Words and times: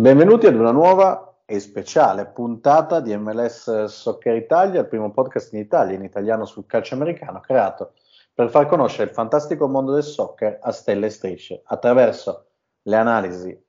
Benvenuti 0.00 0.46
ad 0.46 0.54
una 0.54 0.70
nuova 0.70 1.40
e 1.44 1.58
speciale 1.58 2.26
puntata 2.26 3.00
di 3.00 3.16
MLS 3.16 3.86
Soccer 3.86 4.36
Italia, 4.36 4.82
il 4.82 4.86
primo 4.86 5.10
podcast 5.10 5.52
in 5.54 5.58
Italia, 5.58 5.96
in 5.96 6.04
italiano 6.04 6.44
sul 6.44 6.66
calcio 6.66 6.94
americano, 6.94 7.40
creato 7.40 7.94
per 8.32 8.48
far 8.48 8.66
conoscere 8.66 9.08
il 9.08 9.14
fantastico 9.16 9.66
mondo 9.66 9.92
del 9.92 10.04
soccer 10.04 10.60
a 10.62 10.70
stelle 10.70 11.06
e 11.06 11.10
strisce, 11.10 11.62
attraverso 11.64 12.46
le 12.82 12.94
analisi 12.94 13.66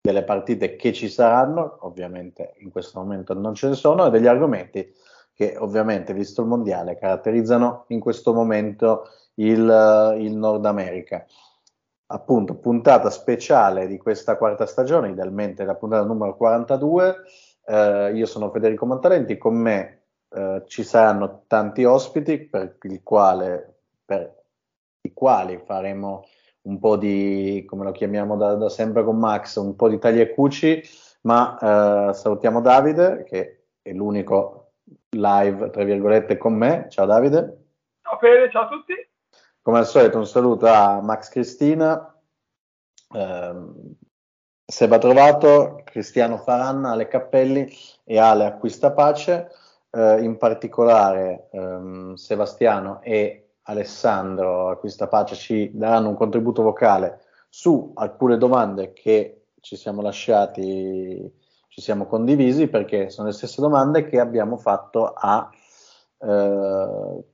delle 0.00 0.24
partite 0.24 0.76
che 0.76 0.94
ci 0.94 1.10
saranno, 1.10 1.76
ovviamente 1.80 2.54
in 2.60 2.70
questo 2.70 2.98
momento 2.98 3.34
non 3.34 3.52
ce 3.52 3.68
ne 3.68 3.74
sono, 3.74 4.06
e 4.06 4.10
degli 4.10 4.28
argomenti 4.28 4.90
che 5.34 5.58
ovviamente, 5.58 6.14
visto 6.14 6.40
il 6.40 6.48
mondiale, 6.48 6.96
caratterizzano 6.96 7.84
in 7.88 8.00
questo 8.00 8.32
momento 8.32 9.10
il, 9.34 10.16
il 10.20 10.36
Nord 10.36 10.64
America 10.64 11.26
appunto 12.12 12.56
puntata 12.56 13.10
speciale 13.10 13.86
di 13.86 13.96
questa 13.98 14.36
quarta 14.36 14.66
stagione, 14.66 15.10
idealmente 15.10 15.64
la 15.64 15.74
puntata 15.74 16.04
numero 16.04 16.36
42. 16.36 17.16
Eh, 17.64 18.12
io 18.14 18.26
sono 18.26 18.50
Federico 18.50 18.86
Montalenti, 18.86 19.38
con 19.38 19.54
me 19.54 20.02
eh, 20.30 20.62
ci 20.66 20.82
saranno 20.82 21.44
tanti 21.46 21.84
ospiti 21.84 22.38
per, 22.40 22.78
quale, 23.02 23.82
per, 24.04 24.42
i 25.02 25.12
quali 25.12 25.60
faremo 25.64 26.24
un 26.62 26.78
po' 26.78 26.96
di, 26.96 27.64
come 27.66 27.84
lo 27.84 27.92
chiamiamo 27.92 28.36
da, 28.36 28.54
da 28.54 28.68
sempre 28.68 29.04
con 29.04 29.16
Max, 29.16 29.56
un 29.56 29.76
po' 29.76 29.88
di 29.88 29.98
tagli 29.98 30.20
e 30.20 30.30
cuci, 30.30 30.82
ma 31.22 32.08
eh, 32.10 32.12
salutiamo 32.12 32.60
Davide 32.60 33.24
che 33.24 33.66
è 33.82 33.92
l'unico 33.92 34.72
live, 35.10 35.70
tra 35.70 35.84
virgolette, 35.84 36.36
con 36.36 36.54
me. 36.54 36.86
Ciao 36.88 37.06
Davide. 37.06 37.58
Ciao 38.02 38.18
Fede, 38.18 38.50
ciao 38.50 38.64
a 38.64 38.68
tutti. 38.68 39.09
Come 39.62 39.76
al 39.76 39.86
solito 39.86 40.16
un 40.16 40.26
saluto 40.26 40.66
a 40.66 41.02
Max 41.02 41.28
Cristina, 41.28 42.18
eh, 43.12 43.54
Seba 44.64 44.96
Trovato, 44.96 45.82
Cristiano 45.84 46.38
Faranna, 46.38 46.92
Ale 46.92 47.08
Cappelli 47.08 47.70
e 48.04 48.18
Ale 48.18 48.46
Acquista 48.46 48.92
Pace. 48.92 49.50
Eh, 49.90 50.22
in 50.22 50.38
particolare 50.38 51.48
ehm, 51.50 52.14
Sebastiano 52.14 53.02
e 53.02 53.50
Alessandro 53.62 54.70
Acquista 54.70 55.08
Pace 55.08 55.34
ci 55.34 55.70
daranno 55.74 56.08
un 56.08 56.14
contributo 56.14 56.62
vocale 56.62 57.20
su 57.50 57.92
alcune 57.96 58.38
domande 58.38 58.94
che 58.94 59.48
ci 59.60 59.76
siamo 59.76 60.00
lasciati, 60.00 61.30
ci 61.68 61.80
siamo 61.82 62.06
condivisi 62.06 62.66
perché 62.68 63.10
sono 63.10 63.26
le 63.26 63.34
stesse 63.34 63.60
domande 63.60 64.06
che 64.06 64.20
abbiamo 64.20 64.56
fatto 64.56 65.12
a 65.12 65.50
eh, 66.18 67.24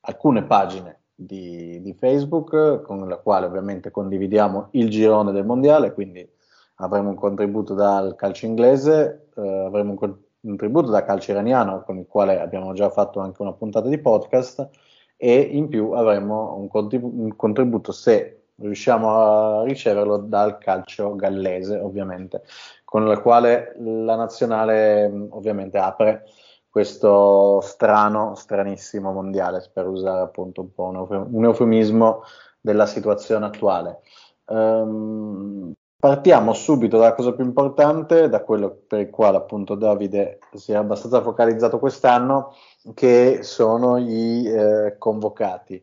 alcune 0.00 0.44
pagine 0.44 1.01
di, 1.14 1.80
di, 1.82 1.94
Facebook, 1.94 2.82
con 2.82 3.08
la 3.08 3.16
quale 3.16 3.46
ovviamente 3.46 3.90
condividiamo 3.90 4.68
il 4.72 4.88
girone 4.90 5.32
del 5.32 5.44
mondiale, 5.44 5.92
quindi 5.92 6.28
avremo 6.76 7.10
un 7.10 7.14
contributo 7.14 7.74
dal 7.74 8.14
calcio 8.16 8.46
inglese, 8.46 9.28
eh, 9.36 9.64
avremo 9.64 9.90
un 9.90 10.16
contributo 10.40 10.90
dal 10.90 11.04
calcio 11.04 11.32
iraniano, 11.32 11.82
con 11.82 11.98
il 11.98 12.06
quale 12.06 12.40
abbiamo 12.40 12.72
già 12.72 12.90
fatto 12.90 13.20
anche 13.20 13.42
una 13.42 13.52
puntata 13.52 13.88
di 13.88 13.98
podcast, 13.98 14.68
e 15.16 15.38
in 15.40 15.68
più 15.68 15.92
avremo 15.92 16.56
un, 16.56 16.68
contribu- 16.68 17.12
un 17.14 17.36
contributo, 17.36 17.92
se 17.92 18.46
riusciamo 18.56 19.60
a 19.60 19.64
riceverlo, 19.64 20.16
dal 20.16 20.58
calcio 20.58 21.14
gallese, 21.14 21.78
ovviamente, 21.78 22.42
con 22.84 23.06
il 23.06 23.20
quale 23.20 23.74
la 23.78 24.16
nazionale 24.16 25.04
ovviamente 25.30 25.78
apre 25.78 26.24
questo 26.72 27.60
strano, 27.60 28.34
stranissimo 28.34 29.12
mondiale, 29.12 29.62
per 29.70 29.86
usare 29.86 30.22
appunto 30.22 30.62
un 30.62 30.72
po' 30.72 30.84
un, 30.86 31.44
eufemismo 31.44 32.22
della 32.62 32.86
situazione 32.86 33.44
attuale. 33.44 34.00
Um, 34.46 35.74
partiamo 35.98 36.54
subito 36.54 36.96
dalla 36.96 37.12
cosa 37.12 37.34
più 37.34 37.44
importante, 37.44 38.30
da 38.30 38.42
quello 38.42 38.84
per 38.86 39.00
il 39.00 39.10
quale 39.10 39.36
appunto 39.36 39.74
Davide 39.74 40.38
si 40.54 40.72
è 40.72 40.76
abbastanza 40.76 41.20
focalizzato 41.20 41.78
quest'anno, 41.78 42.54
che 42.94 43.40
sono 43.42 43.98
i 43.98 44.46
eh, 44.46 44.96
convocati. 44.96 45.82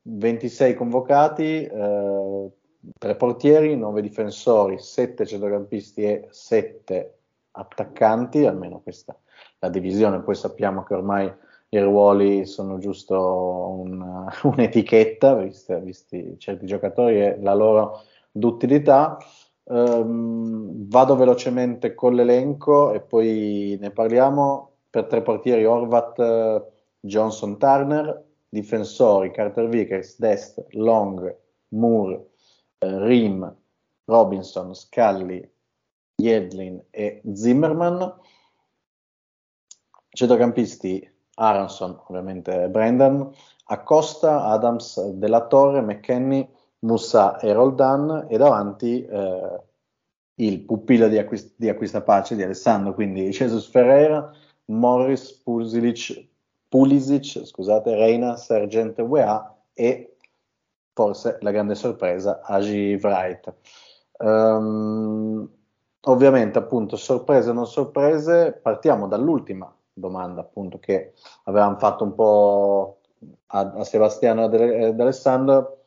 26 0.00 0.74
convocati, 0.74 1.62
eh, 1.66 2.50
3 2.96 3.16
portieri, 3.16 3.76
9 3.76 4.00
difensori, 4.00 4.78
7 4.78 5.26
centrocampisti 5.26 6.02
e 6.04 6.28
7 6.30 7.18
attaccanti, 7.50 8.46
almeno 8.46 8.80
questa 8.80 9.14
la 9.62 9.68
divisione, 9.68 10.20
poi 10.20 10.34
sappiamo 10.34 10.82
che 10.82 10.94
ormai 10.94 11.32
i 11.68 11.78
ruoli 11.78 12.44
sono 12.46 12.78
giusto 12.78 13.16
un, 13.78 14.26
un'etichetta, 14.42 15.34
visti, 15.36 15.74
visti, 15.80 16.34
certi 16.38 16.66
giocatori 16.66 17.20
e 17.22 17.38
la 17.40 17.54
loro 17.54 18.02
d'utilità. 18.30 19.16
Um, 19.64 20.88
vado 20.88 21.14
velocemente 21.14 21.94
con 21.94 22.14
l'elenco 22.14 22.92
e 22.92 23.00
poi 23.00 23.78
ne 23.80 23.90
parliamo. 23.90 24.70
Per 24.90 25.06
tre 25.06 25.22
portieri 25.22 25.64
Orvat, 25.64 26.66
Johnson, 27.00 27.56
Turner, 27.56 28.22
difensori 28.48 29.30
Carter 29.30 29.68
Vickers, 29.68 30.18
Dest, 30.18 30.62
Long, 30.72 31.34
Moore, 31.68 32.26
eh, 32.78 33.06
Rim, 33.06 33.56
Robinson, 34.04 34.74
Scully, 34.74 35.48
Yedlin 36.16 36.82
e 36.90 37.22
Zimmerman 37.32 38.14
Centrocampisti 40.12 41.10
Aronson, 41.36 41.98
ovviamente 42.06 42.68
Brendan, 42.68 43.30
Acosta, 43.66 44.44
Adams, 44.44 45.00
Della 45.12 45.46
Torre, 45.46 45.80
McKenny, 45.80 46.46
Musa 46.80 47.38
e 47.38 47.52
Roldan 47.52 48.26
e 48.28 48.36
davanti 48.36 49.04
eh, 49.04 49.62
il 50.36 50.60
pupillo 50.60 51.08
di, 51.08 51.16
acquist- 51.16 51.54
di 51.56 51.68
acquistapace 51.68 52.36
di 52.36 52.42
Alessandro, 52.42 52.92
quindi 52.92 53.30
Jesus 53.30 53.66
Ferreira, 53.68 54.30
Morris, 54.66 55.32
Pulisic, 55.32 56.28
Pulisic 56.68 57.46
scusate, 57.46 57.94
Reina, 57.94 58.36
Sergent 58.36 58.98
UEA 58.98 59.56
e 59.72 60.16
forse 60.92 61.38
la 61.40 61.50
grande 61.50 61.74
sorpresa 61.74 62.42
Agi 62.42 62.98
Wright. 63.00 63.54
Um, 64.18 65.48
ovviamente 66.02 66.58
appunto 66.58 66.96
sorprese 66.96 67.50
o 67.50 67.52
non 67.54 67.66
sorprese, 67.66 68.52
partiamo 68.60 69.08
dall'ultima 69.08 69.74
domanda 69.92 70.40
appunto 70.40 70.78
che 70.78 71.12
avevamo 71.44 71.78
fatto 71.78 72.04
un 72.04 72.14
po' 72.14 73.00
a, 73.48 73.60
a 73.60 73.84
Sebastiano 73.84 74.50
ed 74.50 75.00
Alessandro, 75.00 75.84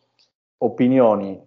opinioni 0.59 1.43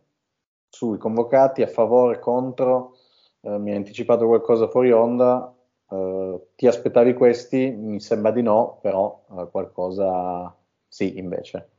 sui 0.68 0.98
convocati 0.98 1.62
a 1.62 1.66
favore, 1.66 2.18
contro, 2.18 2.96
eh, 3.40 3.58
mi 3.58 3.70
hai 3.70 3.76
anticipato 3.76 4.26
qualcosa 4.26 4.68
fuori 4.68 4.92
onda, 4.92 5.52
eh, 5.90 6.48
ti 6.54 6.66
aspettavi 6.66 7.14
questi? 7.14 7.70
Mi 7.70 8.00
sembra 8.00 8.30
di 8.30 8.42
no, 8.42 8.78
però 8.82 9.24
eh, 9.38 9.48
qualcosa 9.50 10.54
sì 10.86 11.18
invece. 11.18 11.70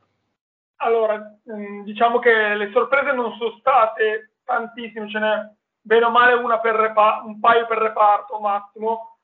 Allora, 0.76 1.38
mm, 1.52 1.82
diciamo 1.82 2.18
che 2.18 2.54
le 2.54 2.70
sorprese 2.72 3.12
non 3.12 3.34
sono 3.36 3.56
state 3.58 4.32
tantissime, 4.44 5.08
ce 5.08 5.18
n'è 5.18 5.50
bene 5.80 6.04
o 6.06 6.10
male 6.10 6.32
una 6.34 6.58
per 6.58 6.74
repa- 6.74 7.22
un 7.24 7.38
paio 7.38 7.66
per 7.66 7.78
reparto 7.78 8.40
massimo. 8.40 9.18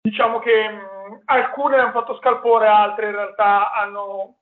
Diciamo 0.00 0.38
che 0.40 0.68
mm, 0.68 0.95
alcune 1.26 1.78
hanno 1.78 1.92
fatto 1.92 2.16
scalpore, 2.16 2.66
altre 2.66 3.06
in 3.06 3.12
realtà 3.12 3.72
hanno, 3.72 4.38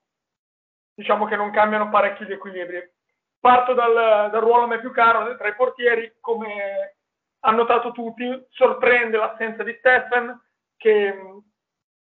diciamo 0.94 1.26
che 1.26 1.36
non 1.36 1.50
cambiano 1.50 1.90
parecchio 1.90 2.26
gli 2.26 2.32
equilibri. 2.32 2.92
Parto 3.40 3.74
dal, 3.74 4.30
dal 4.30 4.40
ruolo 4.40 4.64
a 4.64 4.66
me 4.66 4.80
più 4.80 4.90
caro 4.90 5.36
tra 5.36 5.48
i 5.48 5.54
portieri, 5.54 6.16
come 6.20 6.96
hanno 7.40 7.56
notato 7.58 7.92
tutti, 7.92 8.46
sorprende 8.50 9.18
l'assenza 9.18 9.62
di 9.62 9.74
Stephen, 9.78 10.40
che 10.76 11.42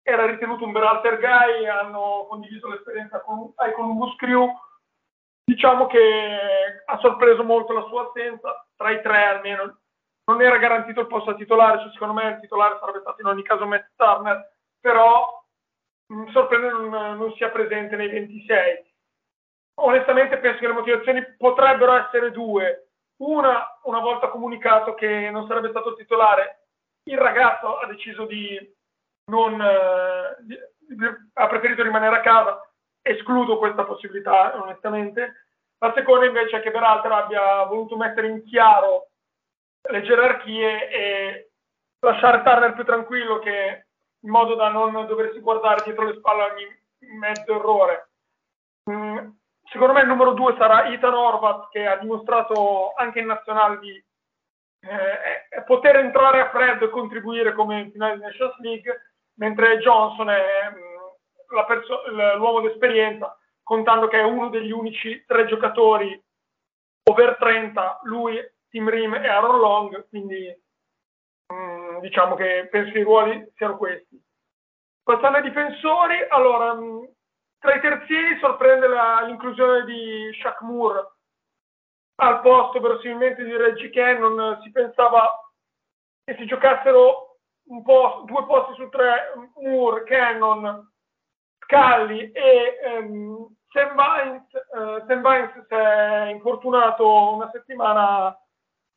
era 0.03 0.25
ritenuto 0.25 0.65
un 0.65 0.71
Beralter 0.71 1.19
guy, 1.19 1.67
hanno 1.67 2.25
condiviso 2.27 2.67
l'esperienza 2.67 3.21
con, 3.21 3.53
ai 3.55 3.73
Columbus 3.73 4.15
Crew. 4.15 4.51
Diciamo 5.43 5.87
che 5.87 6.37
ha 6.85 6.97
sorpreso 6.97 7.43
molto 7.43 7.73
la 7.73 7.83
sua 7.83 8.07
assenza, 8.07 8.67
tra 8.75 8.91
i 8.91 9.01
tre 9.01 9.23
almeno 9.23 9.80
non 10.25 10.41
era 10.41 10.57
garantito 10.57 11.01
il 11.01 11.07
posto 11.07 11.31
a 11.31 11.35
titolare, 11.35 11.79
cioè 11.79 11.91
secondo 11.91 12.13
me 12.13 12.29
il 12.29 12.39
titolare 12.39 12.77
sarebbe 12.79 12.99
stato 12.99 13.21
in 13.21 13.27
ogni 13.27 13.43
caso 13.43 13.65
Matt 13.65 13.89
Turner, 13.95 14.51
però 14.79 15.43
mh, 16.07 16.31
sorprende 16.31 16.69
non, 16.69 17.17
non 17.17 17.33
sia 17.33 17.49
presente 17.49 17.95
nei 17.95 18.09
26. 18.09 18.89
Onestamente 19.75 20.37
penso 20.37 20.59
che 20.59 20.67
le 20.67 20.73
motivazioni 20.73 21.35
potrebbero 21.37 21.93
essere 21.93 22.31
due. 22.31 22.87
Una, 23.21 23.79
una 23.83 23.99
volta 23.99 24.29
comunicato 24.29 24.93
che 24.93 25.29
non 25.29 25.47
sarebbe 25.47 25.69
stato 25.69 25.95
titolare, 25.95 26.67
il 27.03 27.17
ragazzo 27.17 27.77
ha 27.77 27.87
deciso 27.87 28.25
di 28.25 28.59
non... 29.25 29.61
Eh, 29.61 30.35
di, 30.39 30.59
ha 31.33 31.47
preferito 31.47 31.83
rimanere 31.83 32.17
a 32.17 32.21
casa, 32.21 32.69
escludo 33.01 33.57
questa 33.57 33.85
possibilità 33.85 34.59
onestamente. 34.61 35.45
La 35.77 35.93
seconda 35.95 36.25
invece 36.25 36.57
è 36.57 36.61
che 36.61 36.71
Beralter 36.71 37.11
abbia 37.11 37.63
voluto 37.63 37.95
mettere 37.97 38.27
in 38.27 38.43
chiaro 38.43 39.10
le 39.81 40.01
gerarchie 40.03 40.89
e 40.89 41.51
lasciare 41.99 42.43
Turner 42.43 42.73
più 42.73 42.83
tranquillo 42.83 43.39
che 43.39 43.85
in 44.19 44.29
modo 44.29 44.55
da 44.55 44.69
non 44.69 44.93
doversi 45.07 45.39
guardare 45.39 45.83
dietro 45.83 46.05
le 46.05 46.17
spalle 46.17 46.51
ogni 46.51 47.17
mezzo 47.17 47.55
errore. 47.55 48.09
Mm, 48.89 49.29
secondo 49.71 49.93
me 49.93 50.01
il 50.01 50.07
numero 50.07 50.33
due 50.33 50.55
sarà 50.57 50.91
Ethan 50.91 51.13
Horvath 51.13 51.69
che 51.69 51.85
ha 51.85 51.97
dimostrato 51.97 52.93
anche 52.95 53.19
in 53.19 53.27
nazionale 53.27 53.79
di 53.79 54.03
eh, 54.81 55.61
poter 55.63 55.97
entrare 55.97 56.41
a 56.41 56.49
freddo 56.49 56.85
e 56.85 56.89
contribuire 56.89 57.53
come 57.53 57.81
in 57.81 57.91
finale 57.91 58.15
di 58.15 58.21
Nations 58.21 58.57
League, 58.59 59.13
mentre 59.35 59.77
Johnson 59.79 60.29
è 60.29 60.71
mm, 60.71 61.65
perso- 61.67 62.03
l'uomo 62.37 62.61
d'esperienza, 62.61 63.37
contando 63.63 64.07
che 64.07 64.19
è 64.19 64.23
uno 64.23 64.49
degli 64.49 64.71
unici 64.71 65.23
tre 65.25 65.45
giocatori 65.45 66.19
over 67.03 67.35
30, 67.37 67.99
lui 68.03 68.39
Tim 68.71 68.89
Rim 68.89 69.13
e 69.13 69.27
Aaron 69.27 69.59
Long, 69.59 70.07
quindi 70.09 70.47
mh, 71.47 71.53
mm, 71.53 71.99
diciamo 71.99 72.35
che 72.35 72.67
penso 72.71 72.97
i 72.97 73.03
ruoli 73.03 73.51
siano 73.55 73.77
questi. 73.77 74.19
Passando 75.03 75.37
ai 75.37 75.43
difensori, 75.43 76.25
allora, 76.29 76.73
mh, 76.73 76.83
mm, 76.83 77.03
tra 77.59 77.75
i 77.75 77.81
terzini 77.81 78.39
sorprende 78.39 78.87
la, 78.87 79.21
l'inclusione 79.21 79.83
di 79.83 80.31
Shaq 80.41 80.61
Moore 80.61 81.11
al 82.15 82.41
posto 82.41 82.79
verosimilmente 82.79 83.43
di 83.43 83.55
Reggie 83.55 83.89
Cannon, 83.89 84.59
si 84.63 84.71
pensava 84.71 85.51
che 86.23 86.35
si 86.37 86.45
giocassero 86.45 87.39
un 87.67 87.81
po', 87.83 88.23
due 88.25 88.45
posti 88.45 88.75
su 88.75 88.89
tre, 88.89 89.33
Moore, 89.55 90.03
Cannon, 90.03 90.91
Scully 91.63 92.31
e 92.31 92.99
um, 92.99 93.47
Sam 93.69 93.95
Vines, 93.95 94.43
uh, 94.73 95.05
Sam 95.07 95.21
Vines 95.21 95.65
si 95.67 95.73
è 95.73 96.29
infortunato 96.29 97.33
una 97.33 97.49
settimana 97.51 98.37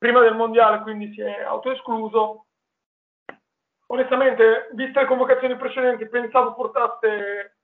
prima 0.04 0.20
del 0.20 0.34
mondiale, 0.34 0.80
quindi 0.80 1.10
si 1.14 1.22
è 1.22 1.44
autoescluso. 1.44 2.44
Onestamente, 3.86 4.68
viste 4.74 5.00
le 5.00 5.06
convocazioni 5.06 5.56
precedenti, 5.56 6.06
pensavo 6.08 6.52
portasse 6.52 7.56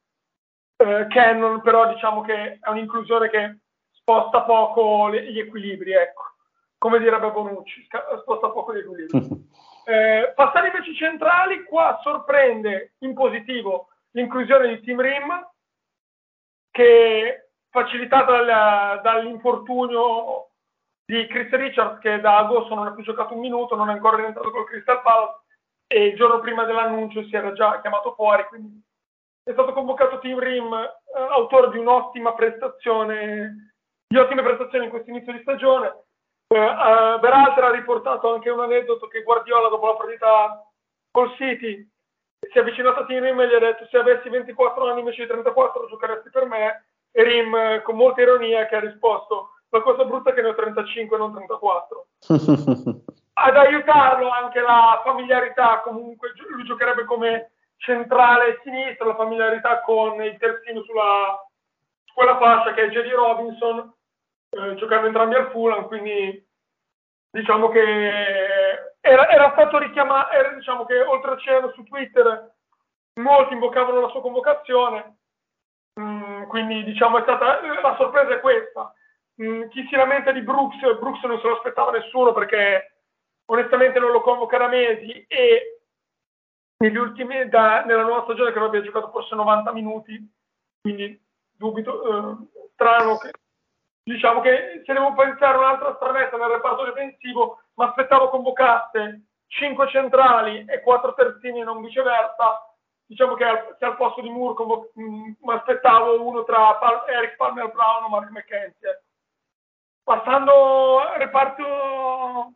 eh, 0.79 1.07
Cannon, 1.11 1.61
però 1.61 1.93
diciamo 1.93 2.23
che 2.23 2.59
è 2.59 2.69
un'inclusione 2.71 3.29
che 3.29 3.59
sposta 3.91 4.41
poco 4.41 5.09
le, 5.09 5.31
gli 5.31 5.39
equilibri, 5.39 5.93
ecco. 5.93 6.23
Come 6.79 6.99
direbbe 6.99 7.31
Bonucci, 7.31 7.87
sposta 8.23 8.49
poco 8.49 8.75
gli 8.75 8.79
equilibri. 8.79 9.21
eh, 9.85 10.33
passare 10.35 10.69
invece 10.69 10.95
centrali, 10.95 11.65
qua 11.65 12.01
sorprende 12.03 12.95
in 13.01 13.13
positivo 13.13 13.89
l'inclusione 14.13 14.69
di 14.69 14.81
Tim 14.81 14.99
Rim, 14.99 15.47
che 16.71 17.51
facilitata 17.69 18.43
dal, 18.43 19.01
dall'infortunio 19.03 20.50
di 21.11 21.27
Chris 21.27 21.51
Richards 21.51 21.99
che 21.99 22.21
da 22.21 22.39
agosto 22.39 22.73
non 22.73 22.87
ha 22.87 22.93
più 22.93 23.03
giocato 23.03 23.35
un 23.35 23.41
minuto, 23.41 23.75
non 23.75 23.91
è 23.91 23.93
ancora 23.93 24.19
rientrato 24.19 24.53
col 24.53 24.65
Crystal 24.65 25.03
Palace 25.03 25.41
e 25.89 26.07
il 26.07 26.17
giorno 26.17 26.39
prima 26.39 26.63
dell'annuncio 26.65 27.25
si 27.25 27.35
era 27.35 27.53
già 27.53 27.81
chiamato 27.81 28.15
fuori, 28.15 28.45
quindi 28.45 28.81
è 29.43 29.51
stato 29.51 29.73
convocato 29.73 30.21
Tim 30.21 30.39
Rim, 30.39 30.73
eh, 30.73 30.89
autore 31.31 31.71
di 31.71 31.79
un'ottima 31.79 32.33
prestazione, 32.35 33.73
di 34.07 34.17
ottime 34.17 34.43
prestazioni 34.43 34.85
in 34.85 34.91
questo 34.91 35.11
inizio 35.11 35.33
di 35.33 35.41
stagione. 35.41 36.05
Eh, 36.47 36.57
eh, 36.57 37.19
Beralter 37.19 37.65
ha 37.65 37.71
riportato 37.73 38.33
anche 38.33 38.49
un 38.49 38.61
aneddoto 38.61 39.09
che 39.09 39.25
Guardiola 39.25 39.69
dopo 39.69 39.87
la 39.87 39.97
partita 39.97 40.65
col 41.11 41.35
City 41.35 41.89
si 42.53 42.57
è 42.57 42.61
avvicinato 42.61 43.01
a 43.01 43.07
Tim 43.07 43.21
Rim 43.21 43.41
e 43.41 43.49
gli 43.49 43.55
ha 43.55 43.59
detto 43.59 43.85
se 43.87 43.99
avessi 43.99 44.29
24 44.29 44.89
anni 44.89 45.01
invece 45.01 45.23
di 45.23 45.29
34 45.29 45.89
giocheresti 45.89 46.31
per 46.31 46.47
me 46.47 46.85
e 47.11 47.23
Rim 47.25 47.55
eh, 47.57 47.83
con 47.83 47.97
molta 47.97 48.21
ironia 48.21 48.67
che 48.67 48.77
ha 48.77 48.81
risposto 48.81 49.60
la 49.71 49.81
cosa 49.83 50.05
brutta 50.05 50.31
è 50.31 50.35
che 50.35 50.43
ne 50.43 50.49
ho 50.49 50.55
35 50.55 51.17
non 51.17 51.33
34. 51.33 52.07
Ad 53.33 53.57
aiutarlo 53.57 54.29
anche 54.29 54.61
la 54.61 55.01
familiarità, 55.05 55.81
comunque 55.81 56.33
lui 56.49 56.65
giocherebbe 56.65 57.05
come 57.05 57.53
centrale 57.77 58.61
sinistra, 58.63 59.07
la 59.07 59.15
familiarità 59.15 59.81
con 59.81 60.23
il 60.23 60.37
terzino 60.37 60.83
sulla 60.83 61.43
quella 62.13 62.37
fascia 62.39 62.75
che 62.75 62.85
è 62.85 62.89
Jerry 62.91 63.11
Robinson, 63.11 63.95
eh, 64.51 64.75
giocando 64.75 65.07
entrambi 65.07 65.37
al 65.37 65.51
Fulham, 65.51 65.87
quindi 65.87 66.47
diciamo 67.31 67.69
che 67.69 68.93
era, 69.01 69.29
era 69.29 69.53
stato 69.53 69.79
richiamato, 69.79 70.33
era, 70.33 70.51
diciamo 70.51 70.85
che 70.85 71.01
oltreoceano 71.01 71.71
su 71.71 71.83
Twitter 71.85 72.53
molti 73.15 73.55
invocavano 73.55 74.01
la 74.01 74.09
sua 74.09 74.21
convocazione, 74.21 75.19
mm, 75.99 76.43
quindi 76.49 76.85
diciamo 76.85 77.19
è 77.19 77.23
stata 77.23 77.61
la 77.63 77.95
sorpresa 77.97 78.35
è 78.35 78.41
questa 78.41 78.93
Mm, 79.43 79.69
chi 79.69 79.87
si 79.89 79.97
lamenta 79.97 80.33
di 80.33 80.43
Brooks, 80.43 80.79
Brooks 80.99 81.23
non 81.23 81.41
se 81.41 81.49
lo 81.49 81.57
aspettava 81.57 81.93
nessuno 81.93 82.33
perché 82.33 82.97
onestamente 83.47 83.99
non 83.99 84.11
lo 84.11 84.21
convoca 84.21 84.59
da 84.59 84.69
mesi 84.69 85.25
e 85.27 85.81
negli 86.77 86.97
ultimi, 86.97 87.49
da, 87.49 87.85
nella 87.85 88.03
nuova 88.03 88.25
stagione 88.25 88.51
credo 88.51 88.67
abbia 88.67 88.83
giocato 88.83 89.11
forse 89.11 89.35
90 89.35 89.73
minuti, 89.73 90.31
quindi 90.83 91.19
dubito, 91.57 92.03
eh, 92.03 92.69
strano 92.75 93.17
che 93.17 93.31
diciamo 94.03 94.41
che 94.41 94.83
se 94.85 94.93
devo 94.93 95.15
pensare 95.15 95.57
un'altra 95.57 95.95
stranezza 95.97 96.37
nel 96.37 96.49
reparto 96.49 96.85
difensivo, 96.85 97.63
mi 97.75 97.85
aspettavo 97.85 98.29
convocasse 98.29 99.23
5 99.47 99.89
centrali 99.89 100.65
e 100.67 100.81
4 100.81 101.15
terzini 101.15 101.61
e 101.61 101.65
non 101.65 101.81
viceversa, 101.83 102.75
diciamo 103.07 103.35
che 103.35 103.45
al, 103.45 103.77
che 103.79 103.85
al 103.85 103.97
posto 103.97 104.21
di 104.21 104.31
Moore 104.31 104.91
mi 104.95 105.37
mm, 105.43 105.49
aspettavo 105.49 106.23
uno 106.27 106.45
tra 106.45 106.77
Pal- 106.77 107.05
Eric 107.09 107.37
Palmer 107.37 107.71
Brown 107.71 108.05
o 108.05 108.09
Mark 108.09 108.31
McKenzie. 108.31 109.05
Passando 110.03 111.01
al 111.01 111.19
reparto 111.19 112.53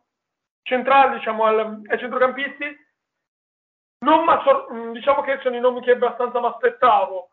centrale, 0.63 1.17
diciamo, 1.17 1.43
al, 1.45 1.81
ai 1.87 1.99
centrocampisti, 1.99 2.83
non 3.99 4.23
ma, 4.23 4.41
diciamo 4.91 5.21
che 5.21 5.39
sono 5.41 5.55
i 5.55 5.59
nomi 5.59 5.81
che 5.81 5.91
abbastanza 5.91 6.39
mi 6.39 6.47
aspettavo. 6.47 7.29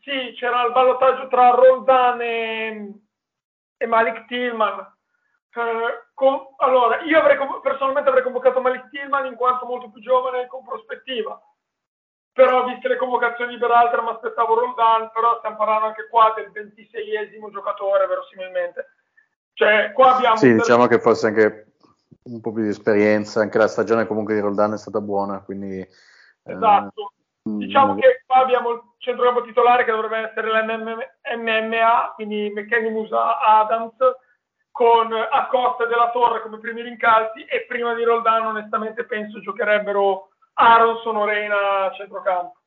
Sì, 0.00 0.34
c'era 0.36 0.64
il 0.64 0.72
ballottaggio 0.72 1.28
tra 1.28 1.50
Roldan 1.50 2.20
e, 2.20 2.92
e 3.76 3.86
Malik 3.86 4.26
Tillman. 4.26 4.92
Eh, 5.56 6.08
con, 6.14 6.48
allora, 6.58 7.00
io 7.02 7.18
avrei, 7.18 7.38
personalmente 7.62 8.08
avrei 8.08 8.24
convocato 8.24 8.60
Malik 8.60 8.88
Tillman 8.90 9.26
in 9.26 9.34
quanto 9.34 9.66
molto 9.66 9.90
più 9.90 10.00
giovane 10.00 10.42
e 10.42 10.46
con 10.46 10.64
prospettiva. 10.64 11.40
Però, 12.32 12.64
viste 12.64 12.88
le 12.88 12.96
convocazioni 12.96 13.52
di 13.52 13.60
Beralter, 13.60 14.02
mi 14.02 14.10
aspettavo 14.10 14.58
Roldan, 14.58 15.10
però 15.12 15.38
stiamo 15.38 15.56
parlando 15.56 15.86
anche 15.86 16.08
qua 16.08 16.32
del 16.34 16.50
26esimo 16.50 17.50
giocatore, 17.50 18.06
verosimilmente. 18.06 18.93
Cioè, 19.54 19.92
qua 19.92 20.16
abbiamo 20.16 20.36
sì, 20.36 20.52
diciamo 20.52 20.86
che 20.86 20.98
forse 20.98 21.28
anche 21.28 21.74
un 22.24 22.40
po' 22.40 22.52
più 22.52 22.62
di 22.62 22.68
esperienza, 22.68 23.40
anche 23.40 23.58
la 23.58 23.68
stagione 23.68 24.06
comunque 24.06 24.34
di 24.34 24.40
Roldan 24.40 24.74
è 24.74 24.78
stata 24.78 25.00
buona, 25.00 25.40
quindi... 25.42 25.78
Eh, 25.78 25.88
esatto. 26.52 27.12
Eh, 27.44 27.50
diciamo 27.50 27.94
che 27.94 28.22
qua 28.26 28.38
abbiamo 28.38 28.70
il 28.70 28.82
centrocampo 28.98 29.42
titolare 29.42 29.84
che 29.84 29.92
dovrebbe 29.92 30.28
essere 30.28 30.50
l'MMA, 30.50 32.12
quindi 32.14 32.50
McKenny 32.54 32.90
Musa 32.90 33.38
Adams, 33.38 33.96
con 34.72 35.12
Acosta 35.12 35.86
Della 35.86 36.10
Torre 36.10 36.42
come 36.42 36.58
primi 36.58 36.82
rincalzi 36.82 37.44
e 37.44 37.64
prima 37.68 37.94
di 37.94 38.02
Roldan 38.02 38.46
onestamente 38.46 39.04
penso 39.04 39.38
giocherebbero 39.40 40.30
Aronson 40.54 41.14
o 41.14 41.24
Reina 41.24 41.84
a 41.84 41.92
centrocampo. 41.92 42.58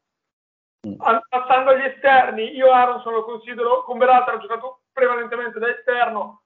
Mm. 0.88 0.94
Passando 1.28 1.72
agli 1.72 1.84
esterni, 1.84 2.56
io 2.56 2.72
Aronson 2.72 3.12
lo 3.12 3.26
considero, 3.26 3.84
con 3.84 3.98
Beralta 3.98 4.32
ha 4.32 4.38
giocato 4.38 4.84
prevalentemente 4.94 5.60
da 5.60 5.70
esterno, 5.70 6.44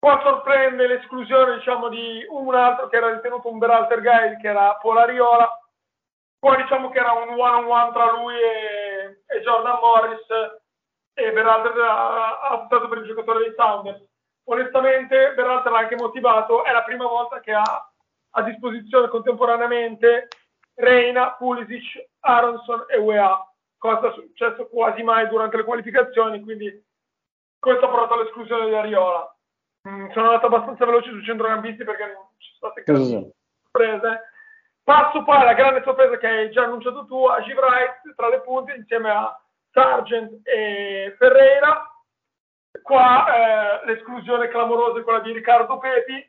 Qua 0.00 0.18
sorprende 0.24 0.86
l'esclusione 0.86 1.56
diciamo, 1.56 1.90
di 1.90 2.24
un 2.30 2.54
altro 2.54 2.88
che 2.88 2.96
era 2.96 3.12
ritenuto 3.12 3.50
un 3.50 3.58
Beralter 3.58 4.00
guy, 4.00 4.40
che 4.40 4.48
era 4.48 4.74
Polariola. 4.76 5.60
Qua 6.38 6.56
diciamo 6.56 6.88
che 6.88 6.98
era 6.98 7.12
un 7.12 7.38
one-on-one 7.38 7.92
tra 7.92 8.10
lui 8.12 8.34
e, 8.34 9.24
e 9.26 9.40
Jordan 9.42 9.78
Morris 9.78 10.26
e 11.12 11.32
Beralter 11.32 11.78
ha, 11.78 12.54
optato 12.54 12.88
per 12.88 12.98
il 12.98 13.08
giocatore 13.08 13.40
dei 13.40 13.54
Sounders. 13.54 14.02
Onestamente 14.44 15.34
Beralter 15.34 15.70
l'ha 15.70 15.78
anche 15.80 15.96
motivato, 15.96 16.64
è 16.64 16.72
la 16.72 16.82
prima 16.82 17.06
volta 17.06 17.40
che 17.40 17.52
ha 17.52 17.92
a 18.30 18.42
disposizione 18.42 19.08
contemporaneamente 19.08 20.28
Reina, 20.76 21.32
Pulisic, 21.32 22.08
Aronson 22.20 22.86
e 22.88 22.96
UEA, 22.96 23.46
cosa 23.76 24.12
successo 24.12 24.66
quasi 24.68 25.02
mai 25.02 25.28
durante 25.28 25.58
le 25.58 25.64
qualificazioni, 25.64 26.40
quindi 26.40 26.72
questo 27.58 27.84
ha 27.84 27.88
portato 27.90 28.14
all'esclusione 28.14 28.66
di 28.66 28.74
Ariola. 28.74 29.34
Mm, 29.88 30.10
sono 30.10 30.26
andato 30.26 30.46
abbastanza 30.46 30.84
veloce 30.84 31.10
sui 31.10 31.24
centrocampisti 31.24 31.84
perché 31.84 32.04
non 32.04 32.26
ci 32.36 32.52
sono 32.58 32.72
state 32.72 32.82
grandi 32.82 33.32
sorprese. 33.62 34.22
Passo 34.82 35.22
poi 35.22 35.36
alla 35.36 35.54
grande 35.54 35.82
sorpresa 35.84 36.18
che 36.18 36.26
hai 36.26 36.50
già 36.50 36.64
annunciato 36.64 37.06
tu, 37.06 37.24
a 37.26 37.36
Wright 37.36 38.14
tra 38.14 38.28
le 38.28 38.40
punte 38.40 38.74
insieme 38.74 39.10
a 39.10 39.40
Sargent 39.70 40.40
e 40.46 41.14
Ferreira. 41.16 41.84
Qua 42.82 43.82
eh, 43.82 43.86
l'esclusione 43.86 44.48
clamorosa 44.48 45.00
è 45.00 45.02
quella 45.02 45.20
di 45.20 45.32
Riccardo 45.32 45.78
Pepi. 45.78 46.28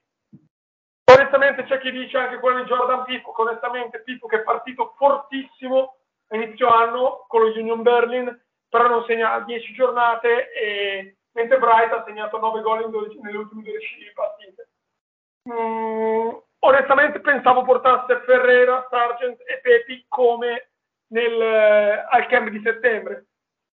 Onestamente 1.12 1.64
c'è 1.64 1.80
chi 1.80 1.92
dice 1.92 2.18
anche 2.18 2.40
quella 2.40 2.62
di 2.62 2.68
Jordan 2.68 3.04
Pippo, 3.04 3.34
onestamente 3.36 4.02
Pippo 4.02 4.28
che 4.28 4.38
è 4.38 4.44
partito 4.44 4.94
fortissimo 4.96 5.98
a 6.28 6.36
inizio 6.38 6.70
anno 6.70 7.26
con 7.28 7.42
lo 7.42 7.48
Union 7.48 7.82
Berlin, 7.82 8.42
però 8.70 8.88
non 8.88 9.04
segna 9.06 9.40
10 9.40 9.74
giornate, 9.74 10.52
e, 10.54 11.18
mentre 11.34 11.58
Bright 11.58 11.92
ha 11.92 12.04
segnato 12.06 12.40
9 12.40 12.62
gol 12.62 12.82
in 12.84 12.90
12 12.92 13.20
nelle 13.20 13.38
ultime 13.38 13.64
12 13.64 14.12
partite. 14.14 14.70
Mm, 15.50 16.30
onestamente 16.60 17.20
pensavo 17.20 17.64
portasse 17.64 18.22
Ferreira, 18.26 18.88
Sargent 18.90 19.40
e 19.46 19.60
Pepi 19.62 20.06
come 20.08 20.72
nel, 21.08 21.42
eh, 21.42 22.06
al 22.10 22.28
camp 22.28 22.50
di 22.50 22.62
settembre. 22.64 23.28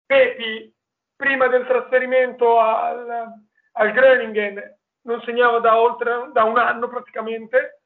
Pepi 0.05 0.73
prima 1.15 1.47
del 1.47 1.65
trasferimento 1.65 2.59
al, 2.59 3.31
al 3.73 3.91
Groningen 3.91 4.77
non 5.05 5.21
segnava 5.21 5.59
da 5.59 5.79
oltre 5.79 6.29
da 6.31 6.43
un 6.43 6.57
anno 6.57 6.87
praticamente, 6.87 7.81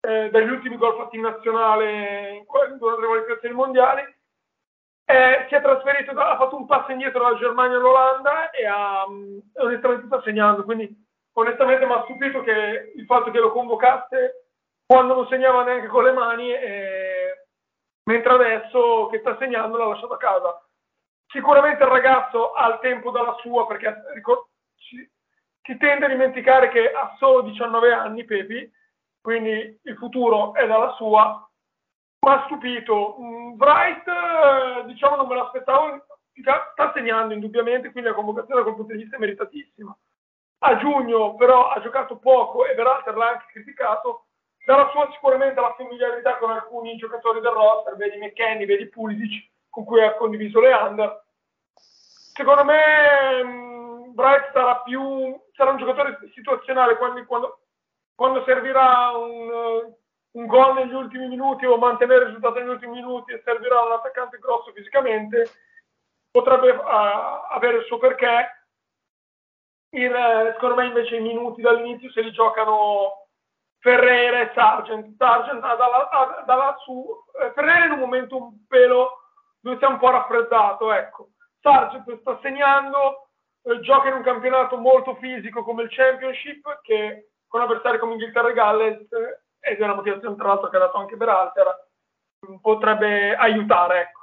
eh, 0.00 0.30
dagli 0.30 0.50
ultimi 0.50 0.76
gol 0.76 0.96
fatti 0.96 1.16
in 1.16 1.22
nazionale 1.22 2.30
in, 2.30 2.44
durante 2.78 3.00
le 3.00 3.06
qualificazioni 3.06 3.54
mondiali. 3.54 4.16
Eh, 5.12 5.44
si 5.46 5.54
è 5.54 5.60
trasferito, 5.60 6.18
ha 6.18 6.38
fatto 6.38 6.56
un 6.56 6.64
passo 6.64 6.90
indietro 6.90 7.22
dalla 7.22 7.36
Germania 7.36 7.76
all'Olanda 7.76 8.48
e 8.48 8.64
ha, 8.64 9.04
onestamente 9.56 10.06
sta 10.06 10.22
segnando. 10.22 10.64
Quindi, 10.64 10.88
onestamente, 11.34 11.84
mi 11.84 11.92
ha 11.92 12.02
stupito 12.04 12.40
che 12.40 12.92
il 12.96 13.04
fatto 13.04 13.30
che 13.30 13.38
lo 13.38 13.52
convocasse 13.52 14.46
quando 14.86 15.12
non 15.12 15.26
segnava 15.28 15.64
neanche 15.64 15.88
con 15.88 16.04
le 16.04 16.12
mani, 16.12 16.50
eh, 16.50 17.46
mentre 18.04 18.32
adesso 18.32 19.08
che 19.08 19.18
sta 19.18 19.36
segnando 19.38 19.76
l'ha 19.76 19.88
lasciato 19.88 20.14
a 20.14 20.18
casa. 20.18 20.66
Sicuramente 21.26 21.82
il 21.82 21.90
ragazzo 21.90 22.52
ha 22.52 22.68
il 22.68 22.78
tempo 22.80 23.10
dalla 23.10 23.36
sua 23.40 23.66
perché 23.66 23.94
si 25.62 25.76
tende 25.76 26.06
a 26.06 26.08
dimenticare 26.08 26.70
che 26.70 26.90
ha 26.90 27.14
solo 27.18 27.42
19 27.42 27.92
anni 27.92 28.24
Pepi, 28.24 28.70
quindi 29.20 29.78
il 29.82 29.96
futuro 29.98 30.54
è 30.54 30.66
dalla 30.66 30.92
sua. 30.92 31.46
Mi 32.24 32.32
ha 32.32 32.44
stupito. 32.44 33.16
Mm, 33.20 33.56
Bright, 33.56 34.06
eh, 34.06 34.84
diciamo, 34.86 35.16
non 35.16 35.26
me 35.26 35.34
l'aspettavo, 35.34 36.06
sta 36.72 36.92
segnando 36.94 37.34
indubbiamente, 37.34 37.90
quindi 37.90 38.10
la 38.10 38.14
convocazione 38.14 38.62
dal 38.62 38.74
punto 38.74 38.92
di 38.92 39.02
vista 39.02 39.16
è 39.16 39.18
meritatissima. 39.18 39.96
A 40.64 40.76
giugno 40.76 41.34
però 41.34 41.70
ha 41.70 41.80
giocato 41.80 42.18
poco 42.18 42.64
e 42.64 42.74
Veralter 42.74 43.16
l'ha 43.16 43.30
anche 43.30 43.46
criticato. 43.50 44.26
Dalla 44.64 44.88
sua 44.90 45.10
sicuramente 45.10 45.60
la 45.60 45.74
familiarità 45.76 46.36
con 46.36 46.52
alcuni 46.52 46.96
giocatori 46.96 47.40
del 47.40 47.50
roster, 47.50 47.96
vedi 47.96 48.18
McKenny, 48.18 48.64
vedi 48.66 48.88
Pulisic, 48.88 49.50
con 49.68 49.84
cui 49.84 50.00
ha 50.00 50.14
condiviso 50.14 50.60
le 50.60 50.72
under. 50.72 51.24
Secondo 51.74 52.64
me 52.64 54.10
Bright 54.14 54.52
sarà 54.52 54.76
più 54.82 55.36
sarà 55.54 55.72
un 55.72 55.78
giocatore 55.78 56.18
situazionale 56.32 56.96
quando, 56.96 57.24
quando, 57.26 57.58
quando 58.14 58.44
servirà 58.44 59.10
un, 59.16 59.92
un 60.32 60.46
gol 60.46 60.74
negli 60.74 60.94
ultimi 60.94 61.28
minuti 61.28 61.66
o 61.66 61.76
mantenere 61.76 62.20
il 62.20 62.26
risultato 62.26 62.58
negli 62.58 62.68
ultimi 62.68 62.96
minuti 62.96 63.32
e 63.32 63.42
servirà 63.44 63.82
un 63.82 63.92
attaccante 63.92 64.38
grosso 64.38 64.72
fisicamente, 64.72 65.50
potrebbe 66.30 66.70
uh, 66.70 66.82
avere 67.50 67.78
il 67.78 67.84
suo 67.84 67.98
perché. 67.98 68.60
Il, 69.94 70.10
secondo 70.54 70.76
me 70.76 70.86
invece 70.86 71.16
i 71.16 71.20
minuti 71.20 71.60
dall'inizio 71.60 72.10
se 72.12 72.22
li 72.22 72.32
giocano 72.32 73.26
Ferreira 73.78 74.40
e 74.40 74.52
Sargent. 74.54 75.16
Sargent 75.18 75.62
ha 75.62 75.74
dalla, 75.74 76.08
ha 76.08 76.42
dalla 76.46 76.76
su, 76.78 77.04
eh, 77.38 77.84
in 77.84 77.92
un 77.92 77.98
momento 77.98 78.36
un 78.36 78.66
pelo 78.66 79.18
dove 79.60 79.76
si 79.76 79.84
è 79.84 79.86
un 79.88 79.98
po' 79.98 80.10
raffreddato, 80.10 80.92
ecco. 80.92 81.28
Sargent 81.60 82.20
sta 82.20 82.38
segnando, 82.40 83.28
eh, 83.64 83.80
gioca 83.80 84.08
in 84.08 84.14
un 84.14 84.22
campionato 84.22 84.76
molto 84.76 85.16
fisico 85.16 85.62
come 85.62 85.82
il 85.82 85.90
Championship, 85.90 86.80
che 86.82 87.32
con 87.46 87.60
avversari 87.60 87.98
come 87.98 88.12
Inghilterra 88.12 88.48
e 88.48 88.54
Galles, 88.54 89.12
eh, 89.12 89.41
ed 89.62 89.78
è 89.78 89.84
una 89.84 89.94
motivazione 89.94 90.34
tra 90.34 90.48
l'altro 90.48 90.68
che 90.68 90.76
ha 90.76 90.80
dato 90.80 90.98
anche 90.98 91.16
Beralter, 91.16 91.88
potrebbe 92.60 93.34
aiutare. 93.36 94.00
Ecco. 94.00 94.20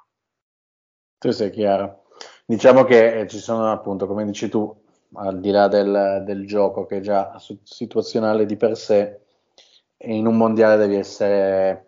Tu 1.18 1.32
sei 1.32 1.50
chiaro. 1.50 2.04
Diciamo 2.46 2.84
che 2.84 3.22
eh, 3.22 3.28
ci 3.28 3.38
sono 3.38 3.72
appunto, 3.72 4.06
come 4.06 4.26
dici 4.26 4.50
tu, 4.50 4.76
al 5.14 5.40
di 5.40 5.52
là 5.52 5.68
del, 5.68 6.24
del 6.26 6.46
gioco 6.46 6.86
che 6.86 6.98
è 6.98 7.00
già 7.00 7.36
situazionale 7.64 8.46
di 8.46 8.58
per 8.58 8.76
sé, 8.76 9.22
in 10.02 10.28
un 10.28 10.36
mondiale 10.36 10.76
devi 10.76 10.96
essere 10.96 11.86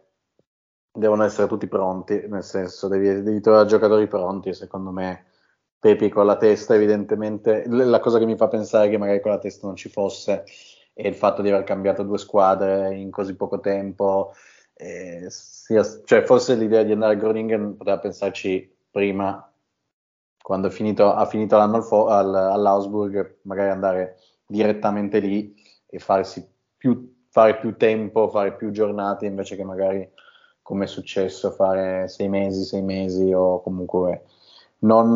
devono 0.93 1.23
essere 1.23 1.47
tutti 1.47 1.67
pronti, 1.67 2.25
nel 2.27 2.43
senso 2.43 2.87
devi, 2.87 3.21
devi 3.21 3.39
trovare 3.39 3.67
giocatori 3.67 4.07
pronti, 4.07 4.53
secondo 4.53 4.91
me 4.91 5.27
Pepi 5.79 6.09
con 6.09 6.25
la 6.25 6.37
testa 6.37 6.75
evidentemente, 6.75 7.63
la 7.67 7.99
cosa 7.99 8.19
che 8.19 8.25
mi 8.25 8.35
fa 8.35 8.47
pensare 8.47 8.89
che 8.89 8.97
magari 8.97 9.21
con 9.21 9.31
la 9.31 9.39
testa 9.39 9.65
non 9.65 9.75
ci 9.75 9.89
fosse 9.89 10.43
è 10.93 11.07
il 11.07 11.15
fatto 11.15 11.41
di 11.41 11.49
aver 11.49 11.63
cambiato 11.63 12.03
due 12.03 12.17
squadre 12.17 12.95
in 12.95 13.11
così 13.11 13.35
poco 13.35 13.59
tempo, 13.59 14.33
eh, 14.73 15.25
sia, 15.29 15.83
cioè 16.05 16.23
forse 16.23 16.55
l'idea 16.55 16.83
di 16.83 16.91
andare 16.91 17.13
a 17.13 17.17
Groningen 17.17 17.77
poteva 17.77 17.99
pensarci 17.99 18.69
prima, 18.89 19.51
quando 20.41 20.69
finito, 20.69 21.13
ha 21.13 21.25
finito 21.25 21.57
l'anno 21.57 21.77
al, 21.77 22.09
al, 22.09 22.35
all'Augsburg, 22.35 23.39
magari 23.43 23.69
andare 23.69 24.17
direttamente 24.45 25.19
lì 25.19 25.55
e 25.87 25.99
farsi 25.99 26.47
più, 26.75 27.23
fare 27.29 27.57
più 27.57 27.77
tempo, 27.77 28.27
fare 28.29 28.55
più 28.55 28.71
giornate 28.71 29.25
invece 29.25 29.55
che 29.55 29.63
magari 29.63 30.09
come 30.61 30.85
è 30.85 30.87
successo 30.87 31.51
fare 31.51 32.07
sei 32.07 32.29
mesi, 32.29 32.63
sei 32.63 32.81
mesi 32.81 33.31
o 33.33 33.61
comunque 33.61 34.25
non, 34.79 35.11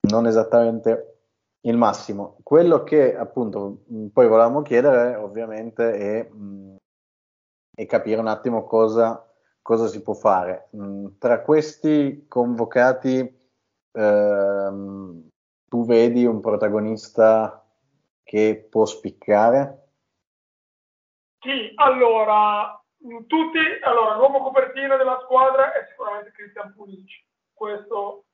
non 0.00 0.26
esattamente 0.26 1.19
il 1.62 1.76
massimo. 1.76 2.38
Quello 2.42 2.82
che 2.84 3.16
appunto 3.16 3.84
poi 4.12 4.26
volevamo 4.26 4.62
chiedere 4.62 5.16
ovviamente 5.16 5.92
è, 5.92 6.28
mh, 6.28 6.76
è 7.76 7.86
capire 7.86 8.20
un 8.20 8.28
attimo 8.28 8.64
cosa, 8.64 9.26
cosa 9.62 9.86
si 9.86 10.02
può 10.02 10.14
fare. 10.14 10.68
Mh, 10.72 11.18
tra 11.18 11.42
questi 11.42 12.26
convocati 12.28 13.38
ehm, 13.92 15.28
tu 15.68 15.84
vedi 15.84 16.24
un 16.24 16.40
protagonista 16.40 17.64
che 18.22 18.66
può 18.70 18.84
spiccare? 18.84 19.88
Sì, 21.40 21.72
allora 21.76 22.80
tutti, 23.26 23.58
allora, 23.82 24.16
l'uomo 24.16 24.42
copertina 24.42 24.96
della 24.96 25.20
squadra 25.24 25.72
è 25.72 25.86
sicuramente 25.88 26.32
Christian 26.32 26.74
Pulisic. 26.74 27.24
Questo, 27.54 28.24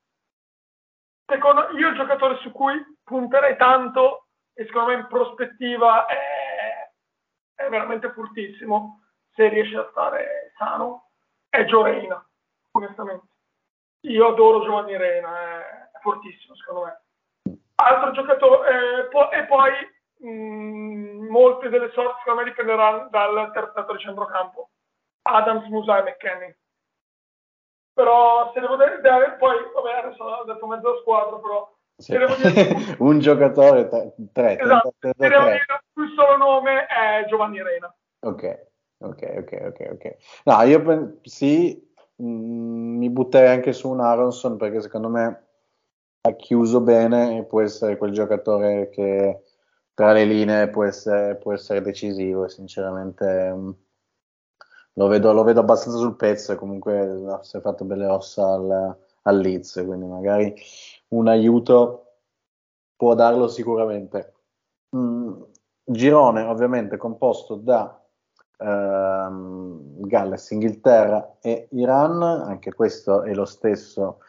secondo 1.27 1.71
io, 1.71 1.89
il 1.89 1.97
giocatore 1.97 2.37
su 2.39 2.51
cui 2.53 2.81
punterei 3.05 3.57
tanto 3.57 4.29
e 4.55 4.65
secondo 4.65 4.89
me 4.89 4.95
in 5.01 5.07
prospettiva 5.09 6.07
è, 6.07 6.91
è 7.55 7.69
veramente 7.69 8.11
fortissimo 8.13 9.03
se 9.35 9.49
riesce 9.49 9.77
a 9.77 9.89
stare 9.91 10.53
sano 10.57 11.11
è 11.49 11.65
Gio 11.65 11.83
Reina, 11.83 12.25
onestamente. 12.73 13.27
Io 14.01 14.29
adoro 14.29 14.63
Giovanni 14.63 14.97
Reina, 14.97 15.61
è, 15.61 15.91
fortissimo 16.01 16.55
secondo 16.55 16.85
me. 16.85 17.59
Altro 17.77 18.13
giocatore, 18.13 18.69
eh, 18.69 19.09
po- 19.09 19.31
e 19.31 19.45
poi 19.45 19.73
mh, 20.19 21.29
molte 21.29 21.69
delle 21.69 21.91
sorti 21.93 22.19
secondo 22.21 22.43
me 22.43 22.49
dipenderanno 22.49 23.09
dal 23.11 23.51
terzetto 23.53 23.93
di 23.93 23.99
centrocampo, 23.99 24.71
Adams, 25.23 25.67
Musa 25.69 25.99
e 25.99 26.03
McKenny. 26.03 26.57
Però 27.97 28.53
se 28.53 28.61
devo 28.61 28.77
dare, 28.77 29.37
poi, 29.39 29.55
vabbè, 29.75 30.07
adesso 30.07 30.23
ho 30.23 30.45
detto 30.45 30.67
mezza 30.67 30.89
squadra, 31.01 31.39
però 31.39 31.75
sì. 31.97 32.13
se 32.13 32.19
devo 32.19 32.35
dire... 32.35 32.97
un 33.01 33.19
giocatore, 33.21 33.89
tre, 33.89 34.15
tre, 34.35 34.61
esatto. 34.61 34.93
tre, 34.99 35.15
devo 35.17 35.45
dire 35.45 35.65
il 35.95 36.13
solo 36.15 36.37
nome 36.37 36.85
è 36.85 37.25
Giovanni 37.27 37.63
Reina. 37.63 37.91
Ok, 38.21 38.67
ok, 38.99 39.35
ok, 39.39 39.63
ok. 39.69 39.89
okay. 39.93 40.17
No, 40.45 40.63
io 40.65 40.83
pen- 40.83 41.19
sì, 41.23 41.91
mh, 42.17 42.27
mi 42.27 43.09
butterei 43.09 43.49
anche 43.49 43.73
su 43.73 43.89
un 43.89 44.01
Aronson 44.01 44.59
perché 44.59 44.83
secondo 44.83 45.09
me 45.09 45.47
ha 46.21 46.33
chiuso 46.33 46.83
bene 46.83 47.39
e 47.39 47.45
può 47.45 47.63
essere 47.63 47.97
quel 47.97 48.13
giocatore 48.13 48.91
che 48.91 49.41
tra 49.95 50.13
le 50.13 50.27
linee 50.27 50.69
può 50.69 50.85
essere, 50.85 51.37
può 51.37 51.55
essere 51.55 51.81
decisivo 51.81 52.45
e 52.45 52.51
sinceramente 52.51 53.25
um, 53.55 53.75
lo, 54.99 55.07
vedo, 55.09 55.33
lo, 55.33 55.43
vedo, 55.43 55.61
abbastanza 55.61 55.99
sul 55.99 56.17
pezzo 56.17 56.53
e 56.53 56.57
comunque 56.57 57.39
si 57.43 57.57
è 57.57 57.61
fatto 57.61 57.85
belle 57.85 58.07
ossa 58.07 58.47
al, 58.47 58.97
al 59.23 59.39
Leeds, 59.39 59.83
quindi 59.85 60.07
magari 60.07 60.55
un 61.09 61.29
aiuto 61.29 62.07
può 62.97 63.15
darlo 63.15 63.49
sicuramente. 63.49 64.33
Mm, 64.97 65.43
girone 65.85 66.43
ovviamente 66.43 66.97
composto 66.97 67.57
da 67.57 68.03
ehm, 68.59 70.07
Galles, 70.07 70.51
Inghilterra 70.51 71.37
e 71.41 71.69
Iran, 71.73 72.23
anche 72.23 72.73
questo 72.73 73.23
è 73.23 73.35
lo 73.35 73.45
stesso 73.45 74.21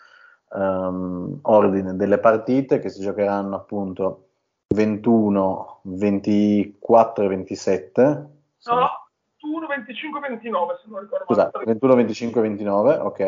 um, 0.50 1.40
ordine 1.44 1.96
delle 1.96 2.20
partite 2.20 2.80
che 2.80 2.90
si 2.90 3.02
giocheranno 3.02 3.56
appunto 3.56 4.28
21, 4.76 5.80
24 5.84 7.24
e 7.24 7.28
27. 7.28 8.30
No, 8.66 9.07
21, 9.40 9.68
25 9.68 10.20
e 10.20 10.30
29 10.30 10.80
se 10.82 10.90
non 10.90 11.00
ricordo 11.02 11.26
Scusa, 11.26 11.50
male. 11.54 11.66
21, 11.66 11.96
25 11.96 12.40
e 12.40 12.44
29, 12.44 12.94
ok. 12.96 13.20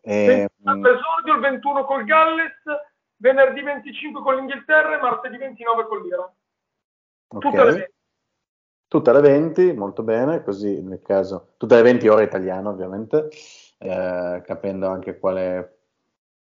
E, 0.00 0.48
mm, 0.68 0.82
L'esordio 0.82 1.34
il 1.34 1.40
21 1.40 1.84
col 1.84 2.04
Galles, 2.04 2.62
venerdì 3.16 3.62
25 3.62 4.22
con 4.22 4.36
l'Inghilterra 4.36 4.98
e 4.98 5.00
martedì 5.00 5.38
29 5.38 5.86
con 5.86 6.02
l'Iran. 6.02 6.30
ok. 7.28 7.40
Tutte 7.40 7.64
le 7.64 7.72
20. 7.72 7.92
Tutte 8.86 9.10
alle 9.10 9.20
20, 9.22 9.72
molto 9.72 10.02
bene, 10.04 10.44
così 10.44 10.80
nel 10.80 11.02
caso, 11.02 11.54
tutte 11.56 11.74
le 11.74 11.82
20 11.82 12.06
ore 12.06 12.22
italiano 12.24 12.68
ovviamente, 12.68 13.28
eh, 13.78 14.42
capendo 14.44 14.86
anche 14.86 15.18
quale, 15.18 15.86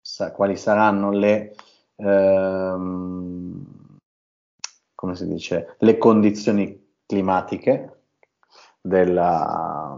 sa- 0.01 0.33
quali 0.33 0.57
saranno 0.57 1.09
le, 1.11 1.55
ehm, 1.95 3.65
come 4.93 5.15
si 5.15 5.25
dice, 5.25 5.75
le 5.79 5.97
condizioni 5.97 6.97
climatiche 7.05 7.92
della, 8.83 9.97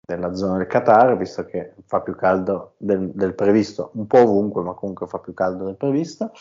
della 0.00 0.34
zona 0.34 0.58
del 0.58 0.66
Qatar, 0.66 1.16
visto 1.16 1.44
che 1.44 1.74
fa 1.86 2.00
più 2.00 2.16
caldo 2.16 2.74
del, 2.78 3.12
del 3.12 3.34
previsto, 3.34 3.90
un 3.94 4.08
po' 4.08 4.22
ovunque, 4.22 4.62
ma 4.62 4.74
comunque 4.74 5.06
fa 5.06 5.20
più 5.20 5.32
caldo 5.32 5.64
del 5.64 5.76
previsto. 5.76 6.32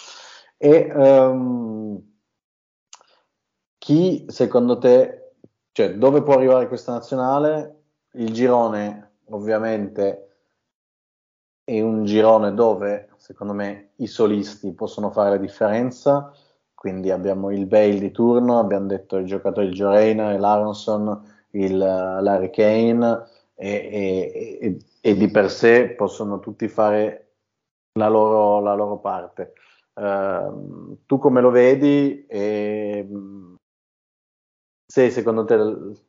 E 0.57 0.91
ehm, 0.91 2.13
chi 3.77 4.25
secondo 4.27 4.79
te, 4.79 5.33
cioè 5.71 5.95
dove 5.95 6.23
può 6.23 6.33
arrivare 6.33 6.67
questa 6.67 6.93
nazionale? 6.93 7.83
Il 8.13 8.33
girone 8.33 9.17
ovviamente 9.25 10.21
è 11.63 11.79
un 11.81 12.05
girone 12.05 12.53
dove 12.53 13.09
secondo 13.17 13.53
me 13.53 13.91
i 13.97 14.07
solisti 14.07 14.73
possono 14.73 15.11
fare 15.11 15.31
la 15.31 15.37
differenza, 15.37 16.31
quindi 16.73 17.11
abbiamo 17.11 17.51
il 17.51 17.65
Bale 17.65 17.99
di 17.99 18.11
turno, 18.11 18.59
abbiamo 18.59 18.87
detto 18.87 19.17
i 19.17 19.25
giocatori 19.25 19.67
il 19.67 19.73
Joe 19.73 19.95
Reina, 19.95 20.37
l'Aronson, 20.37 21.34
il 21.55 21.73
uh, 21.75 22.21
Larry 22.21 22.49
Kane 22.49 23.23
e, 23.55 24.59
e- 24.61 24.77
e- 25.01 25.15
di 25.15 25.29
per 25.29 25.49
sé 25.49 25.89
possono 25.89 26.39
tutti 26.39 26.67
fare 26.67 27.21
la 27.97 28.07
loro, 28.09 28.59
la 28.59 28.73
loro 28.73 28.97
parte. 28.97 29.53
Ehm, 29.95 30.97
tu 31.05 31.17
come 31.17 31.41
lo 31.41 31.49
vedi? 31.51 32.25
E, 32.27 33.03
mh, 33.03 33.55
se 34.85 35.09
secondo 35.09 35.45
te 35.45 35.57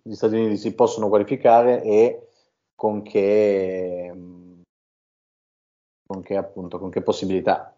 gli 0.02 0.14
Stati 0.14 0.34
Uniti 0.34 0.56
si 0.56 0.74
possono 0.74 1.08
qualificare 1.08 1.82
e 1.82 2.28
con 2.74 3.02
che, 3.02 4.12
con 6.06 6.22
che 6.22 6.36
appunto, 6.36 6.78
con 6.78 6.90
che 6.90 7.02
possibilità? 7.02 7.74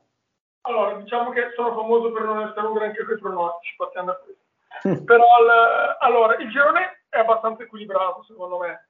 Allora, 0.62 0.96
diciamo 0.96 1.30
che 1.30 1.52
sono 1.54 1.74
famoso 1.74 2.12
per 2.12 2.24
non 2.24 2.40
essere 2.40 2.66
un 2.66 2.74
granché 2.74 3.04
questo. 3.04 3.28
Però 5.04 5.24
il- 5.24 5.96
allora, 6.00 6.36
il 6.36 6.50
girone 6.50 6.97
è 7.08 7.18
abbastanza 7.18 7.62
equilibrato 7.62 8.22
secondo 8.24 8.58
me. 8.58 8.88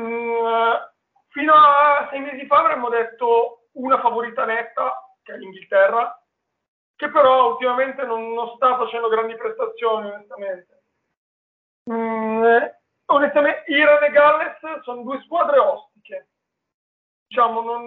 Mm, 0.00 0.74
fino 1.28 1.54
a 1.54 2.08
sei 2.10 2.20
mesi 2.20 2.46
fa 2.46 2.58
avremmo 2.58 2.88
detto 2.88 3.68
una 3.72 4.00
favorita 4.00 4.44
netta, 4.44 5.14
che 5.22 5.34
è 5.34 5.36
l'Inghilterra, 5.36 6.20
che 6.96 7.10
però 7.10 7.50
ultimamente 7.50 8.04
non, 8.04 8.32
non 8.32 8.54
sta 8.56 8.76
facendo 8.76 9.08
grandi 9.08 9.36
prestazioni, 9.36 10.10
onestamente. 10.10 10.82
Mm, 11.90 12.44
onestamente, 13.06 13.70
Iran 13.70 14.02
e 14.02 14.10
Galles 14.10 14.80
sono 14.82 15.02
due 15.02 15.20
squadre 15.22 15.58
ostiche. 15.58 16.28
Diciamo, 17.28 17.60
non, 17.62 17.86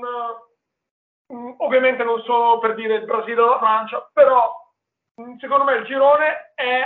mm, 1.34 1.53
ovviamente 1.58 2.03
non 2.03 2.22
sono 2.22 2.60
per 2.60 2.75
dire 2.75 2.96
il 2.96 3.05
Brasile 3.05 3.41
o 3.41 3.50
la 3.50 3.58
Francia, 3.58 4.10
però 4.13 4.53
mm, 5.22 5.38
secondo 5.38 5.65
me 5.65 5.75
il 5.75 5.86
girone 5.86 6.53
è 6.55 6.86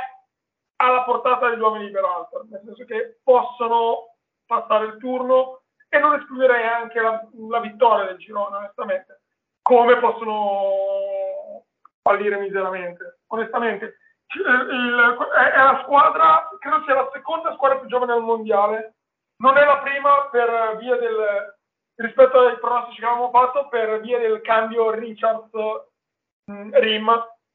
alla 0.78 1.04
portata 1.04 1.50
degli 1.50 1.60
uomini 1.60 1.86
di 1.86 1.92
Beralter, 1.92 2.44
nel 2.50 2.62
senso 2.66 2.86
che 2.86 3.20
possono 3.24 4.16
passare 4.46 4.86
il 4.86 4.98
turno 4.98 5.62
e 5.90 5.98
non 6.00 6.14
escluderei 6.16 6.66
anche 6.66 7.00
la, 7.00 7.26
la 7.50 7.60
vittoria 7.60 8.06
del 8.06 8.18
girone, 8.18 8.58
onestamente, 8.58 9.22
come 9.62 9.98
possono 9.98 11.64
fallire 12.02 12.38
miseramente. 12.38 13.20
Onestamente, 13.28 13.98
c- 14.28 14.38
il- 14.38 15.18
è, 15.36 15.52
è 15.52 15.64
la 15.64 15.82
squadra, 15.84 16.50
credo 16.60 16.84
sia 16.84 16.96
la 16.96 17.10
seconda 17.14 17.54
squadra 17.54 17.80
più 17.80 17.88
giovane 17.88 18.12
al 18.14 18.22
mondiale, 18.22 18.96
non 19.38 19.58
è 19.58 19.66
la 19.66 19.80
prima 19.80 20.28
per 20.30 20.78
via 20.78 20.96
del, 20.98 21.56
rispetto 21.96 22.40
ai 22.40 22.58
pronostici 22.60 23.00
che 23.00 23.06
avevamo 23.06 23.30
fatto, 23.32 23.68
per 23.70 24.00
via 24.02 24.20
del 24.20 24.42
cambio 24.42 24.92
Richards-Rim, 24.92 25.88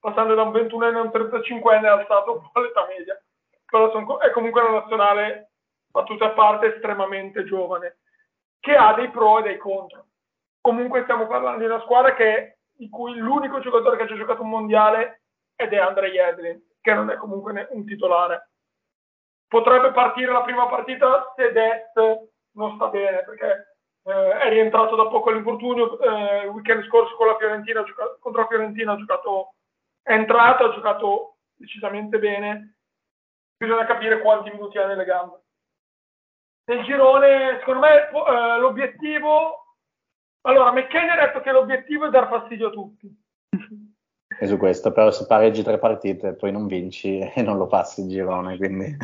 passando 0.00 0.34
da 0.34 0.42
un 0.42 0.52
21enne 0.52 0.96
a 0.96 1.02
un 1.02 1.10
35enne 1.12 1.86
alzato 1.86 2.32
un 2.32 2.50
po' 2.50 2.60
l'età 2.60 2.86
media. 2.88 3.20
Però 3.66 3.90
son 3.92 4.04
co- 4.04 4.18
è 4.18 4.30
comunque 4.30 4.62
una 4.62 4.80
nazionale, 4.80 5.52
battute 5.90 6.24
a 6.24 6.30
parte, 6.30 6.74
estremamente 6.74 7.44
giovane, 7.44 7.98
che 8.58 8.74
ha 8.74 8.94
dei 8.94 9.10
pro 9.10 9.38
e 9.38 9.42
dei 9.42 9.56
contro. 9.58 10.06
Comunque 10.60 11.02
stiamo 11.02 11.26
parlando 11.26 11.60
di 11.60 11.70
una 11.70 11.80
squadra 11.80 12.14
che, 12.14 12.58
di 12.72 12.88
cui 12.88 13.14
l'unico 13.16 13.60
giocatore 13.60 13.96
che 13.96 14.02
ha 14.02 14.06
già 14.06 14.16
giocato 14.16 14.42
un 14.42 14.48
mondiale 14.48 15.22
è 15.54 15.68
De 15.68 15.78
Andre 15.78 16.08
Yedlin, 16.08 16.60
che 16.80 16.94
non 16.94 17.10
è 17.10 17.16
comunque 17.16 17.68
un 17.70 17.84
titolare. 17.84 18.50
Potrebbe 19.46 19.92
partire 19.92 20.32
la 20.32 20.42
prima 20.42 20.66
partita 20.66 21.32
se 21.36 21.52
Dest 21.52 22.28
non 22.52 22.74
sta 22.74 22.88
bene, 22.88 23.22
perché 23.24 23.76
eh, 24.04 24.38
è 24.38 24.48
rientrato 24.48 24.96
da 24.96 25.06
poco 25.08 25.30
all'infortunio, 25.30 25.98
eh, 26.00 26.44
il 26.44 26.48
weekend 26.48 26.84
scorso 26.86 27.14
con 27.16 27.26
la 27.26 27.36
Fiorentina, 27.36 27.80
ha 27.80 27.84
giocato- 27.84 28.18
contro 28.20 28.42
la 28.42 28.48
Fiorentina 28.48 28.92
ha 28.92 28.96
giocato, 28.96 29.54
è 30.02 30.12
entrato, 30.12 30.64
ha 30.64 30.74
giocato 30.74 31.38
decisamente 31.54 32.18
bene, 32.18 32.76
bisogna 33.56 33.84
capire 33.84 34.20
quanti 34.20 34.50
minuti 34.50 34.78
ha 34.78 34.86
nelle 34.86 35.04
gambe. 35.04 35.40
Nel 36.70 36.84
girone, 36.84 37.58
secondo 37.58 37.80
me, 37.80 38.08
eh, 38.08 38.58
l'obiettivo... 38.58 39.64
Allora, 40.42 40.72
McKenny 40.72 41.08
ha 41.08 41.26
detto 41.26 41.40
che 41.40 41.52
l'obiettivo 41.52 42.06
è 42.06 42.10
dar 42.10 42.28
fastidio 42.28 42.68
a 42.68 42.70
tutti. 42.70 43.14
E 44.42 44.46
su 44.46 44.56
questo, 44.56 44.92
però 44.92 45.10
se 45.10 45.26
pareggi 45.26 45.62
tre 45.62 45.78
partite 45.78 46.34
poi 46.34 46.50
non 46.50 46.66
vinci 46.66 47.18
e 47.34 47.42
non 47.42 47.58
lo 47.58 47.66
passi 47.66 48.00
il 48.02 48.08
girone, 48.08 48.56
quindi... 48.56 48.96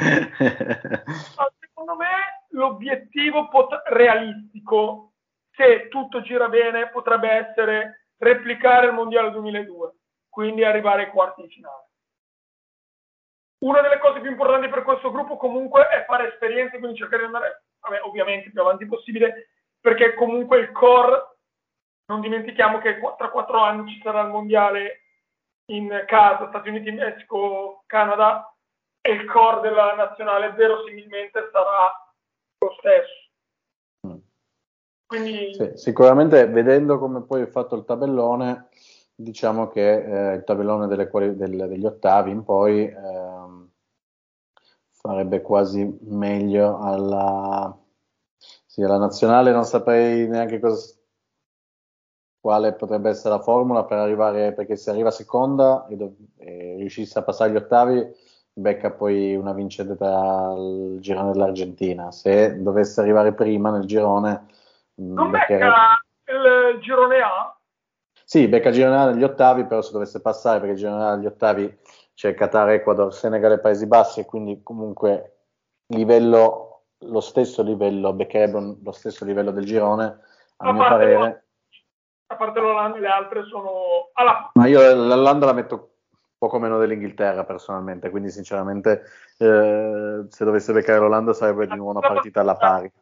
Secondo 1.58 1.96
me 1.96 2.46
l'obiettivo 2.50 3.48
pot- 3.48 3.82
realistico, 3.88 5.12
se 5.50 5.88
tutto 5.88 6.22
gira 6.22 6.48
bene, 6.48 6.88
potrebbe 6.88 7.28
essere 7.30 8.06
replicare 8.16 8.86
il 8.86 8.94
Mondiale 8.94 9.30
2002, 9.30 9.94
quindi 10.36 10.64
arrivare 10.64 11.04
ai 11.04 11.10
quarti 11.10 11.40
di 11.40 11.48
finale. 11.48 11.88
Una 13.64 13.80
delle 13.80 13.98
cose 13.98 14.20
più 14.20 14.28
importanti 14.28 14.68
per 14.68 14.82
questo 14.82 15.10
gruppo 15.10 15.38
comunque 15.38 15.88
è 15.88 16.04
fare 16.04 16.28
esperienze, 16.28 16.78
quindi 16.78 16.98
cercare 16.98 17.22
di 17.22 17.28
andare, 17.28 17.64
vabbè, 17.80 18.02
ovviamente 18.02 18.50
più 18.50 18.60
avanti 18.60 18.84
possibile, 18.84 19.48
perché 19.80 20.12
comunque 20.12 20.58
il 20.58 20.72
core, 20.72 21.38
non 22.12 22.20
dimentichiamo 22.20 22.80
che 22.80 23.00
tra 23.16 23.30
quattro 23.30 23.60
anni 23.60 23.90
ci 23.90 24.00
sarà 24.02 24.20
il 24.20 24.28
Mondiale 24.28 25.00
in 25.70 26.04
casa, 26.06 26.48
Stati 26.48 26.68
Uniti, 26.68 26.90
Messico, 26.90 27.84
Canada, 27.86 28.54
e 29.00 29.12
il 29.12 29.24
core 29.24 29.62
della 29.62 29.94
nazionale 29.94 30.50
verosimilmente 30.50 31.48
sarà 31.50 32.12
lo 32.58 32.74
stesso. 32.78 33.30
Mm. 34.06 34.18
Quindi 35.06 35.54
Sì, 35.54 35.72
sicuramente 35.76 36.46
vedendo 36.46 36.98
come 36.98 37.22
poi 37.22 37.40
è 37.40 37.46
fatto 37.46 37.74
il 37.74 37.86
tabellone, 37.86 38.68
diciamo 39.16 39.68
che 39.68 40.32
eh, 40.32 40.34
il 40.34 40.44
tabellone 40.44 40.86
delle 40.86 41.08
quali- 41.08 41.34
del- 41.36 41.68
degli 41.68 41.86
ottavi 41.86 42.30
in 42.30 42.44
poi 42.44 42.84
ehm, 42.86 43.68
farebbe 44.90 45.40
quasi 45.40 45.98
meglio 46.02 46.78
alla, 46.78 47.74
sì, 48.66 48.82
alla 48.82 48.98
nazionale, 48.98 49.52
non 49.52 49.64
saprei 49.64 50.28
neanche 50.28 50.60
cosa, 50.60 50.94
quale 52.40 52.74
potrebbe 52.74 53.10
essere 53.10 53.30
la 53.36 53.42
formula 53.42 53.84
per 53.84 53.98
arrivare, 53.98 54.52
perché 54.52 54.76
se 54.76 54.90
arriva 54.90 55.10
seconda 55.10 55.86
e, 55.88 56.14
e 56.36 56.74
riuscisse 56.76 57.18
a 57.18 57.22
passare 57.22 57.50
gli 57.50 57.56
ottavi, 57.56 58.06
becca 58.52 58.90
poi 58.90 59.34
una 59.34 59.52
vincente 59.52 59.96
tra 59.96 60.52
il 60.56 60.98
girone 61.00 61.32
dell'Argentina. 61.32 62.12
Se 62.12 62.60
dovesse 62.62 63.00
arrivare 63.00 63.32
prima 63.32 63.70
nel 63.70 63.84
girone, 63.84 64.46
mh, 64.94 65.12
non 65.12 65.30
becca 65.30 65.56
il 66.26 66.80
girone 66.80 67.20
A, 67.20 67.55
sì, 68.28 68.48
becca 68.48 68.72
girone 68.72 69.12
negli 69.12 69.22
ottavi, 69.22 69.66
però 69.66 69.80
se 69.82 69.92
dovesse 69.92 70.20
passare, 70.20 70.58
perché 70.58 70.74
girone 70.74 71.14
negli 71.14 71.26
ottavi 71.26 71.78
c'è 72.12 72.34
Qatar, 72.34 72.70
Ecuador, 72.70 73.14
Senegal 73.14 73.52
e 73.52 73.60
Paesi 73.60 73.86
Bassi, 73.86 74.18
e 74.18 74.24
quindi 74.24 74.64
comunque 74.64 75.36
livello, 75.94 76.86
lo 76.98 77.20
stesso 77.20 77.62
livello, 77.62 78.12
beccherebbe 78.12 78.78
lo 78.82 78.90
stesso 78.90 79.24
livello 79.24 79.52
del 79.52 79.64
girone, 79.64 80.04
a 80.56 80.68
A 80.68 80.72
mio 80.72 80.82
parere. 80.82 81.44
a 82.26 82.34
parte 82.34 82.58
l'Olanda, 82.58 82.98
le 82.98 83.06
altre 83.06 83.44
sono 83.44 84.10
alla 84.14 84.50
Ma 84.54 84.66
io 84.66 84.80
l'Olanda 84.92 85.46
la 85.46 85.52
metto 85.52 85.90
poco 86.36 86.58
meno 86.58 86.78
dell'Inghilterra 86.78 87.44
personalmente, 87.44 88.10
quindi 88.10 88.30
sinceramente 88.30 89.04
eh, 89.38 90.24
se 90.28 90.44
dovesse 90.44 90.72
beccare 90.72 90.98
l'Olanda 90.98 91.32
sarebbe 91.32 91.68
di 91.68 91.76
nuovo 91.76 91.96
una 91.96 92.00
partita 92.00 92.40
alla 92.40 92.56
pari. 92.56 92.92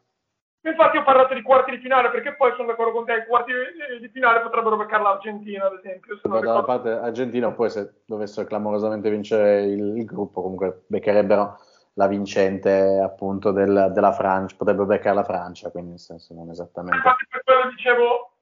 Infatti 0.67 0.97
ho 0.97 1.03
parlato 1.03 1.35
di 1.35 1.43
quarti 1.43 1.73
di 1.73 1.79
finale 1.79 2.11
perché 2.11 2.35
poi 2.37 2.53
sono 2.57 2.69
d'accordo 2.69 2.93
con 2.93 3.05
te, 3.05 3.13
i 3.13 3.27
quarti 3.27 3.53
di 4.01 4.09
finale 4.09 4.41
potrebbero 4.41 4.79
beccare 4.79 5.03
l'Argentina 5.03 5.67
ad 5.67 5.75
esempio. 5.75 6.17
Se 6.17 6.27
dalla 6.29 6.63
parte 6.63 6.91
Argentina 6.91 7.51
poi 7.51 7.69
se 7.69 8.01
dovessero 8.07 8.47
clamorosamente 8.47 9.11
vincere 9.11 9.65
il, 9.65 9.99
il 9.99 10.05
gruppo 10.07 10.41
comunque 10.41 10.85
beccherebbero 10.87 11.59
la 11.95 12.07
vincente 12.07 12.99
appunto 12.99 13.53
del, 13.53 13.91
della 13.93 14.13
Francia, 14.13 14.57
potrebbero 14.57 14.87
beccare 14.87 15.15
la 15.15 15.25
Francia, 15.25 15.71
quindi 15.71 15.91
nel 15.91 15.99
senso 15.99 16.33
non 16.33 16.49
esattamente. 16.49 16.97
Infatti 16.97 17.27
per 17.29 17.43
quello 17.45 17.69
dicevo, 17.69 18.33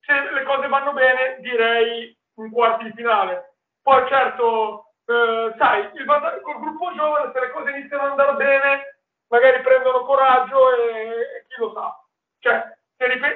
se 0.00 0.12
le 0.12 0.42
cose 0.44 0.68
vanno 0.68 0.92
bene 0.92 1.38
direi 1.40 2.16
un 2.34 2.50
quarti 2.50 2.84
di 2.84 2.92
finale. 2.92 3.54
Poi 3.82 4.06
certo, 4.06 4.92
eh, 5.06 5.54
sai, 5.56 5.90
il, 5.94 6.04
col 6.04 6.60
gruppo 6.60 6.92
giovane 6.94 7.32
se 7.32 7.40
le 7.40 7.50
cose 7.52 7.70
iniziano 7.70 8.02
ad 8.02 8.10
andare 8.10 8.36
bene 8.36 8.99
magari 9.30 9.62
prendono 9.62 10.04
coraggio 10.04 10.74
e, 10.76 11.20
e 11.38 11.46
chi 11.48 11.60
lo 11.60 11.72
sa. 11.72 12.04
Cioè, 12.38 12.78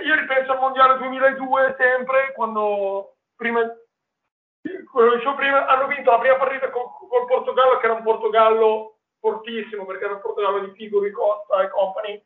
io 0.02 0.14
ripenso 0.14 0.52
al 0.52 0.58
Mondiale 0.58 0.98
2002 0.98 1.74
sempre, 1.78 2.32
quando 2.34 3.16
prima, 3.34 3.62
prima, 4.60 5.66
hanno 5.66 5.86
vinto 5.86 6.10
la 6.10 6.18
prima 6.18 6.36
partita 6.36 6.70
col, 6.70 6.90
col 7.08 7.26
Portogallo, 7.26 7.78
che 7.78 7.86
era 7.86 7.94
un 7.94 8.02
Portogallo 8.02 8.98
fortissimo, 9.20 9.86
perché 9.86 10.04
era 10.04 10.14
un 10.14 10.20
Portogallo 10.20 10.58
di 10.60 10.72
Figuri, 10.72 11.10
Costa 11.10 11.62
e 11.62 11.70
compagni. 11.70 12.22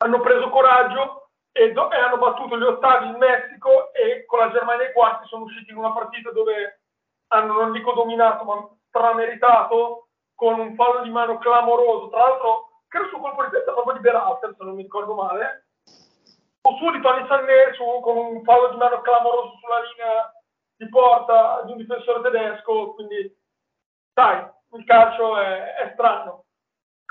Hanno 0.00 0.20
preso 0.20 0.50
coraggio 0.50 1.30
e, 1.52 1.72
do, 1.72 1.90
e 1.90 1.96
hanno 1.96 2.18
battuto 2.18 2.58
gli 2.58 2.62
ottavi 2.62 3.06
in 3.06 3.16
Messico 3.16 3.92
e 3.92 4.24
con 4.26 4.38
la 4.38 4.50
Germania 4.50 4.86
ai 4.86 4.92
quarti 4.92 5.26
sono 5.26 5.44
usciti 5.44 5.70
in 5.70 5.76
una 5.76 5.92
partita 5.92 6.30
dove 6.30 6.82
hanno, 7.28 7.54
non 7.54 7.72
dico 7.72 7.92
dominato, 7.92 8.44
ma 8.44 8.68
strameritato 8.88 10.07
con 10.38 10.60
un 10.60 10.76
fallo 10.76 11.02
di 11.02 11.10
mano 11.10 11.36
clamoroso, 11.38 12.10
tra 12.10 12.20
l'altro 12.20 12.82
credo 12.86 13.08
su 13.08 13.18
colpo 13.18 13.42
di 13.42 13.50
testa 13.50 13.72
proprio 13.72 13.94
di 13.94 14.00
Berhalter, 14.00 14.54
se 14.56 14.64
non 14.64 14.76
mi 14.76 14.82
ricordo 14.82 15.14
male, 15.14 15.66
o 16.62 16.76
su 16.76 16.90
di 16.92 17.00
Tony 17.00 17.26
Sanné 17.26 17.76
con 17.76 18.16
un 18.16 18.44
fallo 18.44 18.68
di 18.68 18.76
mano 18.76 19.00
clamoroso 19.00 19.58
sulla 19.60 19.80
linea 19.80 20.32
di 20.76 20.88
porta 20.90 21.62
di 21.62 21.72
un 21.72 21.78
difensore 21.78 22.22
tedesco, 22.22 22.94
quindi 22.94 23.36
sai, 24.14 24.46
il 24.74 24.84
calcio 24.84 25.36
è, 25.38 25.74
è 25.74 25.90
strano. 25.94 26.44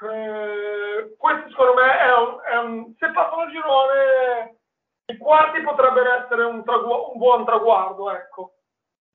Eh, 0.10 1.16
questo 1.18 1.50
secondo 1.50 1.74
me 1.74 2.00
è 2.00 2.13
un, 2.13 2.40
è 2.44 2.58
un 2.60 2.96
se 2.98 3.12
passano 3.12 3.44
il 3.44 3.52
girone 3.52 4.60
i 5.08 5.18
quarti 5.18 5.62
potrebbero 5.62 6.13
essere 6.13 6.44
un, 6.44 6.63
tragu- 6.63 7.10
un 7.12 7.18
buon 7.18 7.44
traguardo, 7.44 8.10
ecco. 8.10 8.54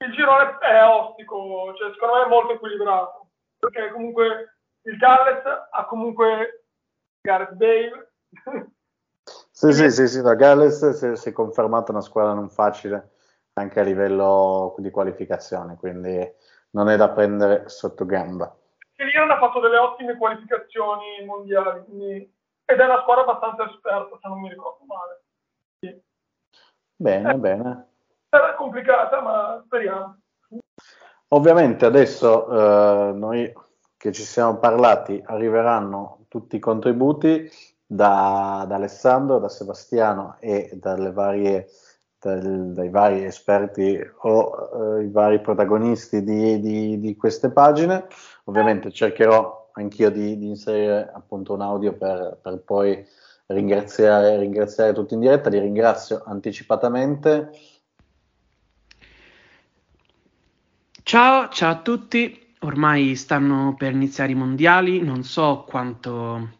Il 0.04 0.12
girone 0.12 0.58
è 0.58 0.84
ostico, 0.84 1.72
cioè 1.76 1.92
secondo 1.92 2.16
me 2.16 2.24
è 2.24 2.28
molto 2.28 2.52
equilibrato 2.52 3.21
perché 3.62 3.92
comunque 3.92 4.56
il 4.82 4.96
Galles 4.96 5.42
ha 5.70 5.84
comunque 5.84 6.64
Gareth 7.20 7.52
Bale. 7.52 8.12
sì, 9.50 9.72
sì, 9.72 9.90
sì, 9.90 10.08
sì, 10.08 10.20
la 10.20 10.34
Galles 10.34 10.90
si, 10.90 11.16
si 11.16 11.28
è 11.28 11.32
confermata 11.32 11.92
una 11.92 12.00
squadra 12.00 12.34
non 12.34 12.48
facile 12.48 13.10
anche 13.54 13.78
a 13.78 13.84
livello 13.84 14.74
di 14.78 14.90
qualificazione, 14.90 15.76
quindi 15.76 16.28
non 16.70 16.88
è 16.88 16.96
da 16.96 17.10
prendere 17.10 17.68
sotto 17.68 18.04
gamba. 18.04 18.52
L'Iran 18.96 19.30
ha 19.30 19.38
fatto 19.38 19.60
delle 19.60 19.78
ottime 19.78 20.16
qualificazioni 20.16 21.24
mondiali, 21.24 21.84
quindi... 21.84 22.34
ed 22.64 22.80
è 22.80 22.84
una 22.84 23.00
squadra 23.02 23.24
abbastanza 23.24 23.68
esperta, 23.68 24.18
se 24.20 24.28
non 24.28 24.40
mi 24.40 24.48
ricordo 24.48 24.84
male. 24.86 25.22
Sì. 25.78 26.02
Bene, 26.96 27.32
eh, 27.32 27.36
bene. 27.36 27.88
Sarà 28.30 28.54
complicata, 28.54 29.20
ma 29.20 29.62
speriamo. 29.66 30.21
Ovviamente 31.34 31.86
adesso 31.86 32.46
eh, 32.46 33.12
noi 33.14 33.52
che 33.96 34.12
ci 34.12 34.22
siamo 34.22 34.58
parlati 34.58 35.22
arriveranno 35.24 36.26
tutti 36.28 36.56
i 36.56 36.58
contributi 36.58 37.50
da, 37.86 38.64
da 38.68 38.74
Alessandro, 38.74 39.38
da 39.38 39.48
Sebastiano 39.48 40.36
e 40.40 40.78
varie, 40.80 41.68
dal, 42.20 42.72
dai 42.72 42.90
vari 42.90 43.24
esperti 43.24 43.98
o 44.22 44.98
eh, 44.98 45.04
i 45.04 45.10
vari 45.10 45.40
protagonisti 45.40 46.22
di, 46.22 46.60
di, 46.60 46.98
di, 46.98 47.16
queste 47.16 47.50
pagine. 47.50 48.06
Ovviamente 48.44 48.90
cercherò 48.90 49.70
anch'io 49.72 50.10
di, 50.10 50.36
di 50.36 50.48
inserire 50.48 51.10
appunto 51.14 51.54
un 51.54 51.62
audio 51.62 51.94
per, 51.94 52.40
per 52.42 52.58
poi 52.62 53.06
ringraziare, 53.46 54.38
ringraziare 54.38 54.92
tutti 54.92 55.14
in 55.14 55.20
diretta. 55.20 55.48
Li 55.48 55.60
ringrazio 55.60 56.22
anticipatamente 56.26 57.50
Ciao, 61.04 61.48
ciao 61.48 61.70
a 61.72 61.82
tutti. 61.82 62.54
Ormai 62.60 63.16
stanno 63.16 63.74
per 63.76 63.92
iniziare 63.92 64.32
i 64.32 64.36
mondiali, 64.36 65.02
non 65.02 65.24
so 65.24 65.64
quanto, 65.66 66.58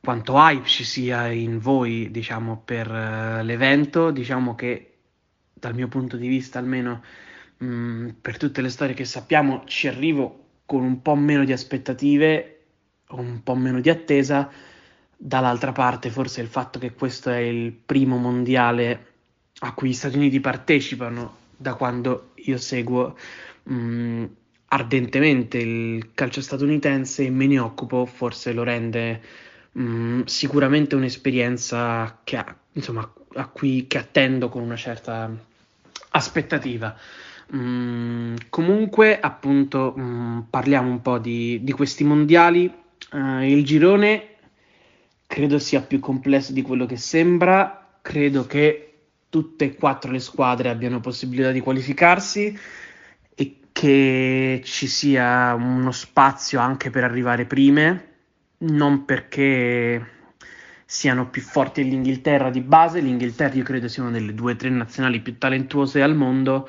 quanto 0.00 0.34
hype 0.36 0.66
ci 0.66 0.84
sia 0.84 1.26
in 1.28 1.58
voi, 1.58 2.08
diciamo, 2.10 2.62
per 2.64 2.88
uh, 2.88 3.44
l'evento. 3.44 4.12
Diciamo 4.12 4.54
che 4.54 4.98
dal 5.52 5.74
mio 5.74 5.88
punto 5.88 6.16
di 6.16 6.28
vista, 6.28 6.60
almeno 6.60 7.02
mh, 7.58 7.66
mm, 7.66 8.08
per 8.22 8.36
tutte 8.38 8.62
le 8.62 8.68
storie 8.68 8.94
che 8.94 9.04
sappiamo, 9.04 9.64
ci 9.66 9.88
arrivo 9.88 10.46
con 10.64 10.84
un 10.84 11.02
po' 11.02 11.16
meno 11.16 11.44
di 11.44 11.52
aspettative, 11.52 12.66
un 13.08 13.42
po' 13.42 13.56
meno 13.56 13.80
di 13.80 13.90
attesa. 13.90 14.50
Dall'altra 15.16 15.72
parte, 15.72 16.10
forse 16.10 16.40
il 16.40 16.48
fatto 16.48 16.78
che 16.78 16.94
questo 16.94 17.30
è 17.30 17.38
il 17.38 17.72
primo 17.72 18.18
mondiale 18.18 19.06
a 19.60 19.74
cui 19.74 19.88
gli 19.90 19.94
Stati 19.94 20.16
Uniti 20.16 20.38
partecipano 20.38 21.46
da 21.58 21.74
quando 21.74 22.30
io 22.36 22.56
seguo 22.56 23.18
mh, 23.64 23.74
mm, 23.74 24.24
ardentemente 24.68 25.58
il 25.58 26.10
calcio 26.14 26.40
statunitense 26.40 27.24
e 27.24 27.30
me 27.30 27.46
ne 27.46 27.58
occupo, 27.58 28.06
forse 28.06 28.52
lo 28.52 28.62
rende 28.62 29.20
mh, 29.72 29.82
mm, 29.82 30.22
sicuramente 30.24 30.94
un'esperienza 30.94 32.20
che, 32.24 32.36
ha, 32.36 32.56
insomma, 32.72 33.12
a 33.34 33.46
cui 33.48 33.86
che 33.86 33.98
attendo 33.98 34.48
con 34.48 34.62
una 34.62 34.76
certa 34.76 35.30
aspettativa. 36.10 36.96
Mm, 37.54 38.36
comunque, 38.50 39.18
appunto, 39.18 39.94
mm, 39.98 40.40
parliamo 40.50 40.90
un 40.90 41.02
po' 41.02 41.18
di, 41.18 41.60
di 41.62 41.72
questi 41.72 42.04
mondiali. 42.04 42.72
Uh, 43.10 43.42
il 43.42 43.64
girone 43.64 44.36
credo 45.26 45.58
sia 45.58 45.80
più 45.80 45.98
complesso 46.00 46.52
di 46.52 46.62
quello 46.62 46.86
che 46.86 46.96
sembra. 46.96 47.86
Credo 48.02 48.46
che 48.46 48.87
tutte 49.28 49.64
e 49.64 49.74
quattro 49.74 50.10
le 50.10 50.20
squadre 50.20 50.70
abbiano 50.70 51.00
possibilità 51.00 51.50
di 51.50 51.60
qualificarsi 51.60 52.58
che 53.78 54.60
ci 54.64 54.88
sia 54.88 55.54
uno 55.54 55.92
spazio 55.92 56.58
anche 56.58 56.90
per 56.90 57.04
arrivare 57.04 57.44
prime, 57.44 58.06
non 58.58 59.04
perché 59.04 60.04
siano 60.84 61.28
più 61.28 61.40
forti 61.42 61.84
dell'Inghilterra 61.84 62.50
di 62.50 62.60
base, 62.60 62.98
l'Inghilterra 62.98 63.54
io 63.54 63.62
credo 63.62 63.86
sia 63.86 64.02
una 64.02 64.10
delle 64.10 64.34
due 64.34 64.54
o 64.54 64.56
tre 64.56 64.68
nazionali 64.68 65.20
più 65.20 65.38
talentuose 65.38 66.02
al 66.02 66.16
mondo, 66.16 66.68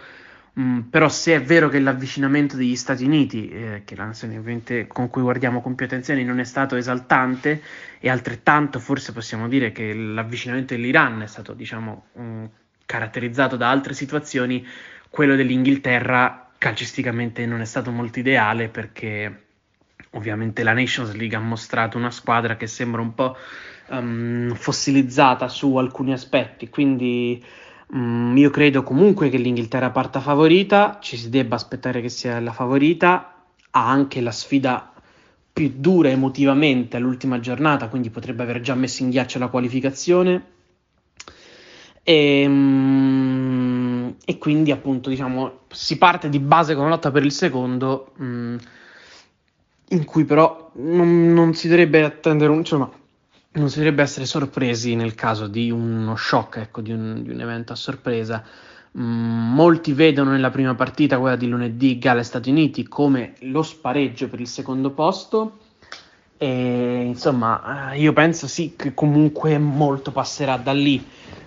mm, 0.59 0.79
però 0.89 1.09
se 1.09 1.35
è 1.35 1.41
vero 1.41 1.69
che 1.69 1.79
l'avvicinamento 1.79 2.55
degli 2.55 2.75
Stati 2.75 3.03
Uniti, 3.03 3.49
eh, 3.49 3.81
che 3.85 3.95
la 3.95 4.05
nazione 4.05 4.37
ovviamente 4.37 4.87
con 4.87 5.09
cui 5.09 5.21
guardiamo 5.21 5.61
con 5.61 5.75
più 5.75 5.85
attenzione, 5.85 6.23
non 6.23 6.39
è 6.39 6.43
stato 6.43 6.75
esaltante, 6.75 7.61
e 7.99 8.09
altrettanto 8.09 8.79
forse 8.79 9.13
possiamo 9.13 9.47
dire 9.47 9.71
che 9.71 9.93
l'avvicinamento 9.93 10.73
dell'Iran 10.73 11.21
è 11.21 11.27
stato 11.27 11.53
diciamo 11.53 12.05
mh, 12.13 12.45
caratterizzato 12.85 13.55
da 13.55 13.69
altre 13.69 13.93
situazioni, 13.93 14.65
quello 15.09 15.35
dell'Inghilterra 15.35 16.49
calcisticamente 16.57 17.45
non 17.45 17.61
è 17.61 17.65
stato 17.65 17.89
molto 17.89 18.19
ideale 18.19 18.67
perché 18.67 19.45
ovviamente 20.11 20.63
la 20.63 20.73
Nations 20.73 21.13
League 21.13 21.35
ha 21.35 21.39
mostrato 21.39 21.97
una 21.97 22.11
squadra 22.11 22.57
che 22.57 22.67
sembra 22.67 23.01
un 23.01 23.13
po' 23.13 23.37
um, 23.89 24.53
fossilizzata 24.53 25.47
su 25.47 25.75
alcuni 25.77 26.13
aspetti, 26.13 26.69
quindi 26.69 27.43
um, 27.91 28.35
io 28.37 28.49
credo 28.49 28.83
comunque 28.83 29.29
che 29.29 29.37
l'Inghilterra 29.37 29.89
parta 29.91 30.19
favorita, 30.19 30.97
ci 31.01 31.17
si 31.17 31.29
debba 31.29 31.55
aspettare 31.55 32.01
che 32.01 32.09
sia 32.09 32.39
la 32.39 32.51
favorita, 32.51 33.35
ha 33.71 33.89
anche 33.89 34.21
la 34.21 34.31
sfida 34.31 34.93
più 35.51 35.73
dura 35.75 36.09
emotivamente 36.09 36.97
all'ultima 36.97 37.39
giornata, 37.39 37.89
quindi 37.89 38.09
potrebbe 38.09 38.43
aver 38.43 38.61
già 38.61 38.75
messo 38.75 39.03
in 39.03 39.09
ghiaccio 39.09 39.39
la 39.39 39.47
qualificazione. 39.47 40.57
E, 42.03 42.45
um, 42.45 44.15
e 44.25 44.37
quindi 44.37 44.71
appunto 44.71 45.09
diciamo 45.09 45.59
si 45.69 45.97
parte 45.97 46.29
di 46.29 46.39
base 46.39 46.73
con 46.73 46.85
la 46.85 46.91
lotta 46.91 47.11
per 47.11 47.23
il 47.23 47.31
secondo 47.31 48.13
mm, 48.21 48.57
in 49.89 50.05
cui 50.05 50.23
però 50.23 50.71
non, 50.75 51.33
non, 51.33 51.53
si 51.53 51.67
dovrebbe 51.67 52.03
attendere 52.03 52.51
un 52.51 52.59
insomma 52.59 52.89
non 53.51 53.69
si 53.69 53.77
dovrebbe 53.77 54.03
essere 54.03 54.25
sorpresi 54.25 54.95
nel 54.95 55.15
caso 55.15 55.47
di 55.47 55.71
uno 55.71 56.15
shock 56.15 56.57
ecco 56.57 56.81
di 56.81 56.91
un, 56.91 57.23
di 57.23 57.31
un 57.31 57.41
evento 57.41 57.73
a 57.73 57.75
sorpresa. 57.75 58.43
Mm, 58.97 59.53
molti 59.53 59.93
vedono 59.93 60.31
nella 60.31 60.49
prima 60.49 60.75
partita 60.75 61.19
quella 61.19 61.35
di 61.35 61.47
lunedì 61.47 61.97
Galles-Stati 61.97 62.49
Uniti 62.49 62.87
come 62.87 63.33
lo 63.41 63.63
spareggio 63.63 64.27
per 64.29 64.39
il 64.39 64.47
secondo 64.47 64.91
posto. 64.91 65.57
E 66.37 67.01
insomma 67.05 67.93
io 67.95 68.13
penso 68.13 68.47
sì 68.47 68.75
che 68.77 68.93
comunque 68.93 69.57
molto 69.57 70.11
passerà 70.11 70.57
da 70.57 70.71
lì. 70.71 71.03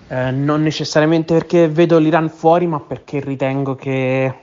Eh, 0.08 0.30
non 0.30 0.62
necessariamente 0.62 1.32
perché 1.34 1.68
vedo 1.68 1.98
l'Iran 1.98 2.28
fuori, 2.28 2.66
ma 2.66 2.80
perché 2.80 3.20
ritengo 3.20 3.74
che 3.74 4.34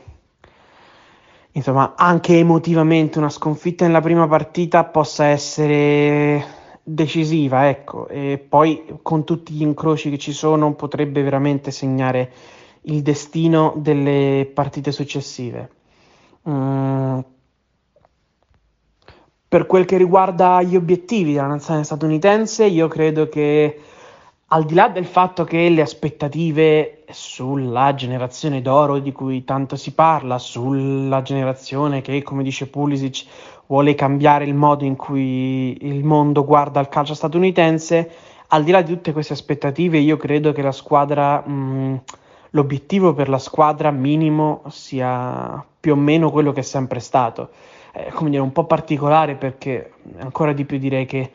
insomma 1.52 1.94
anche 1.96 2.38
emotivamente 2.38 3.18
una 3.20 3.30
sconfitta 3.30 3.86
nella 3.86 4.02
prima 4.02 4.28
partita 4.28 4.86
possa 4.86 5.26
essere 5.26 6.58
decisiva, 6.94 7.70
ecco, 7.70 8.08
e 8.08 8.44
poi 8.48 8.98
con 9.02 9.24
tutti 9.24 9.54
gli 9.54 9.62
incroci 9.62 10.10
che 10.10 10.18
ci 10.18 10.32
sono 10.32 10.74
potrebbe 10.74 11.22
veramente 11.22 11.72
segnare 11.72 12.32
il 12.84 13.02
destino 13.02 13.74
delle 13.78 14.50
partite 14.52 14.92
successive. 14.92 15.70
Mm. 16.50 17.20
Per 19.48 19.66
quel 19.66 19.86
che 19.86 19.98
riguarda 19.98 20.62
gli 20.62 20.76
obiettivi 20.76 21.34
della 21.34 21.48
nazionale 21.48 21.86
statunitense, 21.86 22.66
io 22.66 22.88
credo 22.88 23.28
che 23.30 23.80
al 24.52 24.64
di 24.64 24.74
là 24.74 24.90
del 24.90 25.06
fatto 25.06 25.44
che 25.44 25.70
le 25.70 25.82
aspettative 25.82 27.04
sulla 27.10 27.94
generazione 27.96 28.62
d'oro 28.62 29.00
di 29.00 29.12
cui 29.12 29.44
tanto 29.44 29.76
si 29.76 29.94
parla, 29.94 30.38
sulla 30.38 31.22
generazione 31.22 32.02
che, 32.02 32.22
come 32.24 32.44
dice 32.44 32.68
Pulisic, 32.68 33.26
vuole 33.70 33.94
cambiare 33.94 34.46
il 34.46 34.56
modo 34.56 34.84
in 34.84 34.96
cui 34.96 35.78
il 35.86 36.04
mondo 36.04 36.44
guarda 36.44 36.80
il 36.80 36.90
calcio 36.90 37.14
statunitense, 37.14 38.12
al 38.48 38.64
di 38.64 38.72
là 38.72 38.82
di 38.82 38.92
tutte 38.92 39.14
queste 39.14 39.34
aspettative, 39.34 40.00
io 40.00 40.18
credo 40.18 40.52
che 40.52 40.64
la 40.64 40.72
squadra, 40.72 41.40
mh, 41.40 42.02
l'obiettivo 42.52 43.14
per 43.14 43.30
la 43.30 43.38
squadra 43.38 43.92
minimo 43.92 44.64
sia 44.70 45.64
più 45.80 45.94
o 45.94 45.96
meno 45.96 46.32
quello 46.32 46.52
che 46.52 46.62
è 46.62 46.64
sempre 46.64 47.00
stato. 47.00 47.50
È 47.92 48.10
come 48.10 48.32
dire, 48.32 48.42
un 48.42 48.52
po' 48.52 48.66
particolare 48.66 49.36
perché 49.36 49.94
ancora 50.18 50.52
di 50.52 50.66
più 50.66 50.80
direi 50.80 51.06
che 51.06 51.32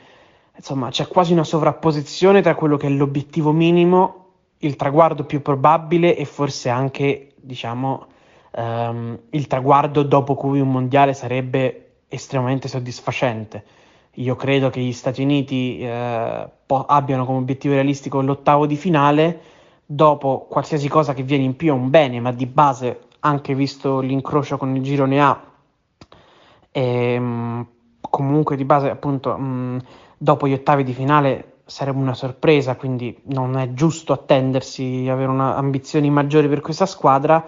insomma 0.56 0.88
c'è 0.88 1.06
quasi 1.06 1.32
una 1.32 1.44
sovrapposizione 1.44 2.42
tra 2.42 2.56
quello 2.56 2.76
che 2.76 2.88
è 2.88 2.90
l'obiettivo 2.90 3.52
minimo, 3.52 4.26
il 4.58 4.74
traguardo 4.74 5.22
più 5.22 5.40
probabile 5.40 6.16
e 6.16 6.24
forse 6.24 6.68
anche, 6.68 7.34
diciamo, 7.36 8.06
um, 8.56 9.16
il 9.30 9.46
traguardo 9.46 10.02
dopo 10.02 10.34
cui 10.34 10.58
un 10.58 10.72
mondiale 10.72 11.14
sarebbe 11.14 11.83
estremamente 12.08 12.68
soddisfacente. 12.68 13.64
Io 14.14 14.36
credo 14.36 14.70
che 14.70 14.80
gli 14.80 14.92
Stati 14.92 15.22
Uniti 15.22 15.80
eh, 15.80 16.48
po- 16.66 16.84
abbiano 16.86 17.24
come 17.24 17.38
obiettivo 17.38 17.74
realistico 17.74 18.20
l'ottavo 18.20 18.66
di 18.66 18.76
finale, 18.76 19.40
dopo 19.84 20.46
qualsiasi 20.48 20.88
cosa 20.88 21.14
che 21.14 21.22
viene 21.22 21.44
in 21.44 21.56
più 21.56 21.68
è 21.68 21.72
un 21.72 21.90
bene, 21.90 22.20
ma 22.20 22.32
di 22.32 22.46
base, 22.46 23.00
anche 23.20 23.54
visto 23.54 24.00
l'incrocio 24.00 24.56
con 24.56 24.74
il 24.76 24.82
girone 24.82 25.20
A, 25.20 25.42
ehm, 26.70 27.66
comunque 28.00 28.56
di 28.56 28.64
base 28.64 28.90
appunto 28.90 29.36
mh, 29.36 29.82
dopo 30.16 30.46
gli 30.46 30.52
ottavi 30.52 30.84
di 30.84 30.92
finale 30.92 31.54
sarebbe 31.64 31.98
una 31.98 32.14
sorpresa, 32.14 32.76
quindi 32.76 33.18
non 33.24 33.56
è 33.56 33.72
giusto 33.72 34.12
attendersi 34.12 35.06
avere 35.08 35.30
una, 35.30 35.56
ambizioni 35.56 36.10
maggiori 36.10 36.48
per 36.48 36.60
questa 36.60 36.86
squadra. 36.86 37.44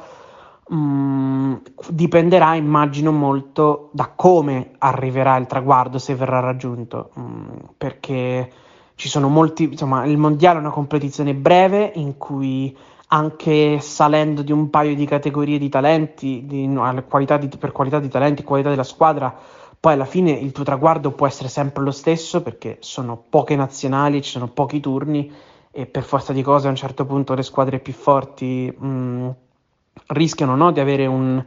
Mm, 0.73 1.55
dipenderà, 1.91 2.55
immagino, 2.57 3.13
molto 3.13 3.91
da 3.93 4.13
come 4.15 4.73
arriverà 4.79 5.37
il 5.37 5.47
traguardo, 5.47 5.99
se 5.99 6.17
verrà 6.17 6.41
raggiunto, 6.41 7.11
mm, 7.19 7.49
perché 7.79 8.51
ci 8.97 9.09
sono 9.09 9.29
molti, 9.29 9.65
insomma, 9.65 10.05
il 10.07 10.17
mondiale 10.19 10.59
è 10.59 10.61
una 10.61 10.71
competizione 10.71 11.35
breve 11.35 11.93
in 11.95 12.17
cui 12.17 12.77
anche 13.09 13.79
salendo 13.79 14.43
di 14.43 14.51
un 14.51 14.69
paio 14.69 14.97
di 14.97 15.07
categorie 15.07 15.59
di 15.59 15.69
talenti, 15.69 16.45
di, 16.47 16.67
no, 16.67 17.05
qualità 17.09 17.37
di, 17.37 17.49
per 17.57 17.71
qualità 17.71 18.01
di 18.01 18.09
talenti, 18.09 18.43
qualità 18.43 18.71
della 18.71 18.83
squadra, 18.83 19.33
poi 19.79 19.93
alla 19.93 20.05
fine 20.05 20.33
il 20.33 20.51
tuo 20.51 20.65
traguardo 20.65 21.13
può 21.13 21.29
essere 21.29 21.49
sempre 21.49 21.85
lo 21.85 21.93
stesso 21.93 22.43
perché 22.43 22.79
sono 22.81 23.23
poche 23.31 23.55
nazionali, 23.55 24.23
ci 24.23 24.31
sono 24.31 24.49
pochi 24.49 24.81
turni 24.81 25.33
e 25.71 25.87
per 25.87 26.03
forza 26.03 26.33
di 26.33 26.43
cose 26.43 26.67
a 26.67 26.71
un 26.71 26.77
certo 26.77 27.05
punto 27.07 27.35
le 27.35 27.43
squadre 27.43 27.79
più 27.79 27.93
forti 27.93 28.75
mh, 28.77 28.87
mm, 28.87 29.29
rischiano 30.09 30.57
no, 30.57 30.73
di 30.73 30.81
avere 30.81 31.07
un, 31.07 31.45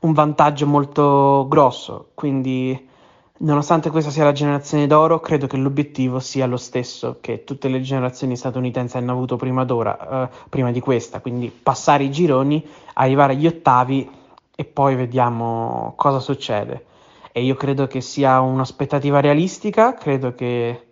un 0.00 0.12
vantaggio 0.12 0.66
molto 0.66 1.46
grosso. 1.48 2.10
Quindi 2.14 2.94
Nonostante 3.38 3.90
questa 3.90 4.10
sia 4.10 4.24
la 4.24 4.32
generazione 4.32 4.86
d'oro, 4.86 5.20
credo 5.20 5.46
che 5.46 5.58
l'obiettivo 5.58 6.20
sia 6.20 6.46
lo 6.46 6.56
stesso 6.56 7.18
che 7.20 7.44
tutte 7.44 7.68
le 7.68 7.82
generazioni 7.82 8.34
statunitensi 8.34 8.96
hanno 8.96 9.12
avuto 9.12 9.36
prima 9.36 9.62
d'ora, 9.66 10.30
eh, 10.30 10.36
prima 10.48 10.70
di 10.70 10.80
questa, 10.80 11.20
quindi 11.20 11.50
passare 11.50 12.04
i 12.04 12.10
gironi, 12.10 12.66
arrivare 12.94 13.34
agli 13.34 13.46
ottavi 13.46 14.10
e 14.54 14.64
poi 14.64 14.94
vediamo 14.94 15.92
cosa 15.96 16.18
succede. 16.18 16.86
E 17.30 17.42
io 17.42 17.56
credo 17.56 17.86
che 17.86 18.00
sia 18.00 18.40
un'aspettativa 18.40 19.20
realistica, 19.20 19.92
credo 19.92 20.34
che 20.34 20.86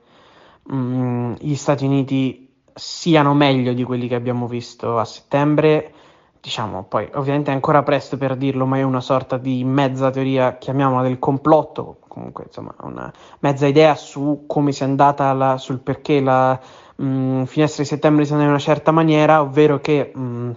mh, 0.64 0.77
mm, 0.77 1.33
gli 1.38 1.55
Stati 1.55 1.87
Uniti 1.87 2.53
siano 2.75 3.33
meglio 3.33 3.73
di 3.73 3.85
quelli 3.85 4.07
che 4.07 4.17
abbiamo 4.17 4.47
visto 4.47 4.99
a 4.99 5.07
settembre 5.07 5.95
diciamo, 6.44 6.85
poi 6.85 7.09
ovviamente 7.14 7.50
è 7.50 7.54
ancora 7.54 7.83
presto 7.83 8.18
per 8.18 8.37
dirlo, 8.37 8.66
ma 8.66 8.76
è 8.76 8.83
una 8.83 9.00
sorta 9.00 9.38
di 9.38 9.64
mezza 9.64 10.11
teoria, 10.11 10.59
chiamiamola 10.59 11.02
del 11.02 11.18
complotto, 11.18 12.00
comunque 12.07 12.44
insomma 12.48 12.74
una 12.83 13.11
mezza 13.38 13.66
idea 13.66 13.94
su 13.94 14.44
come 14.46 14.70
sia 14.70 14.85
andata, 14.85 15.33
la, 15.33 15.57
sul 15.57 15.78
perché 15.78 16.20
la 16.20 16.61
mh, 16.96 17.07
mm, 17.07 17.42
finestra 17.44 17.83
di 17.83 17.88
settembre 17.88 18.24
sia 18.26 18.35
andata 18.35 18.52
in 18.52 18.57
una 18.59 18.62
certa 18.62 18.90
maniera, 18.90 19.40
ovvero 19.40 19.80
che 19.80 20.12
mh, 20.14 20.20
mm, 20.20 20.50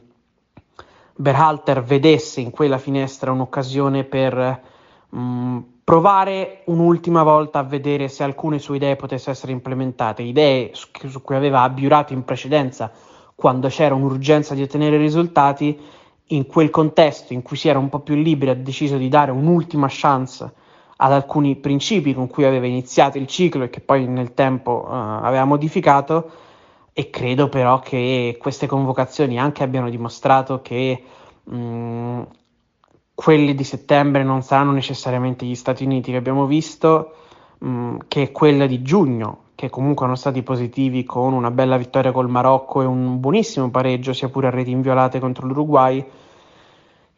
Berhalter 1.15 1.81
vedesse 1.81 2.41
in 2.41 2.51
quella 2.51 2.79
finestra 2.79 3.31
un'occasione 3.31 4.03
per 4.03 4.61
mh, 5.07 5.19
mm, 5.19 5.57
provare 5.85 6.63
un'ultima 6.65 7.23
volta 7.23 7.59
a 7.59 7.63
vedere 7.63 8.09
se 8.09 8.25
alcune 8.25 8.59
sue 8.59 8.75
idee 8.75 8.97
potessero 8.97 9.31
essere 9.31 9.53
implementate, 9.53 10.21
idee 10.21 10.71
su, 10.73 10.89
su 11.07 11.21
cui 11.21 11.37
aveva 11.37 11.61
abbiurato 11.61 12.11
in 12.11 12.25
precedenza 12.25 12.91
quando 13.37 13.67
c'era 13.67 13.93
un'urgenza 13.93 14.55
di 14.55 14.63
ottenere 14.63 14.97
risultati, 14.97 15.79
in 16.29 16.47
quel 16.47 16.71
contesto 16.71 17.33
in 17.33 17.43
cui 17.43 17.55
si 17.55 17.67
era 17.67 17.77
un 17.77 17.87
po' 17.87 17.99
più 17.99 18.15
liberi, 18.15 18.49
ha 18.49 18.55
deciso 18.55 18.97
di 18.97 19.09
dare 19.09 19.29
un'ultima 19.29 19.85
chance 19.87 20.51
ad 20.95 21.11
alcuni 21.11 21.55
principi 21.55 22.15
con 22.15 22.27
cui 22.27 22.45
aveva 22.45 22.65
iniziato 22.65 23.19
il 23.19 23.27
ciclo 23.27 23.65
e 23.65 23.69
che 23.69 23.79
poi 23.79 24.07
nel 24.07 24.33
tempo 24.33 24.87
uh, 24.87 24.91
aveva 24.91 25.45
modificato. 25.45 26.31
E 26.93 27.11
credo 27.11 27.47
però 27.47 27.77
che 27.77 28.37
queste 28.39 28.65
convocazioni 28.65 29.39
anche 29.39 29.61
abbiano 29.61 29.91
dimostrato 29.91 30.63
che 30.63 31.03
mh, 31.43 31.55
mm, 31.55 32.21
quelli 33.13 33.53
di 33.53 33.63
settembre 33.63 34.23
non 34.23 34.41
saranno 34.41 34.71
necessariamente 34.71 35.45
gli 35.45 35.53
Stati 35.53 35.83
Uniti. 35.83 36.09
Che 36.09 36.17
abbiamo 36.17 36.47
visto, 36.47 37.13
mh, 37.59 37.69
mm, 37.69 37.97
che 38.07 38.31
quelle 38.31 38.67
di 38.67 38.81
giugno 38.81 39.45
che 39.57 39.71
comunque 39.71 40.05
sono 40.05 40.15
stati 40.15 40.43
positivi 40.43 41.03
con 41.03 41.33
una 41.33 41.49
bella 41.49 41.77
vittoria 41.77 42.11
col 42.11 42.29
Marocco 42.29 42.83
e 42.83 42.85
un 42.85 43.19
buonissimo 43.19 43.71
pareggio, 43.71 44.13
sia 44.13 44.29
pure 44.29 44.45
a 44.45 44.49
reti 44.51 44.69
inviolate 44.69 45.19
contro 45.19 45.47
l'Uruguay, 45.47 46.05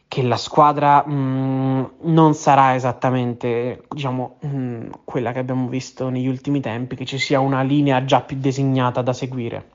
che 0.08 0.22
la 0.22 0.38
squadra 0.38 1.06
mh, 1.06 1.12
mm, 1.12 1.84
non 2.04 2.32
sarà 2.32 2.74
esattamente 2.74 3.82
diciamo, 3.90 4.36
mh, 4.40 4.48
mm, 4.48 4.86
quella 5.04 5.32
che 5.32 5.38
abbiamo 5.38 5.68
visto 5.68 6.08
negli 6.08 6.28
ultimi 6.28 6.60
tempi, 6.60 6.96
che 6.96 7.04
ci 7.04 7.18
sia 7.18 7.40
una 7.40 7.60
linea 7.60 8.06
già 8.06 8.22
più 8.22 8.38
designata 8.38 9.02
da 9.02 9.12
seguire. 9.12 9.68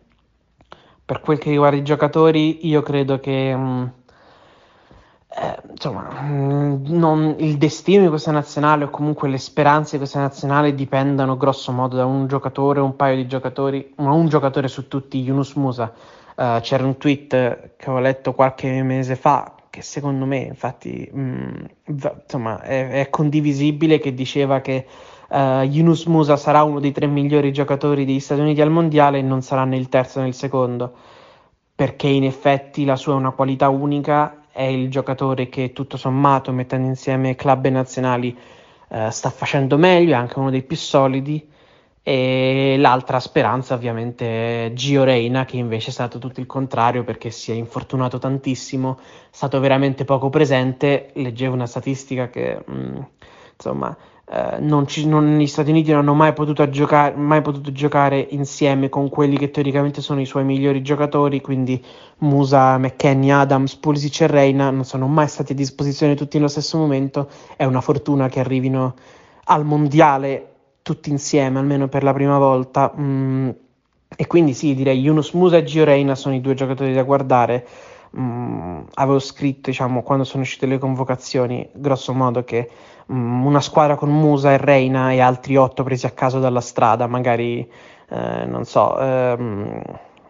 Per 1.05 1.19
quel 1.19 1.37
che 1.37 1.51
riguarda 1.51 1.77
i 1.77 1.83
giocatori, 1.83 2.65
io 2.67 2.81
credo 2.81 3.19
che... 3.19 3.55
Mh, 3.55 3.61
mm, 3.61 3.85
eh, 5.37 5.57
insomma, 5.69 6.21
mm, 6.21 6.85
non, 6.87 7.35
il 7.39 7.57
destino 7.57 8.03
di 8.03 8.09
questa 8.09 8.31
nazionale 8.31 8.85
o 8.85 8.89
comunque 8.89 9.27
le 9.27 9.37
speranze 9.37 9.91
di 9.91 9.97
questa 9.97 10.21
nazionale 10.21 10.73
dipendono 10.73 11.35
grosso 11.35 11.73
modo 11.73 11.97
da 11.97 12.05
un 12.05 12.27
giocatore, 12.27 12.79
un 12.79 12.95
paio 12.95 13.17
di 13.17 13.27
giocatori, 13.27 13.93
ma 13.97 14.11
un 14.11 14.29
giocatore 14.29 14.69
su 14.69 14.87
tutti, 14.87 15.19
Yunus 15.21 15.53
Musa. 15.55 15.91
Uh, 16.35 16.59
c'era 16.61 16.85
un 16.85 16.97
tweet 16.97 17.75
che 17.77 17.89
ho 17.89 17.99
letto 17.99 18.33
qualche 18.33 18.83
mese 18.83 19.15
fa 19.15 19.55
che 19.69 19.81
secondo 19.81 20.25
me 20.25 20.39
infatti 20.39 21.09
mh, 21.11 21.19
mm, 21.19 21.65
insomma, 21.85 22.61
è, 22.61 22.89
è, 23.01 23.09
condivisibile 23.09 23.99
che 23.99 24.13
diceva 24.13 24.59
che 24.59 24.85
uh, 25.29 25.61
Yunus 25.61 26.05
Musa 26.05 26.35
sarà 26.35 26.63
uno 26.63 26.81
dei 26.81 26.91
tre 26.91 27.07
migliori 27.07 27.53
giocatori 27.53 28.03
degli 28.03 28.19
Stati 28.19 28.41
Uniti 28.41 28.61
al 28.61 28.69
mondiale 28.69 29.19
e 29.19 29.21
non 29.21 29.41
sarà 29.41 29.63
né 29.63 29.77
il 29.77 29.87
terzo 29.87 30.21
né 30.21 30.27
il 30.27 30.33
secondo 30.33 30.93
perché 31.75 32.07
in 32.07 32.23
effetti 32.23 32.85
la 32.85 32.95
sua 32.95 33.13
è 33.13 33.17
una 33.17 33.31
qualità 33.31 33.67
unica 33.69 34.44
è 34.55 34.63
il 34.63 34.89
giocatore 34.89 35.49
che 35.49 35.73
tutto 35.73 35.97
sommato, 35.97 36.53
mettendo 36.53 36.87
insieme 36.87 37.35
club 37.35 37.65
e 37.65 37.69
nazionali, 37.69 38.37
eh, 38.87 39.11
sta 39.11 39.29
facendo 39.29 39.77
meglio, 39.77 40.13
è 40.13 40.15
anche 40.15 40.39
uno 40.39 40.49
dei 40.49 40.63
più 40.63 40.77
solidi. 40.77 41.45
E 42.01 42.75
l'altra 42.77 43.19
speranza 43.19 43.73
ovviamente 43.73 44.67
è 44.67 44.73
Gio 44.73 45.03
Reina, 45.03 45.43
che 45.43 45.57
invece 45.57 45.89
è 45.89 45.91
stato 45.91 46.19
tutto 46.19 46.39
il 46.39 46.45
contrario 46.45 47.03
perché 47.03 47.31
si 47.31 47.51
è 47.51 47.55
infortunato 47.55 48.17
tantissimo, 48.17 48.97
è 48.97 49.03
stato 49.29 49.59
veramente 49.59 50.05
poco 50.05 50.29
presente. 50.29 51.09
Leggevo 51.15 51.53
una 51.53 51.65
statistica 51.65 52.29
che 52.29 52.63
mh, 52.65 52.73
mm, 52.73 53.01
insomma 53.57 53.97
eh, 54.27 54.57
non 54.59 54.87
ci, 54.87 55.07
non, 55.07 55.37
gli 55.37 55.45
Stati 55.45 55.69
Uniti 55.69 55.91
non 55.91 55.99
hanno 55.99 56.15
mai 56.15 56.33
potuto, 56.33 56.67
giocare, 56.69 57.15
mai 57.15 57.41
potuto 57.41 57.71
giocare 57.71 58.19
insieme 58.31 58.89
con 58.89 59.09
quelli 59.09 59.37
che 59.37 59.51
teoricamente 59.51 60.01
sono 60.01 60.19
i 60.19 60.25
suoi 60.25 60.43
migliori 60.43 60.81
giocatori, 60.81 61.41
quindi 61.41 61.83
Musa, 62.19 62.77
McKenny, 62.79 63.29
Adams, 63.29 63.75
Pulisic 63.75 64.21
e 64.21 64.27
Reina 64.27 64.71
non 64.71 64.83
sono 64.83 65.07
mai 65.07 65.27
stati 65.27 65.51
a 65.51 65.55
disposizione 65.55 66.15
tutti 66.15 66.37
nello 66.37 66.49
stesso 66.49 66.77
momento. 66.77 67.29
È 67.55 67.65
una 67.65 67.81
fortuna 67.81 68.27
che 68.27 68.39
arrivino 68.39 68.95
al 69.45 69.63
mondiale 69.63 70.53
tutti 70.81 71.09
insieme, 71.11 71.59
almeno 71.59 71.87
per 71.87 72.03
la 72.03 72.13
prima 72.13 72.37
volta. 72.39 72.93
Mm, 72.97 73.49
e 74.17 74.27
quindi 74.27 74.53
sì, 74.53 74.73
direi 74.73 74.99
Yunus 74.99 75.31
Musa 75.33 75.57
e 75.57 75.63
Gio 75.63 75.83
Reina 75.83 76.15
sono 76.15 76.35
i 76.35 76.41
due 76.41 76.53
giocatori 76.55 76.93
da 76.93 77.03
guardare. 77.03 77.67
mh, 78.11 78.85
avevo 78.95 79.19
scritto, 79.19 79.69
diciamo, 79.69 80.01
quando 80.01 80.23
sono 80.23 80.43
uscite 80.43 80.65
le 80.65 80.77
convocazioni, 80.77 81.67
grosso 81.73 82.13
modo 82.13 82.43
che 82.43 82.69
mh, 83.05 83.45
una 83.45 83.61
squadra 83.61 83.95
con 83.95 84.09
Musa 84.09 84.51
e 84.53 84.57
Reina 84.57 85.11
e 85.11 85.19
altri 85.19 85.55
otto 85.55 85.83
presi 85.83 86.05
a 86.05 86.11
caso 86.11 86.39
dalla 86.39 86.61
strada, 86.61 87.07
magari, 87.07 87.67
eh, 88.09 88.45
non 88.45 88.65
so, 88.65 88.97
ehm, 88.99 89.81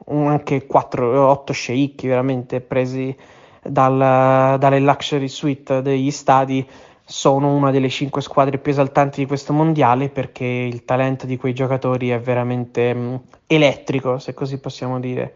anche 0.07 0.67
4-8 0.67 1.51
sceicchi 1.53 2.07
veramente 2.07 2.61
presi 2.61 3.15
dal, 3.61 4.57
dalle 4.59 4.79
luxury 4.79 5.27
suite 5.27 5.81
degli 5.81 6.11
stadi 6.11 6.67
sono 7.07 7.53
una 7.53 7.71
delle 7.71 7.89
cinque 7.89 8.21
squadre 8.21 8.57
più 8.57 8.71
esaltanti 8.71 9.21
di 9.21 9.27
questo 9.27 9.53
mondiale 9.53 10.09
perché 10.09 10.45
il 10.45 10.85
talento 10.85 11.25
di 11.25 11.37
quei 11.37 11.53
giocatori 11.53 12.09
è 12.09 12.19
veramente 12.19 12.93
mh, 12.93 13.21
elettrico, 13.47 14.17
se 14.19 14.33
così 14.33 14.59
possiamo 14.59 14.99
dire. 14.99 15.35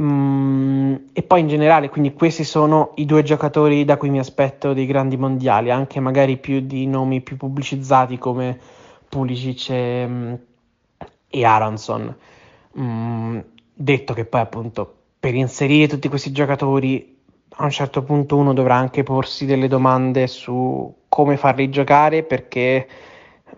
Mm, 0.00 0.94
e 1.12 1.22
poi 1.22 1.40
in 1.40 1.48
generale, 1.48 1.90
quindi 1.90 2.14
questi 2.14 2.44
sono 2.44 2.92
i 2.96 3.04
due 3.04 3.22
giocatori 3.22 3.84
da 3.84 3.96
cui 3.98 4.08
mi 4.08 4.18
aspetto 4.18 4.72
dei 4.72 4.86
grandi 4.86 5.16
mondiali, 5.18 5.70
anche 5.70 6.00
magari 6.00 6.38
più 6.38 6.60
di 6.60 6.86
nomi 6.86 7.20
più 7.20 7.36
pubblicizzati 7.36 8.16
come 8.18 8.58
Pulisic 9.08 9.68
e, 9.70 10.06
mm, 10.06 10.34
e 11.28 11.44
Aronson. 11.44 12.16
Mm, 12.78 13.38
detto 13.74 14.14
che 14.14 14.24
poi 14.24 14.40
appunto 14.40 14.94
per 15.20 15.34
inserire 15.34 15.86
tutti 15.88 16.08
questi 16.08 16.32
giocatori 16.32 17.18
a 17.56 17.64
un 17.64 17.70
certo 17.70 18.02
punto 18.02 18.36
uno 18.36 18.54
dovrà 18.54 18.76
anche 18.76 19.02
porsi 19.02 19.44
delle 19.44 19.68
domande 19.68 20.26
su 20.26 20.92
come 21.08 21.36
farli 21.36 21.68
giocare 21.68 22.22
perché 22.22 22.88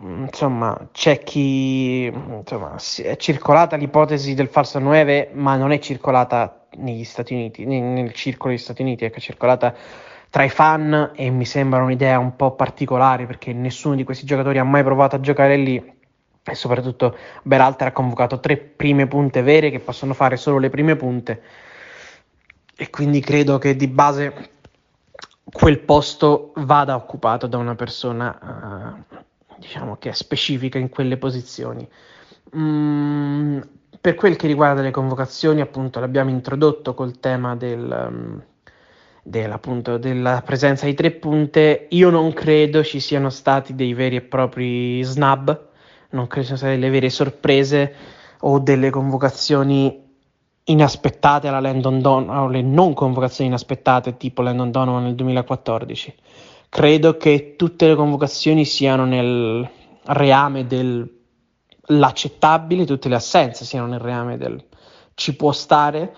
insomma, 0.00 0.88
c'è 0.92 1.22
chi 1.22 2.04
insomma, 2.04 2.76
è 3.02 3.16
circolata 3.16 3.76
l'ipotesi 3.76 4.34
del 4.34 4.48
falso 4.48 4.78
9, 4.78 5.30
ma 5.32 5.56
non 5.56 5.72
è 5.72 5.78
circolata 5.78 6.66
negli 6.76 7.04
Stati 7.04 7.34
Uniti, 7.34 7.64
nel, 7.64 8.12
circolo 8.12 8.50
degli 8.50 8.60
Stati 8.60 8.82
Uniti, 8.82 9.04
è 9.04 9.20
circolata 9.20 9.74
tra 10.30 10.42
i 10.42 10.48
fan 10.48 11.12
e 11.14 11.30
mi 11.30 11.44
sembra 11.44 11.82
un'idea 11.82 12.18
un 12.18 12.34
po' 12.34 12.52
particolare 12.52 13.26
perché 13.26 13.52
nessuno 13.52 13.94
di 13.94 14.04
questi 14.04 14.26
giocatori 14.26 14.58
ha 14.58 14.64
mai 14.64 14.82
provato 14.82 15.14
a 15.16 15.20
giocare 15.20 15.56
lì 15.56 15.92
e 16.46 16.54
soprattutto 16.54 17.16
Beralter 17.42 17.88
ha 17.88 17.92
convocato 17.92 18.40
tre 18.40 18.56
prime 18.56 19.06
punte 19.06 19.42
vere 19.42 19.70
che 19.70 19.80
possono 19.80 20.12
fare 20.12 20.36
solo 20.36 20.58
le 20.58 20.70
prime 20.70 20.96
punte. 20.96 21.42
E 22.76 22.90
quindi 22.90 23.20
credo 23.20 23.58
che 23.58 23.76
di 23.76 23.86
base 23.86 24.50
quel 25.44 25.78
posto 25.80 26.52
vada 26.56 26.96
occupato 26.96 27.46
da 27.46 27.58
una 27.58 27.74
persona 27.76 28.96
uh, 29.10 29.16
diciamo 29.58 29.96
che 29.96 30.10
è 30.10 30.12
specifica 30.12 30.78
in 30.78 30.88
quelle 30.88 31.16
posizioni. 31.16 31.86
Mm, 32.56 33.60
per 34.00 34.14
quel 34.14 34.36
che 34.36 34.46
riguarda 34.46 34.82
le 34.82 34.90
convocazioni, 34.90 35.60
appunto, 35.60 35.98
l'abbiamo 36.00 36.30
introdotto 36.30 36.94
col 36.94 37.18
tema 37.20 37.56
del, 37.56 38.06
um, 38.08 38.42
del, 39.22 39.50
appunto, 39.50 39.96
della 39.96 40.42
presenza 40.44 40.86
di 40.86 40.94
tre 40.94 41.10
punte. 41.10 41.86
Io 41.90 42.10
non 42.10 42.32
credo 42.32 42.84
ci 42.84 43.00
siano 43.00 43.30
stati 43.30 43.74
dei 43.74 43.94
veri 43.94 44.16
e 44.16 44.20
propri 44.20 45.02
snub, 45.02 45.68
non 46.10 46.26
credo 46.26 46.46
ci 46.46 46.56
siano 46.56 46.56
state 46.56 46.74
delle 46.74 46.90
vere 46.90 47.10
sorprese 47.10 47.94
o 48.40 48.58
delle 48.58 48.90
convocazioni 48.90 50.02
inaspettate 50.64 51.48
alla 51.48 51.60
Landon 51.60 52.00
Donovan, 52.00 52.36
o 52.36 52.48
le 52.48 52.62
non 52.62 52.94
convocazioni 52.94 53.48
inaspettate 53.48 54.16
tipo 54.16 54.42
Landon 54.42 54.70
Donovan 54.70 55.04
nel 55.04 55.14
2014 55.14 56.14
credo 56.74 57.16
che 57.16 57.54
tutte 57.56 57.86
le 57.86 57.94
convocazioni 57.94 58.64
siano 58.64 59.04
nel 59.04 59.70
reame 60.06 60.66
dell'accettabile, 60.66 62.84
tutte 62.84 63.08
le 63.08 63.14
assenze 63.14 63.64
siano 63.64 63.86
nel 63.86 64.00
reame 64.00 64.36
del 64.36 64.60
ci 65.14 65.36
può 65.36 65.52
stare 65.52 66.12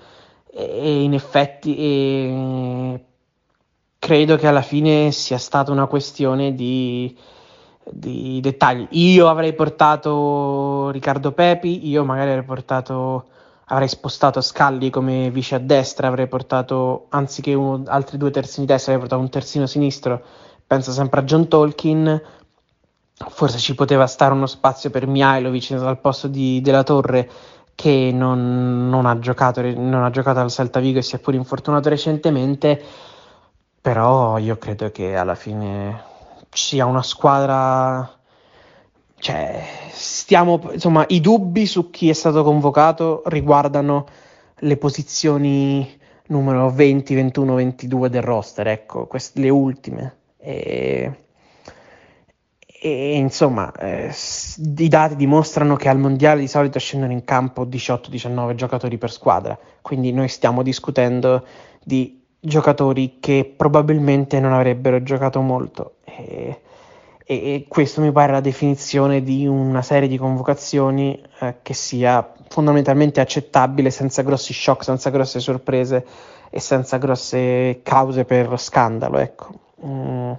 e 0.51 1.03
in 1.03 1.13
effetti 1.13 1.77
e 1.77 3.05
credo 3.99 4.37
che 4.37 4.47
alla 4.47 4.63
fine 4.63 5.13
sia 5.13 5.37
stata 5.37 5.73
una 5.73 5.85
questione 5.85 6.55
di, 6.55 7.15
di 7.85 8.41
dettagli. 8.41 8.87
Io 8.93 9.29
avrei 9.29 9.53
portato 9.53 10.89
Riccardo 10.89 11.33
Pepi, 11.33 11.87
io 11.87 12.03
magari 12.03 12.31
avrei 12.31 12.47
portato 12.47 13.27
avrei 13.69 13.89
spostato 13.89 14.41
Scalli 14.41 14.91
come 14.91 15.31
vice 15.31 15.57
a 15.57 15.59
destra, 15.59 16.09
avrei 16.09 16.29
portato 16.29 17.07
anziché 17.11 17.53
uno, 17.53 17.83
altri 17.89 18.17
due 18.17 18.31
terzini 18.31 18.65
destra, 18.65 18.95
avrei 18.95 19.07
portato 19.07 19.23
un 19.23 19.31
terzino 19.31 19.67
sinistro 19.67 20.23
penso 20.67 20.93
sempre 20.93 21.21
a 21.21 21.25
John 21.25 21.49
Tolkien, 21.49 22.21
forse 23.29 23.59
ci 23.59 23.75
poteva 23.75 24.07
stare 24.07 24.35
uno 24.35 24.47
spazio 24.47 24.91
per 24.91 25.07
Mihailovic 25.07 25.73
al 25.73 26.01
posto 26.01 26.29
di 26.29 26.61
Della 26.61 26.83
Torre 26.83 27.31
che 27.75 28.11
non, 28.13 28.89
non, 28.89 29.07
ha 29.07 29.19
giocato, 29.19 29.61
non 29.61 30.03
ha 30.03 30.11
giocato 30.11 30.41
al 30.41 30.51
Salta 30.51 30.81
Vigo 30.81 30.99
e 30.99 31.03
si 31.03 31.15
è 31.15 31.19
pure 31.19 31.37
infortunato 31.37 31.89
recentemente, 31.89 32.83
però 33.81 34.39
io 34.39 34.57
credo 34.57 34.91
che 34.91 35.15
alla 35.15 35.35
fine 35.35 36.03
sia 36.51 36.87
una 36.87 37.03
squadra... 37.03 38.11
Cioè, 39.19 39.63
stiamo, 39.93 40.61
insomma, 40.73 41.05
i 41.09 41.21
dubbi 41.21 41.67
su 41.67 41.91
chi 41.91 42.11
è 42.11 42.13
stato 42.13 42.43
convocato 42.43 43.23
riguardano 43.27 44.07
le 44.61 44.77
posizioni 44.77 45.99
numero 46.29 46.71
20, 46.71 47.15
21, 47.15 47.55
22 47.55 48.11
del 48.11 48.23
roster, 48.23 48.69
ecco, 48.69 49.07
queste, 49.07 49.41
le 49.41 49.49
ultime. 49.49 50.17
E, 50.47 51.11
e 52.81 53.17
insomma, 53.17 53.73
eh, 53.73 54.15
i 54.77 54.89
dati 54.89 55.17
dimostrano 55.17 55.75
che 55.75 55.89
al 55.89 55.99
mondiale 55.99 56.39
di 56.39 56.47
solito 56.47 56.79
scendono 56.79 57.11
in 57.11 57.25
campo 57.25 57.67
18-19 57.67 58.55
giocatori 58.55 58.97
per 58.97 59.11
squadra, 59.11 59.59
quindi 59.83 60.13
noi 60.13 60.29
stiamo 60.29 60.63
discutendo 60.63 61.45
di 61.83 62.23
giocatori 62.39 63.17
che 63.19 63.53
probabilmente 63.57 64.39
non 64.39 64.53
avrebbero 64.53 65.03
giocato 65.03 65.41
molto. 65.41 65.97
E, 66.05 66.61
e 67.25 67.65
questo 67.67 68.01
mi 68.01 68.13
pare 68.13 68.31
la 68.31 68.41
definizione 68.41 69.25
di 69.25 69.49
una 69.49 69.83
serie 69.83 70.07
di 70.07 70.17
convocazioni 70.17 71.21
eh, 71.41 71.57
che 71.61 71.75
sia 71.75 72.35
fondamentalmente 72.47 73.21
accettabile 73.21 73.91
senza 73.91 74.23
grossi 74.23 74.53
shock, 74.53 74.85
senza 74.85 75.11
grosse 75.11 75.41
sorprese 75.41 76.07
e 76.51 76.61
senza 76.61 76.99
grosse 76.99 77.81
cause 77.83 78.25
per 78.25 78.57
scandalo. 78.61 79.19
Ecco. 79.19 79.66
Mm. 79.87 80.33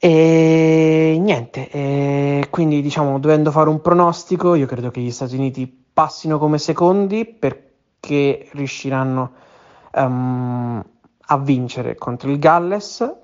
E 0.00 1.18
niente, 1.20 1.68
e 1.70 2.46
quindi 2.50 2.80
diciamo 2.80 3.18
dovendo 3.18 3.50
fare 3.50 3.68
un 3.68 3.80
pronostico, 3.80 4.54
io 4.54 4.66
credo 4.66 4.90
che 4.90 5.00
gli 5.00 5.10
Stati 5.10 5.34
Uniti 5.34 5.66
passino 5.66 6.38
come 6.38 6.58
secondi 6.58 7.24
perché 7.24 8.48
riusciranno 8.52 9.32
um, 9.94 10.84
a 11.26 11.38
vincere 11.38 11.96
contro 11.96 12.30
il 12.30 12.38
Galles. 12.38 13.14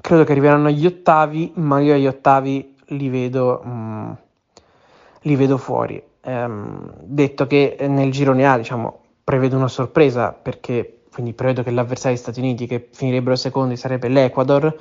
Credo 0.00 0.22
che 0.22 0.32
arriveranno 0.32 0.68
agli 0.68 0.86
ottavi, 0.86 1.52
ma 1.56 1.80
io 1.80 1.94
agli 1.94 2.06
ottavi 2.06 2.76
li 2.88 3.08
vedo, 3.08 3.60
um, 3.64 4.16
li 5.22 5.34
vedo 5.34 5.58
fuori. 5.58 6.00
Um, 6.22 6.92
detto 7.00 7.46
che 7.48 7.76
nel 7.88 8.12
girone 8.12 8.46
A, 8.46 8.56
diciamo, 8.56 9.00
prevedo 9.24 9.56
una 9.56 9.68
sorpresa 9.68 10.32
perché 10.32 10.97
quindi 11.18 11.34
prevedo 11.34 11.64
che 11.64 11.72
l'avversario 11.72 12.12
degli 12.12 12.22
Stati 12.22 12.38
Uniti 12.38 12.68
che 12.68 12.90
finirebbero 12.92 13.34
secondi 13.34 13.76
sarebbe 13.76 14.06
l'Ecuador. 14.06 14.72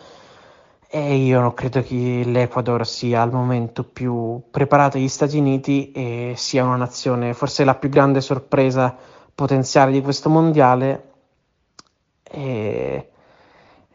E 0.88 1.16
io 1.16 1.40
non 1.40 1.56
credo 1.56 1.82
che 1.82 2.22
l'Ecuador 2.24 2.86
sia 2.86 3.24
al 3.24 3.32
momento 3.32 3.84
più 3.84 4.40
preparato 4.52 4.98
agli 4.98 5.08
Stati 5.08 5.40
Uniti 5.40 5.92
e 5.92 6.34
sia 6.36 6.64
una 6.64 6.76
nazione, 6.76 7.34
forse 7.34 7.64
la 7.64 7.74
più 7.74 7.90
grande 7.90 8.22
sorpresa 8.22 8.96
potenziale 9.34 9.92
di 9.92 10.00
questo 10.00 10.30
mondiale. 10.30 11.12
E, 12.22 13.10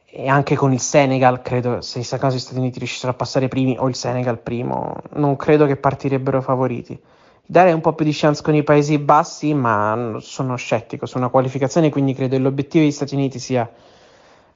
e 0.05 0.28
anche 0.28 0.57
con 0.57 0.72
il 0.72 0.81
Senegal 0.81 1.42
credo 1.42 1.81
se 1.81 1.98
in 1.98 2.18
caso 2.18 2.35
gli 2.35 2.40
Stati 2.40 2.59
Uniti 2.59 2.78
riuscissero 2.78 3.12
a 3.12 3.14
passare 3.14 3.46
primi 3.46 3.76
o 3.78 3.88
il 3.88 3.94
Senegal 3.94 4.40
primo 4.40 4.96
non 5.12 5.37
credo 5.37 5.64
che 5.66 5.76
partirebbero 5.76 6.42
favoriti 6.42 7.00
Darei 7.44 7.72
un 7.72 7.81
po' 7.81 7.92
più 7.92 8.05
di 8.05 8.12
chance 8.12 8.42
con 8.42 8.55
i 8.55 8.62
Paesi 8.62 8.98
Bassi, 8.98 9.52
ma 9.52 10.16
sono 10.20 10.57
scettico 10.57 11.07
su 11.07 11.18
una 11.18 11.28
qualificazione, 11.28 11.90
quindi 11.90 12.14
credo 12.14 12.37
che 12.37 12.42
l'obiettivo 12.42 12.85
degli 12.85 12.92
Stati 12.92 13.14
Uniti 13.14 13.38
sia 13.38 13.68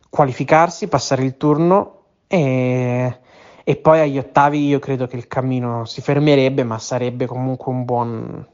qualificarsi, 0.09 0.88
passare 0.88 1.25
il 1.25 1.37
turno 1.37 2.05
e, 2.27 3.18
e 3.64 3.77
poi 3.77 4.01
agli 4.01 4.18
ottavi 4.18 4.66
io 4.66 4.79
credo 4.79 5.07
che 5.07 5.16
il 5.16 5.27
cammino 5.27 5.85
si 5.85 6.01
fermerebbe, 6.01 6.62
ma 6.62 6.79
sarebbe 6.79 7.27
comunque 7.27 7.72
un 7.72 7.85
buon, 7.85 8.46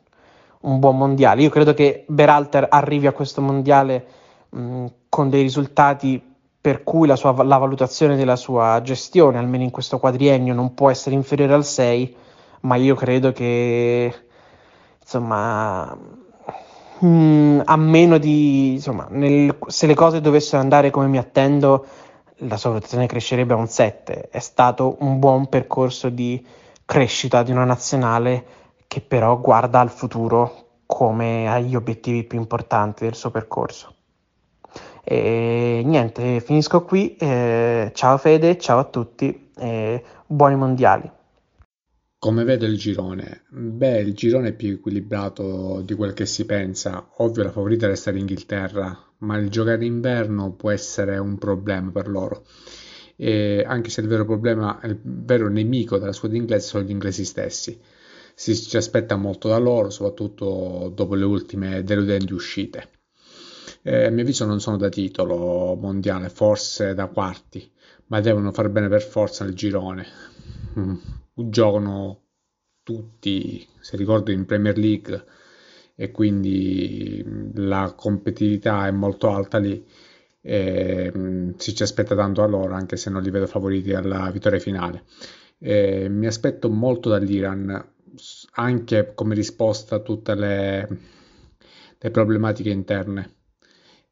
un 0.61 0.79
buon 0.79 0.97
mondiale. 0.97 1.43
Io 1.43 1.51
credo 1.51 1.75
che 1.75 2.05
Beralter 2.09 2.67
arrivi 2.71 3.07
a 3.07 3.13
questo 3.13 3.41
mondiale 3.41 4.07
mh, 4.49 4.87
con 5.09 5.29
dei 5.29 5.43
risultati 5.43 6.31
per 6.61 6.83
cui 6.85 7.07
la, 7.07 7.17
sua, 7.17 7.33
la 7.43 7.59
valutazione 7.59 8.17
della 8.17 8.37
sua 8.37 8.81
gestione, 8.83 9.39
almeno 9.39 9.65
in 9.65 9.71
questo 9.71 9.99
quadriennio, 9.99 10.55
non 10.55 10.75
può 10.75 10.91
essere 10.91 11.15
inferiore 11.15 11.55
al 11.55 11.65
6 11.65 12.17
ma 12.63 12.77
io 12.77 12.95
credo 12.95 13.33
che 13.33 14.15
insomma 15.01 15.97
mm, 17.05 17.61
a 17.65 17.77
meno 17.77 18.19
di 18.19 18.73
insomma 18.73 19.07
nel, 19.11 19.57
se 19.67 19.87
le 19.87 19.95
cose 19.95 20.21
dovessero 20.21 20.61
andare 20.61 20.91
come 20.91 21.07
mi 21.07 21.19
attendo 21.19 21.87
la 22.37 22.57
sua 22.57 22.71
valutazione 22.71 23.07
crescerebbe 23.07 23.53
a 23.53 23.57
un 23.57 23.69
7 23.69 24.29
è 24.31 24.39
stato 24.39 24.97
un 25.01 25.19
buon 25.19 25.49
percorso 25.49 26.09
di 26.09 26.45
crescita 26.85 27.43
di 27.43 27.53
una 27.53 27.65
nazionale 27.65 28.45
che 28.87 29.01
però 29.01 29.39
guarda 29.39 29.81
al 29.81 29.91
futuro 29.91 30.67
come 30.87 31.49
agli 31.49 31.75
obiettivi 31.75 32.25
più 32.25 32.39
importanti 32.39 33.05
del 33.05 33.15
suo 33.15 33.31
percorso. 33.31 33.95
E 35.03 35.81
niente, 35.85 36.41
finisco 36.41 36.85
qui. 36.85 37.17
Eh, 37.17 37.91
ciao 37.95 38.19
Fede, 38.19 38.59
ciao 38.59 38.79
a 38.79 38.85
tutti, 38.85 39.51
eh, 39.57 40.05
buoni 40.27 40.57
mondiali. 40.57 41.11
Come 42.23 42.45
vedo 42.45 42.67
il 42.67 42.79
girone? 42.79 43.47
Beh, 43.49 43.99
il 43.99 44.15
girone 44.15 44.51
è 44.51 44.53
più 44.53 44.75
equilibrato 44.75 45.83
di 45.85 45.95
quel 45.95 46.13
che 46.13 46.25
si 46.25 46.47
pensa. 46.47 47.09
Ovvio 47.17 47.43
la 47.43 47.51
favorita 47.51 47.89
resta 47.89 48.13
l'Inghilterra, 48.13 48.97
ma 49.19 49.37
il 49.39 49.51
giocare 49.51 49.85
inverno 49.85 50.53
può 50.53 50.71
essere 50.71 51.19
un 51.19 51.37
problema 51.37 51.91
per 51.91 52.07
loro. 52.07 52.47
E 53.17 53.65
anche 53.67 53.91
se 53.91 54.03
il 54.03 54.07
vero 54.07 54.25
problema, 54.25 54.79
il 54.85 55.01
vero 55.03 55.49
nemico 55.49 55.99
della 55.99 56.13
squadra 56.13 56.39
inglese 56.39 56.69
sono 56.69 56.85
gli 56.85 56.93
inglesi 56.93 57.25
stessi. 57.25 57.77
Si 58.35 58.55
ci 58.55 58.77
aspetta 58.77 59.17
molto 59.17 59.49
da 59.49 59.59
loro, 59.59 59.91
soprattutto 59.91 60.93
dopo 60.95 61.17
le 61.17 61.25
ultime 61.25 61.83
deludenti 61.83 62.33
uscite. 62.33 62.89
Eh, 63.83 64.05
a 64.05 64.11
mio 64.11 64.23
avviso 64.23 64.47
non 64.47 64.61
sono 64.61 64.77
da 64.77 64.89
titolo 64.91 65.75
mondiale, 65.75 66.29
forse 66.29 66.95
da 66.95 67.09
quarti, 67.09 67.69
ma 68.07 68.21
devono 68.21 68.53
far 68.53 68.69
bene 68.69 68.87
per 68.87 69.03
forza 69.03 69.43
nel 69.45 69.55
girone. 69.55 70.07
Mm. 70.79 70.95
Giocano 71.35 72.21
tutti, 72.83 73.67
se 73.81 73.97
ricordo, 73.97 74.31
in 74.31 74.45
Premier 74.45 74.77
League 74.77 75.25
e 75.95 76.11
quindi 76.11 77.25
la 77.55 77.95
competitività 77.97 78.87
è 78.87 78.91
molto 78.91 79.31
alta 79.31 79.59
lì. 79.59 79.85
E, 80.41 81.53
si 81.57 81.75
ci 81.75 81.83
aspetta 81.83 82.15
tanto 82.15 82.43
a 82.43 82.47
loro, 82.47 82.75
anche 82.75 82.97
se 82.97 83.11
non 83.11 83.23
li 83.23 83.31
vedo 83.31 83.47
favoriti 83.47 83.93
alla 83.95 84.31
vittoria 84.31 84.59
finale. 84.59 85.05
E, 85.59 86.09
mi 86.09 86.27
aspetto 86.27 86.69
molto 86.71 87.09
dall'Iran, 87.09 87.93
anche 88.55 89.13
come 89.15 89.35
risposta 89.35 89.97
a 89.97 90.01
tutte 90.01 90.35
le, 90.35 90.89
le 91.99 92.11
problematiche 92.11 92.71
interne 92.71 93.37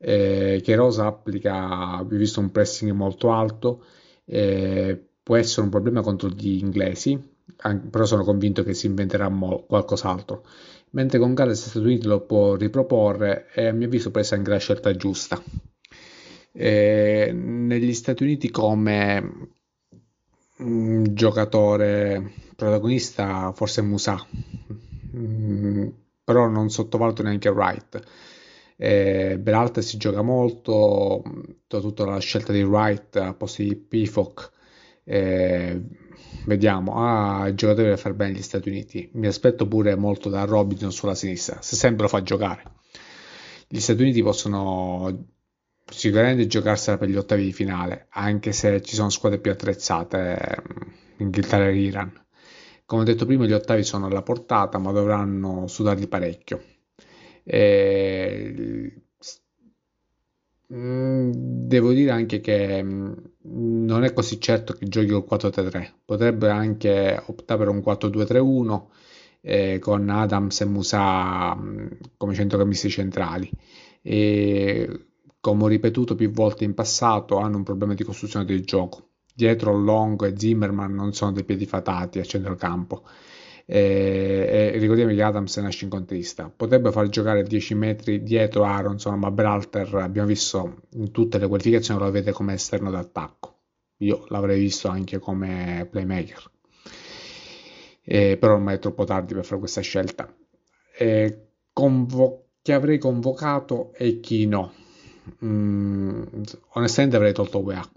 eh, 0.03 0.61
che 0.63 0.75
Rosa 0.75 1.07
applica, 1.07 2.01
ho 2.01 2.05
visto 2.05 2.41
un 2.41 2.51
pressing 2.51 2.91
molto 2.93 3.33
alto, 3.33 3.85
eh, 4.25 5.10
può 5.31 5.39
essere 5.39 5.63
un 5.63 5.69
problema 5.69 6.01
contro 6.01 6.29
gli 6.29 6.59
inglesi, 6.59 7.17
però 7.89 8.05
sono 8.05 8.25
convinto 8.25 8.65
che 8.65 8.75
si 8.75 8.87
inventerà 8.87 9.29
mo- 9.29 9.63
qualcos'altro. 9.65 10.45
Mentre 10.91 11.21
con 11.21 11.35
Galles 11.35 11.67
e 11.67 11.69
Stati 11.69 11.87
Uniti 11.87 12.09
lo 12.09 12.23
può 12.23 12.57
riproporre 12.57 13.47
e 13.55 13.69
a 13.69 13.73
mio 13.73 13.87
avviso 13.87 14.11
può 14.11 14.19
essere 14.19 14.39
anche 14.39 14.51
la 14.51 14.59
scelta 14.59 14.93
giusta. 14.97 15.41
Eh, 16.51 17.31
negli 17.33 17.95
Stati 17.95 18.25
Uniti 18.25 18.51
come 18.51 19.53
un 20.59 21.05
giocatore 21.15 22.33
protagonista 22.57 23.53
forse 23.53 23.83
Musa, 23.83 24.27
mm, 25.17 25.87
però 26.25 26.49
non 26.49 26.71
sottovaluto 26.71 27.23
neanche 27.23 27.49
Wright 27.51 28.03
eh, 28.77 29.41
si 29.79 29.97
gioca 29.97 30.23
molto, 30.23 31.23
soprattutto 31.69 32.05
la 32.05 32.19
scelta 32.19 32.53
di 32.53 32.65
Wright 32.65 33.15
a 33.15 33.33
posto 33.33 33.63
di 33.63 33.77
Pifoc. 33.77 34.59
Eh, 35.13 35.83
vediamo, 36.47 36.95
ah, 36.95 37.49
il 37.49 37.57
giocatore 37.57 37.87
deve 37.87 37.97
fare 37.97 38.15
bene 38.15 38.35
gli 38.35 38.43
Stati 38.43 38.69
Uniti. 38.69 39.11
Mi 39.15 39.27
aspetto 39.27 39.67
pure 39.67 39.97
molto 39.97 40.29
da 40.29 40.45
Robinson 40.45 40.93
sulla 40.93 41.17
sinistra, 41.17 41.61
se 41.61 41.75
sempre 41.75 42.03
lo 42.05 42.09
fa 42.09 42.23
giocare. 42.23 42.63
Gli 43.67 43.81
Stati 43.81 44.03
Uniti 44.03 44.23
possono 44.23 45.27
sicuramente 45.91 46.47
giocarsela 46.47 46.97
per 46.97 47.09
gli 47.09 47.17
ottavi 47.17 47.43
di 47.43 47.53
finale, 47.53 48.07
anche 48.11 48.53
se 48.53 48.81
ci 48.83 48.95
sono 48.95 49.11
squadre 49.11 49.41
più 49.41 49.51
attrezzate, 49.51 50.63
Inghilterra 51.17 51.69
e 51.69 51.77
Iran. 51.77 52.13
Come 52.85 53.03
ho 53.03 53.05
detto 53.05 53.27
prima, 53.27 53.47
gli 53.47 53.53
ottavi 53.53 53.83
sono 53.83 54.07
alla 54.07 54.23
portata, 54.23 54.79
ma 54.79 54.93
dovranno 54.93 55.67
sudarli 55.67 56.07
parecchio. 56.07 56.63
Eh, 57.43 58.93
mm, 60.73 61.31
devo 61.35 61.93
dire 61.93 62.11
anche 62.13 62.41
che 62.41 62.83
mm, 62.83 63.13
non 63.43 64.05
è 64.05 64.13
così 64.13 64.41
certo 64.41 64.75
che 64.75 64.87
giochi 64.87 65.09
col 65.09 65.27
4-3-3, 65.29 65.91
potrebbe 66.05 66.51
anche 66.51 67.23
optare 67.27 67.65
per 67.65 67.69
un 67.69 67.79
4-2-3-1 67.79 68.83
eh, 69.43 69.79
con 69.79 70.09
Adams 70.09 70.61
e 70.61 70.65
Musa 70.67 71.55
mm, 71.55 71.87
come 72.17 72.35
centrocampisti 72.35 72.91
centrali. 72.91 73.51
E, 74.03 75.07
come 75.41 75.65
ho 75.65 75.67
ripetuto 75.69 76.15
più 76.15 76.31
volte 76.31 76.65
in 76.65 76.75
passato, 76.75 77.39
hanno 77.39 77.57
un 77.57 77.63
problema 77.63 77.95
di 77.95 78.05
costruzione 78.05 78.45
del 78.45 78.65
gioco. 78.65 79.09
Dietro 79.35 79.75
Longo 79.77 80.27
e 80.27 80.35
Zimmerman 80.37 80.93
non 80.95 81.15
sono 81.15 81.33
dei 81.33 81.45
piedi 81.45 81.65
fatati 81.65 82.19
a 82.19 82.25
centrocampo 82.25 83.05
e, 83.73 84.73
e 84.75 84.79
ricordiamo 84.79 85.15
che 85.15 85.23
Adams 85.23 85.57
è 85.57 85.61
una 85.61 85.71
cinquantista. 85.71 86.53
Potrebbe 86.55 86.91
far 86.91 87.09
giocare 87.09 87.45
10 87.45 87.75
metri 87.75 88.21
dietro 88.25 88.65
Aronson 88.65 89.17
ma 89.17 89.31
Beralter 89.31 89.95
abbiamo 89.95 90.27
visto 90.27 90.81
in 90.95 91.13
tutte 91.13 91.39
le 91.39 91.47
qualificazioni 91.47 92.01
lo 92.01 92.11
vede 92.11 92.33
come 92.33 92.55
esterno 92.55 92.91
d'attacco. 92.91 93.59
Io 93.99 94.25
l'avrei 94.29 94.59
visto 94.59 94.89
anche 94.89 95.21
come 95.21 95.87
playmaker. 95.89 96.51
Eh, 98.03 98.37
però 98.39 98.55
ormai 98.55 98.75
è 98.75 98.79
troppo 98.81 99.05
tardi 99.05 99.35
per 99.35 99.45
fare 99.45 99.61
questa 99.61 99.83
scelta. 99.83 100.35
Eh, 100.99 101.51
convo- 101.73 102.47
chi 102.63 102.73
avrei 102.73 102.99
convocato 102.99 103.93
e 103.95 104.19
chi 104.19 104.47
no? 104.47 104.73
Mm, 105.45 106.23
onestamente 106.71 107.15
avrei 107.15 107.33
tolto 107.33 107.61
UEA 107.61 107.89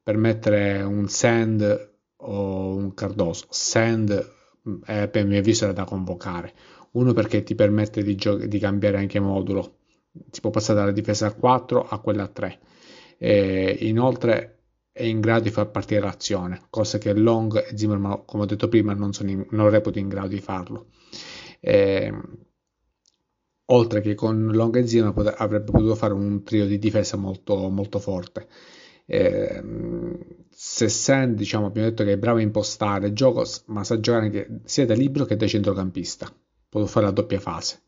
per 0.00 0.16
mettere 0.16 0.80
un 0.82 1.08
Sand 1.08 1.90
o 2.18 2.76
un 2.76 2.94
Cardoso. 2.94 3.46
Sand 3.50 4.36
eh, 4.86 5.08
per 5.08 5.26
mio 5.26 5.38
avviso 5.38 5.64
era 5.64 5.72
da 5.72 5.84
convocare. 5.84 6.52
Uno 6.92 7.12
perché 7.12 7.42
ti 7.42 7.54
permette 7.54 8.02
di, 8.02 8.14
gio- 8.16 8.36
di 8.46 8.58
cambiare 8.58 8.98
anche 8.98 9.20
modulo, 9.20 9.76
si 10.30 10.40
può 10.40 10.50
passare 10.50 10.78
dalla 10.78 10.92
difesa 10.92 11.26
a 11.26 11.34
4 11.34 11.82
a 11.86 11.98
quella 12.00 12.24
a 12.24 12.28
3. 12.28 12.58
E 13.18 13.76
inoltre 13.82 14.54
è 14.92 15.02
in 15.04 15.20
grado 15.20 15.42
di 15.44 15.50
far 15.50 15.70
partire 15.70 16.00
l'azione, 16.00 16.62
cosa 16.70 16.98
che 16.98 17.12
Long 17.14 17.56
e 17.70 17.76
Zimmerman, 17.76 18.24
come 18.24 18.42
ho 18.44 18.46
detto 18.46 18.68
prima, 18.68 18.94
non, 18.94 19.12
sono 19.12 19.30
in, 19.30 19.46
non 19.50 19.70
reputo 19.70 19.98
in 19.98 20.08
grado 20.08 20.28
di 20.28 20.40
farlo. 20.40 20.86
E, 21.60 22.12
oltre 23.66 24.00
che 24.00 24.14
con 24.14 24.46
Long 24.52 24.74
e 24.76 24.86
Zimmerman 24.86 25.14
pot- 25.14 25.34
avrebbe 25.38 25.70
potuto 25.70 25.94
fare 25.94 26.12
un 26.14 26.42
trio 26.42 26.66
di 26.66 26.78
difesa 26.78 27.16
molto, 27.16 27.68
molto 27.68 27.98
forte. 27.98 28.48
Eh, 29.06 29.62
se 30.78 30.88
Sand, 30.88 31.36
diciamo, 31.36 31.66
abbiamo 31.66 31.88
detto 31.88 32.04
che 32.04 32.12
è 32.12 32.18
bravo 32.18 32.38
a 32.38 32.42
impostare 32.42 33.08
il 33.08 33.12
gioco, 33.12 33.44
ma 33.66 33.82
sa 33.82 33.98
giocare 33.98 34.26
anche 34.26 34.60
sia 34.64 34.86
da 34.86 34.94
libero 34.94 35.24
che 35.24 35.34
da 35.34 35.46
centrocampista. 35.46 36.32
Può 36.68 36.86
fare 36.86 37.06
la 37.06 37.12
doppia 37.12 37.40
fase. 37.40 37.82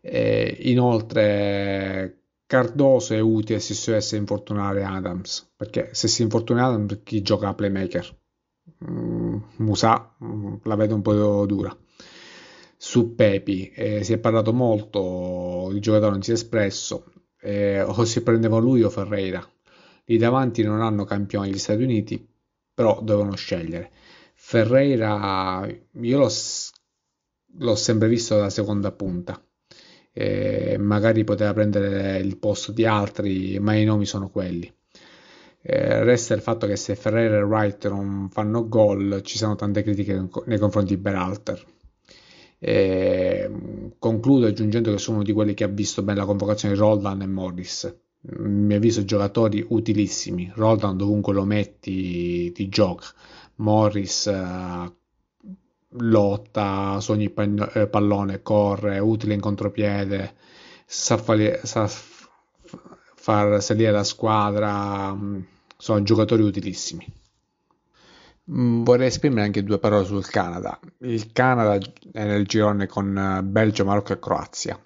Eh, 0.00 0.56
inoltre, 0.62 2.22
Cardoso 2.46 3.14
è 3.14 3.20
utile 3.20 3.60
se 3.60 3.74
si 3.74 3.90
dovesse 3.90 4.16
infortunare 4.16 4.82
Adams, 4.82 5.52
perché 5.56 5.90
se 5.92 6.08
si 6.08 6.22
infortuna 6.22 6.66
Adams, 6.66 7.00
chi 7.04 7.22
gioca 7.22 7.48
a 7.48 7.54
playmaker? 7.54 8.16
Mm, 8.90 9.36
Musa 9.58 10.16
mm, 10.24 10.54
la 10.64 10.74
vedo 10.74 10.96
un 10.96 11.02
po' 11.02 11.46
dura. 11.46 11.76
Su 12.76 13.14
Pepi 13.14 13.70
eh, 13.70 14.02
si 14.02 14.12
è 14.12 14.18
parlato 14.18 14.52
molto, 14.52 15.68
il 15.72 15.80
giocatore 15.80 16.10
non 16.10 16.22
si 16.22 16.30
è 16.32 16.34
espresso, 16.34 17.04
eh, 17.40 17.82
o 17.82 18.04
si 18.04 18.20
prendeva 18.22 18.58
lui 18.58 18.82
o 18.82 18.90
Ferreira 18.90 19.48
Lì 20.08 20.18
davanti 20.18 20.62
non 20.62 20.82
hanno 20.82 21.04
campioni 21.04 21.50
gli 21.50 21.58
Stati 21.58 21.82
Uniti, 21.82 22.24
però 22.72 23.00
devono 23.02 23.34
scegliere. 23.34 23.90
Ferreira, 24.34 25.66
io 25.66 26.18
l'ho, 26.18 26.30
l'ho 27.58 27.74
sempre 27.74 28.08
visto 28.08 28.36
da 28.38 28.48
seconda 28.48 28.92
punta. 28.92 29.42
Eh, 30.12 30.76
magari 30.78 31.24
poteva 31.24 31.52
prendere 31.52 32.18
il 32.18 32.38
posto 32.38 32.70
di 32.70 32.86
altri, 32.86 33.58
ma 33.58 33.74
i 33.74 33.84
nomi 33.84 34.06
sono 34.06 34.30
quelli. 34.30 34.72
Eh, 35.60 36.04
resta 36.04 36.34
il 36.34 36.40
fatto 36.40 36.68
che 36.68 36.76
se 36.76 36.94
Ferreira 36.94 37.38
e 37.38 37.42
Wright 37.42 37.88
non 37.88 38.28
fanno 38.30 38.68
gol, 38.68 39.22
ci 39.24 39.36
sono 39.36 39.56
tante 39.56 39.82
critiche 39.82 40.28
nei 40.44 40.58
confronti 40.58 40.94
di 40.94 41.00
Beralter. 41.00 41.64
Eh, 42.58 43.50
concludo 43.98 44.46
aggiungendo 44.46 44.92
che 44.92 44.98
sono 44.98 45.16
uno 45.16 45.26
di 45.26 45.32
quelli 45.32 45.54
che 45.54 45.64
ha 45.64 45.68
visto 45.68 46.02
bene 46.02 46.20
la 46.20 46.26
convocazione 46.26 46.74
di 46.74 46.80
Roldan 46.80 47.22
e 47.22 47.26
Morris 47.26 48.04
mi 48.28 48.74
avviso 48.74 49.04
giocatori 49.04 49.64
utilissimi. 49.68 50.50
Roldan 50.54 50.96
dovunque 50.96 51.32
lo 51.32 51.44
metti 51.44 52.50
ti 52.52 52.68
gioca. 52.68 53.06
Morris 53.56 54.26
eh, 54.26 54.92
lotta 55.90 57.00
su 57.00 57.12
ogni 57.12 57.32
eh, 57.32 57.86
pallone, 57.88 58.42
corre, 58.42 58.98
utile 58.98 59.34
in 59.34 59.40
contropiede, 59.40 60.34
sa, 60.84 61.16
fare, 61.16 61.60
sa 61.64 61.88
far 61.88 63.62
salire 63.62 63.92
la 63.92 64.04
squadra. 64.04 65.14
Mm, 65.14 65.40
sono 65.76 66.02
giocatori 66.02 66.42
utilissimi. 66.42 67.06
Mm, 68.50 68.82
vorrei 68.82 69.08
esprimere 69.08 69.42
anche 69.42 69.62
due 69.62 69.78
parole 69.78 70.04
sul 70.04 70.26
Canada. 70.26 70.78
Il 70.98 71.32
Canada 71.32 71.78
è 72.12 72.24
nel 72.24 72.46
girone 72.46 72.86
con 72.86 73.16
eh, 73.16 73.42
Belgio, 73.42 73.84
Marocco 73.84 74.12
e 74.12 74.18
Croazia. 74.18 74.80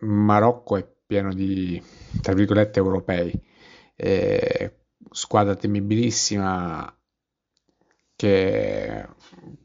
Marocco 0.00 0.76
è 0.76 0.93
pieno 1.06 1.32
di, 1.34 1.82
tra 2.20 2.34
virgolette, 2.34 2.78
europei. 2.78 3.32
Eh, 3.96 4.74
squadra 5.10 5.54
temibilissima 5.56 6.92
che 8.16 9.08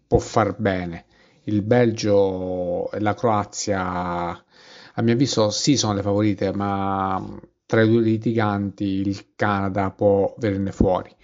può 0.08 0.20
far 0.20 0.56
bene. 0.58 1.06
il 1.46 1.62
Belgio 1.64 2.92
e 2.92 3.00
la 3.00 3.14
Croazia, 3.16 3.82
a 3.82 5.02
mio 5.02 5.14
avviso, 5.14 5.50
sì, 5.50 5.78
sono 5.78 5.94
le 5.94 6.02
favorite, 6.04 6.54
ma 6.54 7.24
tra 7.66 7.82
i 7.82 7.88
due 7.90 8.02
litiganti 8.02 8.86
il 8.86 9.34
Canada 9.36 9.92
può 9.92 10.34
venirne 10.38 10.72
fuori. 10.72 11.16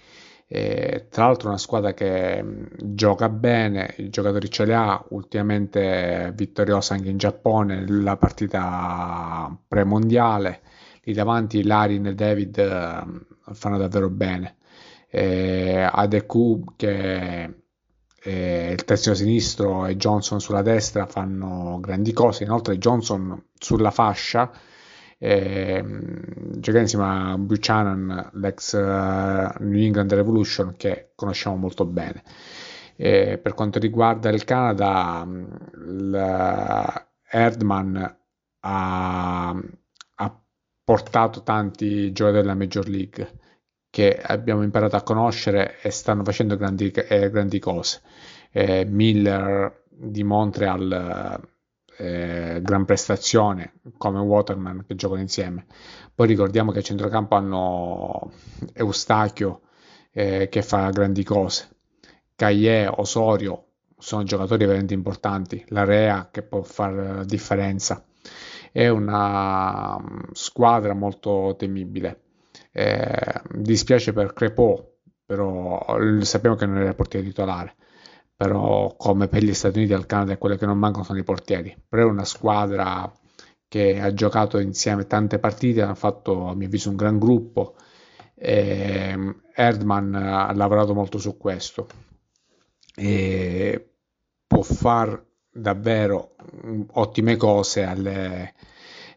E, 0.48 1.08
tra 1.10 1.24
l'altro 1.26 1.48
una 1.48 1.58
squadra 1.58 1.92
che 1.92 2.40
mh, 2.42 2.94
gioca 2.94 3.28
bene, 3.28 3.94
i 3.98 4.10
giocatori 4.10 4.48
ce 4.50 4.64
li 4.64 4.72
ha, 4.72 5.04
ultimamente 5.10 6.32
vittoriosa 6.34 6.94
anche 6.94 7.08
in 7.08 7.16
Giappone, 7.18 7.84
la 7.88 8.16
partita 8.16 9.56
premondiale, 9.66 10.60
lì 11.02 11.12
davanti 11.12 11.64
Larin 11.64 12.06
e 12.06 12.14
David 12.14 12.58
uh, 12.58 13.54
fanno 13.54 13.78
davvero 13.78 14.08
bene. 14.08 14.56
E, 15.08 15.88
Adeku 15.90 16.64
che 16.76 17.64
è 18.22 18.70
il 18.72 18.84
terzino 18.84 19.14
sinistro 19.14 19.86
e 19.86 19.96
Johnson 19.96 20.40
sulla 20.40 20.62
destra 20.62 21.06
fanno 21.06 21.78
grandi 21.80 22.12
cose, 22.12 22.44
inoltre 22.44 22.78
Johnson 22.78 23.40
sulla 23.58 23.90
fascia 23.90 24.50
eh, 25.18 25.84
giocare 26.58 26.82
insieme 26.82 27.04
a 27.04 27.38
Buchanan, 27.38 28.30
l'ex 28.34 28.72
uh, 28.72 29.62
New 29.62 29.82
England 29.82 30.12
Revolution, 30.12 30.74
che 30.76 31.12
conosciamo 31.14 31.56
molto 31.56 31.84
bene. 31.84 32.22
Eh, 32.96 33.38
per 33.38 33.54
quanto 33.54 33.78
riguarda 33.78 34.30
il 34.30 34.44
Canada, 34.44 35.26
Erdman 37.28 38.16
ha, 38.60 39.50
ha, 39.50 40.42
portato 40.84 41.42
tanti 41.42 42.12
giocatori 42.12 42.42
della 42.42 42.54
Major 42.54 42.88
League 42.88 43.38
che 43.90 44.18
abbiamo 44.20 44.62
imparato 44.62 44.96
a 44.96 45.02
conoscere 45.02 45.80
e 45.82 45.90
stanno 45.90 46.22
facendo 46.24 46.56
grandi, 46.56 46.90
eh, 46.90 47.30
grandi 47.30 47.58
cose. 47.58 48.02
Eh, 48.50 48.84
Miller 48.84 49.84
di 49.88 50.22
Montreal 50.22 51.40
eh, 51.98 52.60
gran 52.62 52.84
prestazione 52.84 53.74
come 53.96 54.18
Waterman 54.20 54.84
che 54.86 54.94
giocano 54.94 55.20
insieme. 55.20 55.66
Poi 56.14 56.26
ricordiamo 56.26 56.72
che 56.72 56.80
a 56.80 56.82
centrocampo 56.82 57.34
hanno 57.34 58.32
Eustachio 58.72 59.62
eh, 60.12 60.48
che 60.48 60.62
fa 60.62 60.90
grandi 60.90 61.22
cose, 61.24 61.68
Cagliè, 62.34 62.88
Osorio 62.88 63.64
sono 63.98 64.24
giocatori 64.24 64.66
veramente 64.66 64.94
importanti, 64.94 65.64
L'Area 65.68 66.28
che 66.30 66.42
può 66.42 66.62
fare 66.62 67.24
differenza. 67.24 68.04
È 68.70 68.88
una 68.88 69.98
mm, 69.98 70.32
squadra 70.32 70.92
molto 70.94 71.54
temibile. 71.58 72.20
Eh, 72.72 73.40
dispiace 73.52 74.12
per 74.12 74.34
Crepò, 74.34 74.84
però 75.24 75.96
sappiamo 76.20 76.56
che 76.56 76.66
non 76.66 76.82
è 76.82 76.88
il 76.88 76.94
portiere 76.94 77.26
titolare 77.26 77.74
però 78.36 78.94
come 78.96 79.28
per 79.28 79.42
gli 79.42 79.54
Stati 79.54 79.78
Uniti 79.78 79.94
e 79.94 79.96
il 79.96 80.06
Canada 80.06 80.36
quelle 80.36 80.58
che 80.58 80.66
non 80.66 80.78
mancano 80.78 81.04
sono 81.04 81.18
i 81.18 81.24
portieri, 81.24 81.76
però 81.88 82.02
è 82.02 82.10
una 82.10 82.24
squadra 82.24 83.10
che 83.68 84.00
ha 84.00 84.12
giocato 84.12 84.58
insieme 84.58 85.06
tante 85.06 85.38
partite, 85.38 85.82
hanno 85.82 85.94
fatto 85.94 86.46
a 86.46 86.54
mio 86.54 86.66
avviso 86.66 86.90
un 86.90 86.96
gran 86.96 87.18
gruppo. 87.18 87.76
E 88.34 89.34
Erdman 89.54 90.14
ha 90.14 90.52
lavorato 90.54 90.94
molto 90.94 91.18
su 91.18 91.36
questo. 91.36 91.88
E 92.94 93.90
può 94.46 94.62
far 94.62 95.24
davvero 95.50 96.34
ottime 96.92 97.36
cose 97.36 97.82
alle, 97.82 98.54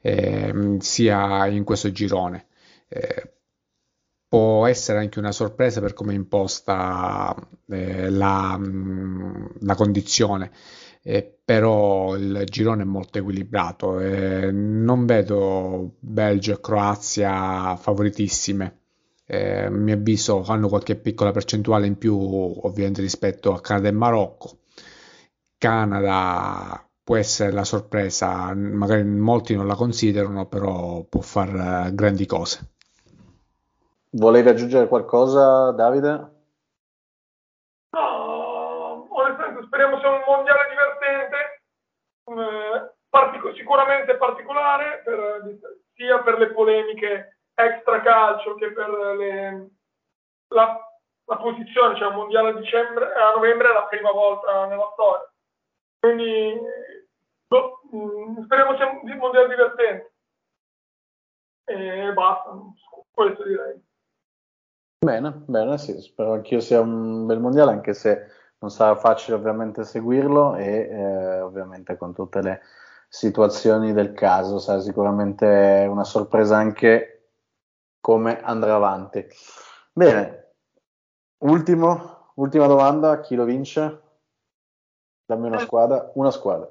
eh, 0.02 0.78
sia 0.80 1.48
in 1.48 1.64
questo 1.64 1.92
girone. 1.92 2.48
Eh, 2.88 3.34
può 4.30 4.68
essere 4.68 5.00
anche 5.00 5.20
una 5.20 5.32
sorpresa 5.32 5.82
per 5.82 5.94
come 5.94 6.14
è 6.14 6.16
imposta 6.16 7.36
eh, 7.68 8.10
la, 8.12 8.58
mm, 8.58 9.46
la, 9.62 9.76
condizione. 9.76 10.52
Eh, 11.02 11.40
però 11.44 12.16
il 12.16 12.44
girone 12.46 12.84
è 12.84 12.86
molto 12.86 13.18
equilibrato. 13.18 14.00
Eh, 14.00 14.52
non 14.52 15.06
vedo 15.06 15.96
Belgio 16.00 16.54
e 16.54 16.62
Croazia 16.62 17.76
favoritissime. 17.76 18.78
Eh, 19.26 19.64
a 19.66 19.70
mio 19.70 19.96
avviso 19.96 20.44
hanno 20.44 20.70
qualche 20.70 20.96
piccola 20.96 21.32
percentuale 21.32 21.88
in 21.88 21.98
più, 21.98 22.16
ovviamente, 22.18 23.02
rispetto 23.02 23.54
a 23.54 23.62
Canada 23.62 23.88
e 23.90 23.92
Marocco. 23.92 24.60
Canada 25.58 26.88
può 27.04 27.16
essere 27.16 27.52
la 27.52 27.64
sorpresa, 27.64 28.54
magari 28.54 29.04
molti 29.04 29.56
non 29.56 29.68
la 29.68 29.76
considerano, 29.76 30.48
però 30.48 31.04
può 31.06 31.22
fare 31.22 31.94
grandi 31.94 32.26
cose. 32.26 32.74
Volevi 34.12 34.50
aggiungere 34.50 34.88
qualcosa, 34.88 35.72
Davide? 35.72 36.38
No, 37.92 39.08
onestamente 39.08 39.66
speriamo 39.68 40.00
sia 40.00 40.10
un 40.10 40.24
mondiale 40.26 40.70
divertente, 40.70 41.64
eh, 42.26 42.94
partico- 43.08 43.54
sicuramente 43.54 44.18
particolare, 44.18 45.02
per, 45.04 45.60
sia 45.94 46.20
per 46.24 46.40
le 46.40 46.52
polemiche 46.52 47.38
extra 47.54 48.02
calcio 48.02 48.56
che 48.56 48.72
per 48.72 48.90
le, 48.90 49.70
la, 50.56 50.80
la, 51.26 51.38
posizione, 51.38 51.96
cioè 51.96 52.08
un 52.08 52.16
mondiale 52.16 52.50
a, 52.50 52.54
dicembre, 52.54 53.14
a 53.14 53.34
novembre 53.34 53.70
è 53.70 53.74
la 53.74 53.86
prima 53.86 54.12
volta 54.12 54.66
nella 54.66 54.90
storia. 54.94 55.32
Quindi 56.00 56.60
boh, 57.46 57.82
mm, 57.94 58.44
speriamo 58.46 58.76
sia 58.76 58.88
un 58.88 59.18
mondiale 59.18 59.50
divertente. 59.50 60.14
E 61.66 62.12
basta, 62.14 62.52
questo 63.12 63.44
direi. 63.44 63.89
Bene, 65.02 65.32
bene, 65.32 65.78
sì, 65.78 65.98
spero 66.02 66.34
anch'io 66.34 66.60
sia 66.60 66.82
un 66.82 67.26
bel 67.26 67.40
mondiale, 67.40 67.72
anche 67.72 67.94
se 67.94 68.28
non 68.60 68.70
sarà 68.70 68.96
facile 68.96 69.38
ovviamente 69.38 69.86
seguirlo 69.86 70.58
e 70.58 70.90
eh, 70.92 71.40
ovviamente 71.40 71.96
con 71.96 72.14
tutte 72.14 72.42
le 72.42 72.62
situazioni 73.08 73.94
del 73.94 74.12
caso 74.12 74.60
sarà 74.60 74.82
sicuramente 74.82 75.88
una 75.90 76.04
sorpresa 76.04 76.58
anche 76.58 77.30
come 78.02 78.42
andrà 78.42 78.76
avanti. 78.76 79.26
Bene, 79.94 80.54
ultimo, 81.38 82.32
ultima 82.36 82.68
domanda, 82.68 83.22
chi 83.22 83.36
lo 83.36 83.46
vince? 83.46 84.02
Dammi 85.26 85.48
una 85.48 85.60
squadra, 85.60 86.12
una 86.16 86.32
squadra. 86.32 86.70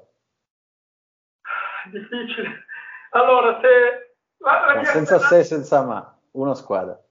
Difficile. 1.91 2.67
Allora, 3.13 3.59
se... 3.63 4.17
La, 4.41 4.75
la 4.75 4.85
senza 4.85 5.19
se, 5.19 5.45
senza 5.45 5.83
ma, 5.83 6.19
una 6.33 6.55
squadra. 6.55 7.03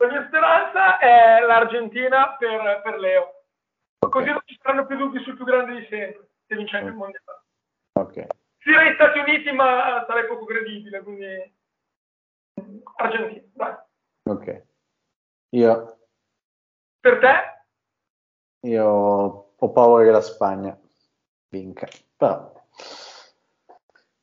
La 0.00 0.08
mia 0.08 0.26
speranza 0.28 0.98
è 0.98 1.40
l'Argentina 1.44 2.34
per, 2.38 2.80
per 2.82 2.98
Leo. 2.98 3.44
Okay. 3.98 4.10
Così 4.10 4.30
non 4.30 4.40
ci 4.46 4.58
saranno 4.62 4.86
più 4.86 4.96
dubbi 4.96 5.22
sul 5.22 5.36
più 5.36 5.44
grande 5.44 5.78
di 5.78 5.86
sempre, 5.90 6.30
se 6.46 6.56
vincente 6.56 6.88
il 6.88 6.94
mondiale. 6.94 7.42
Ok. 7.92 8.26
Direi 8.64 8.94
Stati 8.94 9.18
Uniti, 9.18 9.52
ma 9.52 10.02
sarei 10.06 10.26
poco 10.26 10.46
credibile, 10.46 11.02
quindi 11.02 11.54
Argentina, 12.96 13.46
dai. 13.52 13.74
Ok. 14.22 14.62
Io... 15.50 15.98
Per 17.00 17.18
te? 17.18 18.68
Io 18.68 18.86
ho 18.86 19.70
paura 19.70 20.04
che 20.04 20.10
la 20.10 20.22
Spagna 20.22 20.78
vinca, 21.48 21.86
però 22.16 22.50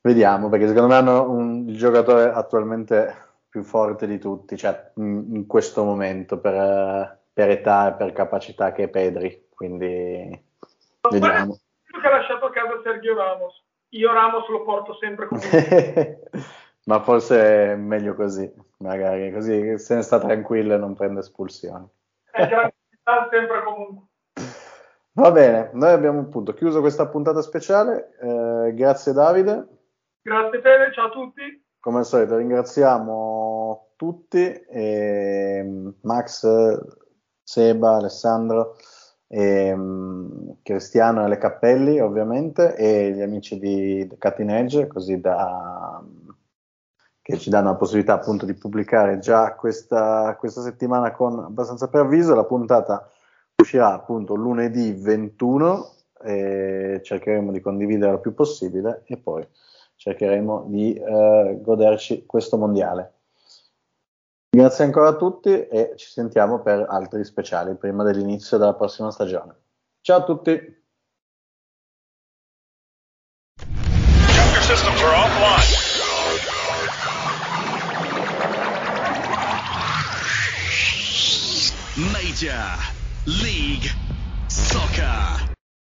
vediamo, 0.01 0.49
perché 0.49 0.67
secondo 0.69 0.87
me 0.87 0.95
hanno 0.95 1.29
un, 1.29 1.67
il 1.67 1.77
giocatore 1.77 2.31
attualmente 2.31 3.25
più 3.57 3.63
forte 3.63 4.05
di 4.05 4.19
tutti, 4.19 4.55
cioè 4.55 4.91
in, 4.97 5.47
questo 5.47 5.83
momento 5.83 6.39
per, 6.39 7.19
per, 7.33 7.49
età 7.49 7.89
e 7.89 7.93
per 7.93 8.13
capacità 8.13 8.71
che 8.71 8.83
è 8.83 8.87
Pedri, 8.87 9.47
quindi 9.49 10.29
Ma 11.01 11.09
vediamo. 11.09 11.57
che 11.85 12.07
ha 12.07 12.11
lasciato 12.11 12.45
a 12.45 12.51
casa 12.51 12.79
Sergio 12.83 13.15
Ramos, 13.15 13.63
io 13.89 14.13
Ramos 14.13 14.47
lo 14.49 14.63
porto 14.63 14.93
sempre 14.95 15.25
con 15.25 15.39
me. 15.39 16.19
Ma 16.85 17.01
forse 17.01 17.71
è 17.71 17.75
meglio 17.75 18.13
così, 18.13 18.49
magari 18.77 19.31
così 19.33 19.77
se 19.77 19.95
ne 19.95 20.03
sta 20.03 20.19
tranquillo 20.19 20.75
e 20.75 20.77
non 20.77 20.93
prende 20.93 21.19
espulsioni. 21.19 21.85
È 22.31 22.47
tranquillità 22.47 23.27
sempre 23.31 23.63
comunque. 23.63 24.05
Va 25.13 25.31
bene, 25.31 25.71
noi 25.73 25.91
abbiamo 25.91 26.19
appunto 26.19 26.53
chiuso 26.53 26.79
questa 26.79 27.07
puntata 27.07 27.41
speciale. 27.41 28.15
Eh, 28.21 28.73
grazie 28.75 29.13
Davide. 29.13 29.67
Grazie 30.21 30.61
Fede, 30.61 30.93
ciao 30.93 31.07
a 31.07 31.09
tutti. 31.09 31.65
Come 31.87 31.99
al 31.99 32.05
solito 32.05 32.35
ringraziamo 32.35 33.91
tutti, 33.95 34.39
eh, 34.39 35.93
Max, 36.01 36.45
Seba, 37.41 37.95
Alessandro, 37.95 38.75
eh, 39.29 39.73
Cristiano 40.63 41.23
e 41.23 41.29
le 41.29 41.37
Cappelli 41.37 42.01
ovviamente 42.01 42.75
e 42.75 43.13
gli 43.13 43.21
amici 43.21 43.57
di 43.57 44.05
Cutting 44.19 44.49
Edge 44.49 44.87
così 44.87 45.21
da, 45.21 46.03
che 47.21 47.37
ci 47.37 47.49
danno 47.49 47.69
la 47.69 47.75
possibilità 47.75 48.15
appunto 48.15 48.45
di 48.45 48.55
pubblicare 48.55 49.19
già 49.19 49.55
questa, 49.55 50.35
questa 50.37 50.61
settimana 50.61 51.13
con 51.13 51.39
abbastanza 51.39 51.87
preavviso. 51.87 52.35
La 52.35 52.43
puntata 52.43 53.09
uscirà 53.55 53.93
appunto 53.93 54.35
lunedì 54.35 54.91
21 54.91 55.91
e 56.21 56.99
cercheremo 57.01 57.49
di 57.53 57.61
condividere 57.61 58.11
il 58.11 58.19
più 58.19 58.33
possibile 58.33 59.03
e 59.05 59.15
poi 59.15 59.47
cercheremo 59.97 60.65
di 60.69 60.93
eh, 60.93 61.57
goderci 61.61 62.25
questo 62.25 62.57
mondiale. 62.57 63.13
Grazie 64.49 64.85
ancora 64.85 65.09
a 65.09 65.15
tutti 65.15 65.49
e 65.49 65.93
ci 65.97 66.09
sentiamo 66.09 66.61
per 66.61 66.85
altri 66.87 67.23
speciali 67.25 67.75
prima 67.75 68.03
dell'inizio 68.03 68.57
della 68.57 68.75
prossima 68.75 69.11
stagione. 69.11 69.55
Ciao 70.01 70.19
a 70.19 70.23
tutti! 70.23 70.85
Major 81.97 82.77
League 83.25 83.89
Soccer. 84.47 85.46